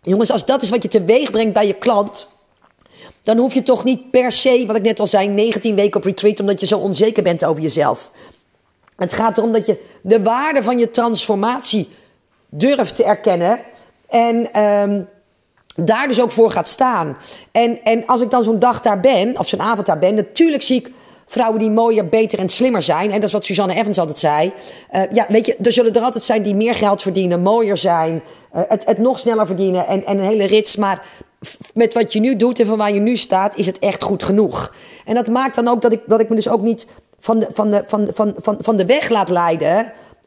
Jongens, 0.00 0.30
als 0.30 0.44
dat 0.44 0.62
is 0.62 0.70
wat 0.70 0.82
je 0.82 0.88
teweeg 0.88 1.30
brengt 1.30 1.54
bij 1.54 1.66
je 1.66 1.74
klant, 1.74 2.28
dan 3.22 3.38
hoef 3.38 3.54
je 3.54 3.62
toch 3.62 3.84
niet 3.84 4.10
per 4.10 4.32
se, 4.32 4.64
wat 4.66 4.76
ik 4.76 4.82
net 4.82 5.00
al 5.00 5.06
zei, 5.06 5.28
19 5.28 5.74
weken 5.74 5.96
op 5.96 6.04
retreat, 6.04 6.40
omdat 6.40 6.60
je 6.60 6.66
zo 6.66 6.78
onzeker 6.78 7.22
bent 7.22 7.44
over 7.44 7.62
jezelf. 7.62 8.10
Het 8.96 9.12
gaat 9.12 9.38
erom 9.38 9.52
dat 9.52 9.66
je 9.66 9.78
de 10.02 10.22
waarde 10.22 10.62
van 10.62 10.78
je 10.78 10.90
transformatie 10.90 11.88
durft 12.48 12.96
te 12.96 13.04
erkennen. 13.04 13.58
En 14.08 14.62
um, 14.62 15.08
daar 15.76 16.08
dus 16.08 16.20
ook 16.20 16.30
voor 16.32 16.50
gaat 16.50 16.68
staan. 16.68 17.16
En, 17.52 17.84
en 17.84 18.06
als 18.06 18.20
ik 18.20 18.30
dan 18.30 18.44
zo'n 18.44 18.58
dag 18.58 18.80
daar 18.82 19.00
ben, 19.00 19.38
of 19.38 19.48
zo'n 19.48 19.60
avond 19.60 19.86
daar 19.86 19.98
ben, 19.98 20.14
natuurlijk 20.14 20.62
zie 20.62 20.80
ik 20.80 20.90
vrouwen 21.26 21.58
die 21.58 21.70
mooier, 21.70 22.08
beter 22.08 22.38
en 22.38 22.48
slimmer 22.48 22.82
zijn. 22.82 23.10
En 23.10 23.14
dat 23.14 23.24
is 23.24 23.32
wat 23.32 23.44
Suzanne 23.44 23.74
Evans 23.74 23.98
altijd 23.98 24.18
zei. 24.18 24.52
Uh, 24.94 25.02
ja, 25.12 25.26
weet 25.28 25.46
je, 25.46 25.56
er 25.62 25.72
zullen 25.72 25.94
er 25.94 26.02
altijd 26.02 26.24
zijn 26.24 26.42
die 26.42 26.54
meer 26.54 26.74
geld 26.74 27.02
verdienen, 27.02 27.42
mooier 27.42 27.76
zijn, 27.76 28.22
uh, 28.54 28.62
het, 28.68 28.86
het 28.86 28.98
nog 28.98 29.18
sneller 29.18 29.46
verdienen 29.46 29.86
en, 29.86 30.06
en 30.06 30.18
een 30.18 30.24
hele 30.24 30.44
rits. 30.44 30.76
Maar 30.76 31.04
met 31.74 31.94
wat 31.94 32.12
je 32.12 32.20
nu 32.20 32.36
doet 32.36 32.60
en 32.60 32.66
van 32.66 32.78
waar 32.78 32.94
je 32.94 33.00
nu 33.00 33.16
staat, 33.16 33.56
is 33.56 33.66
het 33.66 33.78
echt 33.78 34.02
goed 34.02 34.22
genoeg. 34.22 34.74
En 35.04 35.14
dat 35.14 35.26
maakt 35.26 35.54
dan 35.54 35.68
ook 35.68 35.82
dat 35.82 35.92
ik, 35.92 36.00
dat 36.06 36.20
ik 36.20 36.28
me 36.28 36.34
dus 36.34 36.48
ook 36.48 36.62
niet 36.62 36.86
van 37.18 37.38
de, 37.38 37.46
van 37.52 37.68
de, 37.68 37.82
van, 37.86 38.08
van, 38.12 38.34
van, 38.36 38.56
van 38.60 38.76
de 38.76 38.86
weg 38.86 39.08
laat 39.08 39.28
leiden. 39.28 39.76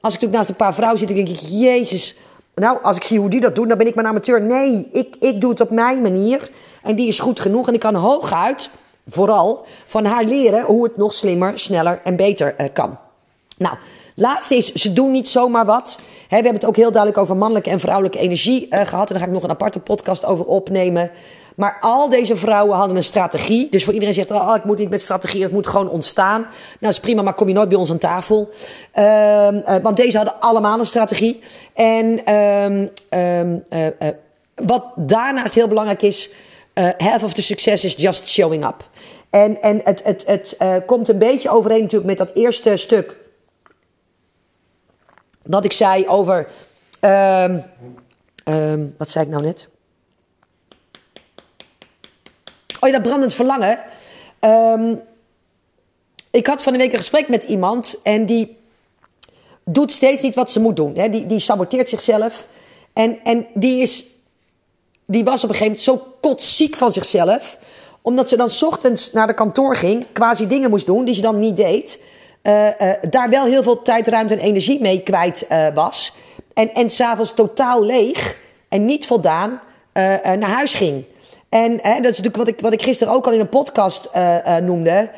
Als 0.02 0.14
ik 0.14 0.22
natuurlijk 0.22 0.34
naast 0.34 0.50
een 0.50 0.56
paar 0.56 0.74
vrouwen 0.74 1.00
zit, 1.00 1.08
dan 1.08 1.18
denk 1.18 1.30
ik, 1.30 1.40
jezus, 1.40 2.18
nou, 2.56 2.78
als 2.82 2.96
ik 2.96 3.04
zie 3.04 3.20
hoe 3.20 3.30
die 3.30 3.42
dat 3.42 3.56
doen, 3.56 3.68
dan 3.68 3.78
ben 3.78 3.88
ik 3.88 3.96
mijn 3.96 4.08
amateur. 4.08 4.42
Nee, 4.42 4.90
ik, 4.92 5.16
ik 5.20 5.42
doe 5.42 5.50
het 5.50 5.62
op 5.62 5.70
mijn 5.70 6.02
manier. 6.02 6.50
En 6.84 6.96
die 6.96 7.08
is 7.08 7.20
goed 7.20 7.40
genoeg. 7.40 7.68
En 7.68 7.74
ik 7.74 7.80
kan 7.80 7.96
hooguit, 7.96 8.70
vooral, 9.08 9.66
van 9.86 10.06
haar 10.06 10.24
leren 10.24 10.64
hoe 10.64 10.84
het 10.84 10.98
nog 10.98 11.14
slimmer, 11.14 11.60
sneller 11.60 12.00
en 12.04 12.16
beter 12.16 12.56
uh, 12.60 12.66
kan. 12.74 12.98
Nou, 13.58 13.76
laatste 14.16 14.56
is, 14.56 14.74
ze 14.74 14.94
doen 14.94 15.12
niet 15.12 15.28
zomaar 15.28 15.66
wat. 15.66 15.98
We 16.30 16.36
hebben 16.36 16.54
het 16.54 16.66
ook 16.66 16.76
heel 16.76 16.92
duidelijk 16.92 17.22
over 17.22 17.38
mannelijke 17.38 17.70
en 17.70 17.80
vrouwelijke 17.80 18.18
energie 18.18 18.68
uh, 18.70 18.80
gehad. 18.86 19.08
En 19.08 19.14
daar 19.14 19.24
ga 19.24 19.26
ik 19.26 19.34
nog 19.34 19.44
een 19.44 19.50
aparte 19.50 19.80
podcast 19.80 20.26
over 20.26 20.46
opnemen. 20.46 21.12
Maar 21.56 21.78
al 21.82 22.10
deze 22.10 22.36
vrouwen 22.36 22.78
hadden 22.78 22.98
een 22.98 23.04
strategie. 23.04 23.70
Dus 23.70 23.84
voor 23.84 23.94
iedereen 23.94 24.14
zegt, 24.14 24.32
oh, 24.32 24.54
ik 24.56 24.64
moet 24.64 24.78
niet 24.78 24.90
met 24.90 25.02
strategie, 25.02 25.44
het 25.44 25.52
moet 25.52 25.68
gewoon 25.68 25.90
ontstaan. 25.90 26.42
Nou, 26.42 26.52
dat 26.80 26.92
is 26.92 27.00
prima, 27.00 27.22
maar 27.22 27.34
kom 27.34 27.48
je 27.48 27.54
nooit 27.54 27.70
bij 27.70 27.78
ons 27.78 27.90
aan 27.90 27.98
tafel. 27.98 28.40
Um, 28.40 29.56
uh, 29.56 29.76
want 29.82 29.98
deze 29.98 30.18
hadden 30.18 30.40
allemaal 30.40 30.80
een 30.80 30.86
strategie. 30.86 31.40
En 31.74 32.34
um, 32.34 32.92
um, 33.20 33.64
uh, 33.70 33.86
uh, 33.86 33.92
wat 34.56 34.84
daarnaast 34.96 35.54
heel 35.54 35.68
belangrijk 35.68 36.02
is, 36.02 36.30
half 36.98 37.24
of 37.24 37.34
the 37.34 37.42
success 37.42 37.84
is 37.84 37.96
just 37.96 38.28
showing 38.28 38.66
up. 38.66 38.90
En, 39.30 39.62
en 39.62 39.82
het, 39.84 40.04
het, 40.04 40.24
het 40.28 40.58
komt 40.86 41.08
een 41.08 41.18
beetje 41.18 41.50
overeen 41.50 41.82
natuurlijk 41.82 42.10
met 42.10 42.18
dat 42.18 42.32
eerste 42.34 42.76
stuk. 42.76 43.16
Wat 45.44 45.66
ik 45.66 45.72
zei 45.72 46.08
over. 46.08 46.48
wat 48.98 49.10
zei 49.10 49.26
ik 49.26 49.32
nou 49.32 49.44
net? 49.44 49.68
Oh 52.80 52.90
ja, 52.90 52.96
dat 52.96 53.08
brandend 53.08 53.34
verlangen. 53.34 53.80
Um, 54.40 55.02
ik 56.32 56.48
had 56.48 56.64
van 56.64 56.74
de 56.74 56.80
week 56.80 56.92
een 56.92 56.98
gesprek 56.98 57.28
met 57.28 57.44
iemand 57.44 57.96
en 58.04 58.26
die 58.26 58.58
doet 59.64 59.92
steeds 59.92 60.22
niet 60.22 60.36
wat 60.36 60.52
ze 60.52 60.60
moet 60.60 60.76
doen. 60.76 60.96
Hè. 60.96 61.10
Die, 61.10 61.26
die 61.26 61.40
saboteert 61.40 61.90
zichzelf. 61.90 62.48
En, 62.94 63.20
en 63.24 63.48
die, 63.54 63.82
is, 63.82 64.06
die 65.06 65.24
was 65.24 65.44
op 65.44 65.50
een 65.50 65.56
gegeven 65.56 65.88
moment 65.88 66.06
zo 66.06 66.18
kotsziek 66.22 66.76
van 66.76 66.92
zichzelf. 66.92 67.58
Omdat 68.02 68.30
ze 68.30 68.38
dan 68.38 68.50
ochtends 68.62 69.12
naar 69.12 69.28
de 69.28 69.34
kantoor 69.34 69.76
ging, 69.76 70.06
quasi 70.14 70.48
dingen 70.48 70.70
moest 70.70 70.86
doen 70.86 71.06
die 71.06 71.16
ze 71.16 71.22
dan 71.22 71.40
niet 71.40 71.58
deed. 71.58 72.02
Uh, 72.44 72.68
uh, 72.68 72.92
daar 73.10 73.30
wel 73.30 73.46
heel 73.46 73.64
veel 73.64 73.82
tijd, 73.82 74.08
ruimte 74.08 74.34
en 74.34 74.40
energie 74.40 74.82
mee 74.82 75.02
kwijt 75.02 75.46
uh, 75.52 75.68
was. 75.74 76.14
En, 76.54 76.74
en 76.74 76.90
s'avonds 76.90 77.34
totaal 77.34 77.84
leeg 77.84 78.38
en 78.70 78.86
niet 78.86 79.06
voldaan 79.06 79.60
naar 80.24 80.50
huis 80.50 80.74
ging. 80.74 81.06
En 81.50 81.80
hè, 81.82 81.96
dat 81.96 82.12
is 82.12 82.18
natuurlijk 82.18 82.36
wat 82.36 82.48
ik, 82.48 82.60
wat 82.60 82.74
ik 82.74 82.82
gisteren 82.82 83.14
ook 83.14 83.26
al 83.26 83.34
in 83.34 83.40
een 83.40 83.50
podcast 83.50 84.10
noemde. 84.64 85.10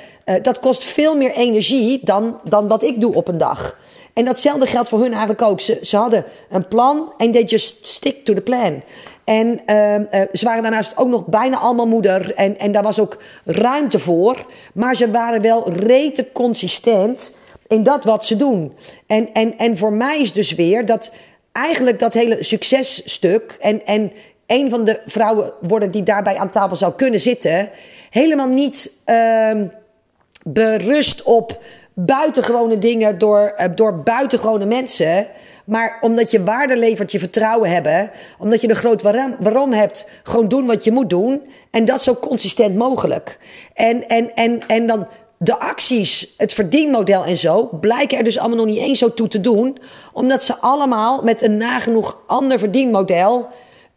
dat 0.41 0.59
kost 0.59 0.83
veel 0.83 1.15
meer 1.17 1.31
energie 1.31 1.99
dan, 2.03 2.39
dan 2.43 2.67
wat 2.67 2.83
ik 2.83 3.01
doe 3.01 3.13
op 3.13 3.27
een 3.27 3.37
dag. 3.37 3.77
En 4.17 4.25
datzelfde 4.25 4.65
geldt 4.65 4.89
voor 4.89 4.99
hun 4.99 5.11
eigenlijk 5.11 5.41
ook. 5.41 5.61
Ze, 5.61 5.79
ze 5.81 5.97
hadden 5.97 6.25
een 6.49 6.67
plan 6.67 7.13
en 7.17 7.31
they 7.31 7.43
just 7.43 7.85
stick 7.85 8.25
to 8.25 8.33
the 8.33 8.41
plan. 8.41 8.81
En 9.23 9.47
uh, 9.47 10.21
ze 10.33 10.45
waren 10.45 10.61
daarnaast 10.61 10.97
ook 10.97 11.07
nog 11.07 11.25
bijna 11.25 11.57
allemaal 11.57 11.87
moeder. 11.87 12.33
En, 12.33 12.59
en 12.59 12.71
daar 12.71 12.83
was 12.83 12.99
ook 12.99 13.17
ruimte 13.45 13.99
voor. 13.99 14.45
Maar 14.73 14.95
ze 14.95 15.11
waren 15.11 15.41
wel 15.41 15.71
rete 15.71 16.31
consistent 16.31 17.31
in 17.67 17.83
dat 17.83 18.03
wat 18.03 18.25
ze 18.25 18.35
doen. 18.35 18.73
En, 19.07 19.33
en, 19.33 19.57
en 19.57 19.77
voor 19.77 19.93
mij 19.93 20.19
is 20.19 20.33
dus 20.33 20.55
weer 20.55 20.85
dat 20.85 21.11
eigenlijk 21.51 21.99
dat 21.99 22.13
hele 22.13 22.43
successtuk. 22.43 23.57
En, 23.59 23.85
en 23.85 24.11
een 24.47 24.69
van 24.69 24.85
de 24.85 24.99
vrouwen 25.05 25.53
worden 25.61 25.91
die 25.91 26.03
daarbij 26.03 26.37
aan 26.37 26.49
tafel 26.49 26.75
zou 26.75 26.93
kunnen 26.93 27.19
zitten. 27.19 27.69
helemaal 28.09 28.47
niet 28.47 28.91
uh, 29.05 29.51
berust 30.43 31.23
op 31.23 31.61
buitengewone 31.93 32.79
dingen 32.79 33.17
door, 33.17 33.53
uh, 33.59 33.65
door 33.75 34.03
buitengewone 34.03 34.65
mensen. 34.65 35.27
Maar 35.65 35.97
omdat 36.01 36.31
je 36.31 36.43
waarde 36.43 36.77
levert, 36.77 37.11
je 37.11 37.19
vertrouwen 37.19 37.69
hebben. 37.69 38.11
Omdat 38.39 38.61
je 38.61 38.69
een 38.69 38.75
groot 38.75 39.01
waarom, 39.01 39.35
waarom 39.39 39.73
hebt. 39.73 40.09
Gewoon 40.23 40.47
doen 40.47 40.65
wat 40.65 40.83
je 40.83 40.91
moet 40.91 41.09
doen. 41.09 41.41
En 41.71 41.85
dat 41.85 42.03
zo 42.03 42.15
consistent 42.15 42.75
mogelijk. 42.75 43.39
En, 43.73 44.07
en, 44.07 44.35
en, 44.35 44.59
en 44.67 44.87
dan 44.87 45.07
de 45.37 45.59
acties, 45.59 46.33
het 46.37 46.53
verdienmodel 46.53 47.25
en 47.25 47.37
zo. 47.37 47.69
blijken 47.81 48.17
er 48.17 48.23
dus 48.23 48.37
allemaal 48.37 48.57
nog 48.57 48.65
niet 48.65 48.77
eens 48.77 48.99
zo 48.99 49.13
toe 49.13 49.27
te 49.27 49.41
doen. 49.41 49.77
Omdat 50.13 50.43
ze 50.43 50.55
allemaal 50.55 51.23
met 51.23 51.41
een 51.41 51.57
nagenoeg 51.57 52.17
ander 52.27 52.59
verdienmodel. 52.59 53.47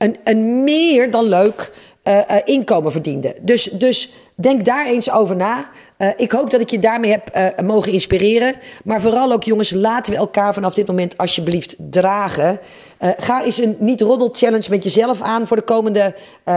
Een, 0.00 0.16
een 0.24 0.64
meer 0.64 1.10
dan 1.10 1.24
leuk 1.24 1.72
uh, 2.04 2.16
uh, 2.16 2.36
inkomen 2.44 2.92
verdienden. 2.92 3.34
Dus, 3.40 3.64
dus 3.64 4.12
denk 4.34 4.64
daar 4.64 4.86
eens 4.86 5.10
over 5.10 5.36
na. 5.36 5.70
Uh, 5.98 6.08
ik 6.16 6.30
hoop 6.32 6.50
dat 6.50 6.60
ik 6.60 6.70
je 6.70 6.78
daarmee 6.78 7.10
heb 7.10 7.60
mogen 7.62 7.92
inspireren. 7.92 8.54
Maar 8.84 9.00
vooral 9.00 9.32
ook, 9.32 9.42
jongens, 9.42 9.70
laten 9.70 10.12
we 10.12 10.18
elkaar 10.18 10.54
vanaf 10.54 10.74
dit 10.74 10.86
moment 10.86 11.16
alsjeblieft 11.16 11.76
dragen. 11.78 12.60
Ga 12.98 13.44
eens 13.44 13.58
een 13.58 13.76
niet-roddel 13.78 14.28
challenge 14.32 14.70
met 14.70 14.82
jezelf 14.82 15.20
aan 15.20 15.46
voor 15.46 15.56
de 15.56 15.62
komende 15.62 16.14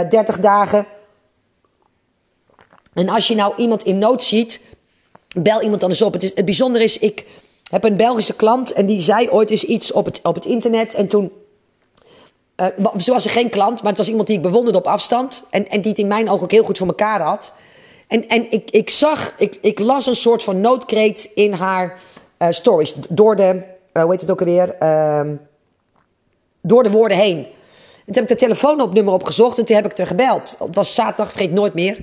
30 0.10 0.40
dagen. 0.40 0.86
En 2.94 3.10
als 3.10 3.28
je 3.28 3.36
nou 3.36 3.54
iemand 3.58 3.84
in 3.84 3.98
nood 3.98 4.24
ziet, 4.24 4.62
bel 5.36 5.62
iemand 5.62 5.82
dan 5.82 6.02
op. 6.02 6.14
Het, 6.14 6.24
is, 6.24 6.34
bijzondere 6.34 6.84
is, 6.84 6.98
ik 6.98 7.26
heb 7.70 7.84
een 7.84 7.96
Belgische 7.96 8.36
klant 8.36 8.74
en 8.74 8.86
die 8.86 9.02
zei 9.02 9.30
ooit 9.30 9.50
eens 9.50 9.64
iets 9.64 9.92
op 9.92 10.06
het, 10.06 10.20
op 10.24 10.36
het 10.36 10.46
internet. 10.46 10.94
En 10.94 11.08
toen 11.08 11.32
uh, 12.58 12.68
ze 12.98 13.12
was 13.12 13.26
geen 13.26 13.50
klant, 13.50 13.82
maar 13.82 13.90
het 13.90 13.98
was 13.98 14.10
iemand 14.10 14.28
die 14.28 14.38
ik 14.38 14.44
bewonderde 14.44 14.78
op 14.78 14.88
afstand. 14.88 15.48
En, 15.50 15.70
en 15.70 15.82
die 15.82 15.90
het 15.90 16.00
in 16.00 16.08
mijn 16.08 16.30
ogen 16.30 16.44
ook 16.44 16.52
heel 16.52 16.64
goed 16.64 16.78
voor 16.78 16.88
elkaar 16.88 17.22
had. 17.22 17.54
En, 18.08 18.28
en 18.28 18.52
ik, 18.52 18.72
ik 18.72 18.90
zag, 18.90 19.34
ik, 19.38 19.58
ik 19.62 19.80
las 19.80 20.06
een 20.06 20.16
soort 20.16 20.44
van 20.44 20.62
noodkreet 20.62 21.30
in 21.36 21.54
haar 21.54 22.00
uh, 22.40 22.48
stories. 22.50 22.94
Door 23.10 23.36
de, 23.36 23.62
uh, 23.94 24.04
hoe 24.04 24.12
heet 24.12 24.22
het 24.22 24.32
ook 24.32 24.40
alweer? 24.40 24.76
Uh, 24.80 25.22
door 26.62 26.84
de 26.84 26.92
woorden 26.92 27.18
heen. 27.18 27.38
En 27.38 28.14
toen 28.14 28.24
heb 28.24 28.24
ik 28.24 28.30
de 28.40 28.46
telefoonnummer 28.46 29.14
opgezocht 29.14 29.58
en 29.58 29.66
toen 29.66 29.76
heb 29.76 29.86
ik 29.86 29.98
er 29.98 30.08
gebeld. 30.08 30.56
Het 30.60 30.76
was 30.76 30.96
zaterdag, 30.96 31.30
vergeet 31.30 31.52
nooit 31.52 31.74
meer. 31.74 31.98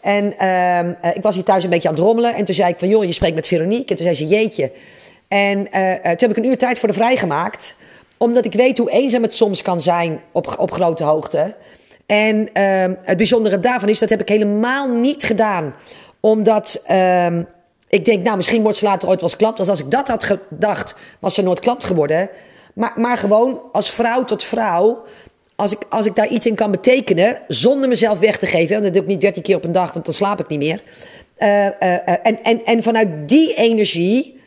En 0.00 0.34
uh, 0.40 1.14
ik 1.16 1.22
was 1.22 1.34
hier 1.34 1.44
thuis 1.44 1.64
een 1.64 1.70
beetje 1.70 1.88
aan 1.88 1.94
het 1.94 2.04
rommelen. 2.04 2.34
En 2.34 2.44
toen 2.44 2.54
zei 2.54 2.72
ik 2.72 2.78
van, 2.78 2.88
joh, 2.88 3.04
je 3.04 3.12
spreekt 3.12 3.34
met 3.34 3.48
Veronique. 3.48 3.88
En 3.88 3.96
toen 3.96 4.04
zei 4.04 4.14
ze, 4.14 4.26
jeetje. 4.26 4.70
En 5.28 5.64
toen 5.64 6.28
heb 6.28 6.30
ik 6.30 6.36
een 6.36 6.44
uur 6.44 6.58
tijd 6.58 6.78
voor 6.78 6.88
de 6.88 6.94
vrijgemaakt. 6.94 7.74
Omdat 8.18 8.44
ik 8.44 8.52
weet 8.52 8.78
hoe 8.78 8.90
eenzaam 8.90 9.22
het 9.22 9.34
soms 9.34 9.62
kan 9.62 9.80
zijn 9.80 10.20
op, 10.32 10.54
op 10.58 10.72
grote 10.72 11.04
hoogte. 11.04 11.54
En 12.06 12.36
uh, 12.38 12.84
het 13.02 13.16
bijzondere 13.16 13.60
daarvan 13.60 13.88
is, 13.88 13.98
dat 13.98 14.08
heb 14.08 14.20
ik 14.20 14.28
helemaal 14.28 14.88
niet 14.88 15.24
gedaan. 15.24 15.74
Omdat 16.20 16.84
uh, 16.90 17.26
ik 17.88 18.04
denk, 18.04 18.24
nou, 18.24 18.36
misschien 18.36 18.62
wordt 18.62 18.78
ze 18.78 18.84
later 18.84 19.08
ooit 19.08 19.20
wel 19.20 19.28
eens 19.28 19.38
klant. 19.38 19.56
Dus 19.56 19.68
als 19.68 19.80
ik 19.80 19.90
dat 19.90 20.08
had 20.08 20.24
gedacht, 20.24 20.94
was 21.18 21.34
ze 21.34 21.42
nooit 21.42 21.60
klant 21.60 21.84
geworden. 21.84 22.28
Maar, 22.74 22.92
maar 22.96 23.16
gewoon 23.16 23.60
als 23.72 23.90
vrouw 23.90 24.24
tot 24.24 24.44
vrouw. 24.44 25.02
Als 25.54 25.72
ik, 25.72 25.78
als 25.88 26.06
ik 26.06 26.16
daar 26.16 26.28
iets 26.28 26.46
in 26.46 26.54
kan 26.54 26.70
betekenen, 26.70 27.38
zonder 27.48 27.88
mezelf 27.88 28.18
weg 28.18 28.38
te 28.38 28.46
geven. 28.46 28.70
Want 28.70 28.84
dat 28.84 28.92
doe 28.92 29.02
ik 29.02 29.08
niet 29.08 29.20
dertien 29.20 29.42
keer 29.42 29.56
op 29.56 29.64
een 29.64 29.72
dag, 29.72 29.92
want 29.92 30.04
dan 30.04 30.14
slaap 30.14 30.40
ik 30.40 30.48
niet 30.48 30.58
meer. 30.58 30.80
Uh, 31.38 31.64
en, 32.26 32.42
en, 32.42 32.64
en 32.64 32.82
vanuit 32.82 33.28
die 33.28 33.54
energie 33.54 34.37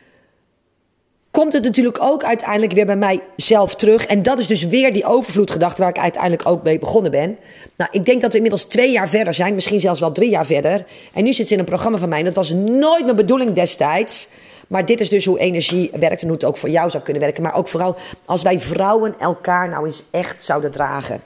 komt 1.32 1.52
het 1.52 1.62
natuurlijk 1.62 1.98
ook 2.00 2.24
uiteindelijk 2.24 2.72
weer 2.72 2.86
bij 2.86 2.96
mijzelf 2.96 3.74
terug. 3.74 4.06
En 4.06 4.22
dat 4.22 4.38
is 4.38 4.46
dus 4.46 4.62
weer 4.62 4.92
die 4.92 5.04
overvloedgedachte 5.04 5.82
waar 5.82 5.90
ik 5.90 5.98
uiteindelijk 5.98 6.46
ook 6.46 6.62
mee 6.62 6.78
begonnen 6.78 7.10
ben. 7.10 7.38
Nou, 7.76 7.90
ik 7.92 8.06
denk 8.06 8.20
dat 8.20 8.30
we 8.30 8.36
inmiddels 8.36 8.64
twee 8.64 8.90
jaar 8.90 9.08
verder 9.08 9.34
zijn, 9.34 9.54
misschien 9.54 9.80
zelfs 9.80 10.00
wel 10.00 10.12
drie 10.12 10.30
jaar 10.30 10.46
verder. 10.46 10.84
En 11.12 11.24
nu 11.24 11.32
zit 11.32 11.46
ze 11.46 11.52
in 11.52 11.58
een 11.58 11.64
programma 11.64 11.98
van 11.98 12.08
mij. 12.08 12.22
Dat 12.22 12.34
was 12.34 12.50
nooit 12.52 13.04
mijn 13.04 13.16
bedoeling 13.16 13.52
destijds. 13.52 14.28
Maar 14.66 14.86
dit 14.86 15.00
is 15.00 15.08
dus 15.08 15.24
hoe 15.24 15.38
energie 15.38 15.90
werkt 15.98 16.20
en 16.20 16.26
hoe 16.26 16.36
het 16.36 16.44
ook 16.44 16.56
voor 16.56 16.70
jou 16.70 16.90
zou 16.90 17.02
kunnen 17.02 17.22
werken. 17.22 17.42
Maar 17.42 17.54
ook 17.54 17.68
vooral 17.68 17.96
als 18.24 18.42
wij 18.42 18.60
vrouwen 18.60 19.14
elkaar 19.18 19.68
nou 19.68 19.86
eens 19.86 20.02
echt 20.10 20.44
zouden 20.44 20.70
dragen. 20.70 21.20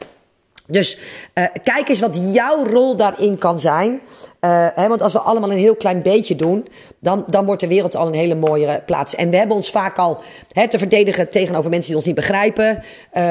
Dus 0.68 0.98
uh, 1.34 1.44
kijk 1.62 1.88
eens 1.88 2.00
wat 2.00 2.32
jouw 2.32 2.64
rol 2.64 2.96
daarin 2.96 3.38
kan 3.38 3.60
zijn. 3.60 4.00
Uh, 4.40 4.66
hè, 4.74 4.88
want 4.88 5.02
als 5.02 5.12
we 5.12 5.18
allemaal 5.18 5.50
een 5.50 5.58
heel 5.58 5.76
klein 5.76 6.02
beetje 6.02 6.36
doen, 6.36 6.68
dan, 6.98 7.24
dan 7.26 7.44
wordt 7.44 7.60
de 7.60 7.66
wereld 7.66 7.96
al 7.96 8.06
een 8.06 8.14
hele 8.14 8.34
mooiere 8.34 8.82
plaats. 8.86 9.14
En 9.14 9.30
we 9.30 9.36
hebben 9.36 9.56
ons 9.56 9.70
vaak 9.70 9.98
al 9.98 10.20
hè, 10.52 10.68
te 10.68 10.78
verdedigen 10.78 11.30
tegenover 11.30 11.70
mensen 11.70 11.88
die 11.88 11.96
ons 11.96 12.06
niet 12.06 12.14
begrijpen. 12.14 12.82
Uh, 13.16 13.22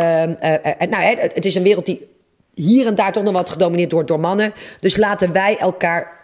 nou, 0.90 1.04
hè, 1.04 1.16
het 1.34 1.46
is 1.46 1.56
een 1.56 1.64
wereld 1.64 1.86
die 1.86 2.08
hier 2.54 2.88
en 2.88 2.96
daar 2.96 3.14
toch 3.14 3.24
nog 3.24 3.34
wat 3.34 3.50
gedomineerd 3.50 3.92
wordt 3.92 4.08
door 4.08 4.20
mannen. 4.20 4.54
Dus 4.80 4.98
laten 4.98 5.32
wij 5.32 5.58
elkaar 5.58 6.24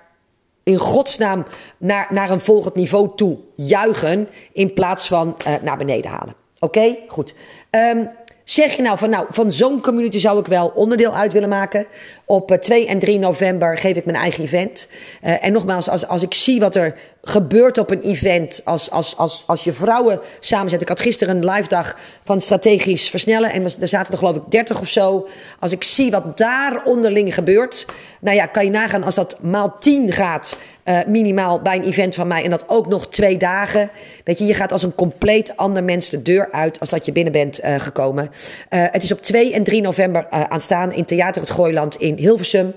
in 0.64 0.78
godsnaam 0.78 1.46
naar, 1.78 2.08
naar 2.10 2.30
een 2.30 2.42
volgend 2.42 2.76
niveau 2.76 3.10
toe 3.16 3.38
juichen. 3.56 4.28
In 4.54 4.74
plaats 4.74 5.08
van 5.08 5.38
naar 5.62 5.78
beneden 5.78 6.12
halen. 6.12 6.36
Oké, 6.60 6.96
goed. 7.08 7.34
Um, 7.72 8.10
Zeg 8.44 8.76
je 8.76 8.82
nou 8.82 8.98
van, 8.98 9.10
nou, 9.10 9.26
van 9.30 9.52
zo'n 9.52 9.82
community 9.82 10.18
zou 10.18 10.40
ik 10.40 10.48
wel 10.48 10.72
onderdeel 10.76 11.16
uit 11.16 11.34
willen 11.34 11.50
maken. 11.50 11.86
Op 12.26 12.58
2 12.62 12.88
en 12.88 13.00
3 13.00 13.20
november 13.20 13.78
geef 13.78 13.98
ik 13.98 14.06
mijn 14.06 14.18
eigen 14.18 14.44
event. 14.44 14.88
Uh, 15.24 15.46
en 15.46 15.52
nogmaals, 15.52 15.90
als, 15.90 16.08
als 16.08 16.22
ik 16.22 16.34
zie 16.34 16.60
wat 16.60 16.76
er 16.76 16.96
gebeurt 17.24 17.78
op 17.78 17.92
een 17.92 18.02
event, 18.02 18.62
als, 18.64 18.92
als, 18.92 19.18
als, 19.18 19.44
als 19.48 19.64
je 19.64 19.74
vrouwen 19.74 20.20
samenzet. 20.40 20.82
Ik 20.82 20.88
had 20.88 21.00
gisteren 21.00 21.36
een 21.36 21.50
live 21.50 21.70
dag 21.70 21.98
van 22.24 22.42
strategisch 22.42 23.10
versnellen 23.10 23.52
en 23.52 23.64
er 23.64 23.88
zaten 23.88 24.12
er 24.12 24.18
geloof 24.18 24.36
ik 24.36 24.42
30 24.50 24.82
of 24.82 24.90
zo. 24.90 25.28
Als 25.60 25.72
ik 25.72 25.84
zie 25.84 26.12
wat 26.12 26.38
daar 26.38 26.84
onderling 26.86 27.34
gebeurt, 27.34 27.86
nou 28.20 28.36
ja, 28.36 28.46
kan 28.46 28.66
je 28.66 28.72
nagaan 28.72 29.04
als 29.04 29.16
dat 29.16 29.38
maal 29.42 29.76
10 29.80 30.12
gaat. 30.12 30.58
Uh, 30.86 31.00
minimaal 31.08 31.62
bij 31.62 31.76
een 31.76 31.84
event 31.84 32.16
van 32.16 32.28
mij 32.28 32.44
en 32.44 32.50
dat 32.50 32.64
ook 32.68 32.88
nog 32.88 33.08
twee 33.08 33.38
dagen. 33.38 33.90
Weet 34.24 34.38
je, 34.38 34.46
je 34.46 34.54
gaat 34.54 34.72
als 34.72 34.84
een 34.84 34.96
compleet 34.96 35.58
ander 35.58 35.84
mens 35.84 36.10
de 36.10 36.22
deur 36.22 36.50
uit 36.52 36.80
als 36.80 36.90
dat 36.90 37.06
je 37.06 37.12
binnen 37.12 37.34
bent 37.34 37.64
uh, 37.64 37.76
gekomen. 37.80 38.32
Uh, 38.70 38.86
het 38.92 39.04
is 39.04 39.12
op 39.12 39.22
2 39.22 39.54
en 39.54 39.64
3 39.64 39.82
november 39.82 40.28
aanstaan 40.30 40.94
in 40.94 41.06
Theater 41.06 41.42
het 41.42 41.52
Gooiland 41.52 41.96
in 41.96 42.16
Hilversum. 42.16 42.74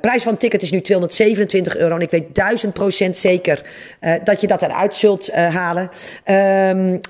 prijs 0.00 0.22
van 0.22 0.36
ticket 0.36 0.62
is 0.62 0.70
nu 0.70 0.80
227 0.80 1.76
euro 1.76 1.94
en 1.94 2.00
ik 2.00 2.10
weet 2.10 2.34
1000 2.34 2.72
procent 2.72 3.17
zeker 3.18 3.62
dat 4.24 4.40
je 4.40 4.46
dat 4.46 4.62
eruit 4.62 4.94
zult 4.94 5.32
halen. 5.32 5.90
Um, 6.24 7.00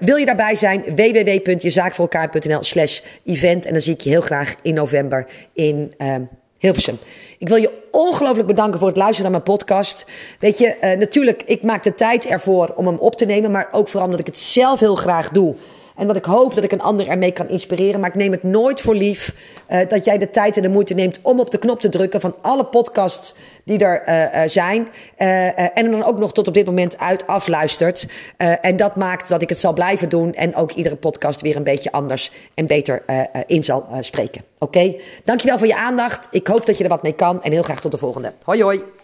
wil 0.00 0.16
je 0.16 0.24
daarbij 0.24 0.54
zijn? 0.54 0.82
www.jezaakvoorelkaar.nl 0.94 2.62
slash 2.62 3.00
event 3.24 3.66
en 3.66 3.72
dan 3.72 3.80
zie 3.80 3.94
ik 3.94 4.00
je 4.00 4.10
heel 4.10 4.20
graag 4.20 4.54
in 4.62 4.74
november 4.74 5.26
in 5.52 5.94
um, 5.98 6.28
Hilversum. 6.58 6.98
Ik 7.38 7.48
wil 7.48 7.56
je 7.56 7.70
ongelooflijk 7.90 8.46
bedanken 8.46 8.78
voor 8.78 8.88
het 8.88 8.96
luisteren 8.96 9.30
naar 9.30 9.40
mijn 9.40 9.56
podcast. 9.56 10.06
Weet 10.38 10.58
je, 10.58 10.96
natuurlijk, 10.98 11.42
ik 11.46 11.62
maak 11.62 11.82
de 11.82 11.94
tijd 11.94 12.26
ervoor 12.26 12.72
om 12.76 12.86
hem 12.86 12.98
op 12.98 13.16
te 13.16 13.24
nemen. 13.24 13.50
Maar 13.50 13.68
ook 13.72 13.88
vooral 13.88 14.04
omdat 14.04 14.20
ik 14.20 14.26
het 14.26 14.38
zelf 14.38 14.80
heel 14.80 14.94
graag 14.94 15.28
doe. 15.28 15.54
En 15.94 16.06
dat 16.06 16.16
ik 16.16 16.24
hoop 16.24 16.54
dat 16.54 16.64
ik 16.64 16.72
een 16.72 16.80
ander 16.80 17.08
ermee 17.08 17.32
kan 17.32 17.48
inspireren. 17.48 18.00
Maar 18.00 18.08
ik 18.08 18.14
neem 18.14 18.32
het 18.32 18.42
nooit 18.42 18.80
voor 18.80 18.94
lief 18.94 19.34
uh, 19.70 19.78
dat 19.88 20.04
jij 20.04 20.18
de 20.18 20.30
tijd 20.30 20.56
en 20.56 20.62
de 20.62 20.68
moeite 20.68 20.94
neemt 20.94 21.18
om 21.22 21.40
op 21.40 21.50
de 21.50 21.58
knop 21.58 21.80
te 21.80 21.88
drukken 21.88 22.20
van 22.20 22.34
alle 22.40 22.64
podcasts 22.64 23.34
die 23.64 23.78
er 23.78 24.08
uh, 24.08 24.42
uh, 24.42 24.48
zijn. 24.48 24.88
en 25.16 25.90
dan 25.90 26.04
ook 26.04 26.18
nog 26.18 26.32
tot 26.32 26.48
op 26.48 26.54
dit 26.54 26.66
moment 26.66 26.98
uit 26.98 27.26
afluistert. 27.26 28.06
en 28.36 28.76
dat 28.76 28.96
maakt 28.96 29.28
dat 29.28 29.42
ik 29.42 29.48
het 29.48 29.58
zal 29.58 29.72
blijven 29.72 30.08
doen. 30.08 30.34
En 30.34 30.56
ook 30.56 30.72
iedere 30.72 30.96
podcast 30.96 31.40
weer 31.40 31.56
een 31.56 31.62
beetje 31.62 31.92
anders 31.92 32.32
en 32.54 32.66
beter 32.66 33.02
in 33.46 33.64
zal 33.64 33.88
spreken. 34.00 34.42
Oké? 34.58 34.78
Okay? 34.78 35.00
Dankjewel 35.24 35.58
voor 35.58 35.66
je 35.66 35.76
aandacht. 35.76 36.28
Ik 36.30 36.46
hoop 36.46 36.66
dat 36.66 36.78
je 36.78 36.84
er 36.84 36.90
wat 36.90 37.02
mee 37.02 37.14
kan. 37.14 37.42
En 37.42 37.52
heel 37.52 37.62
graag 37.62 37.80
tot 37.80 37.90
de 37.90 37.98
volgende. 37.98 38.32
Hoi 38.42 38.62
hoi. 38.62 39.03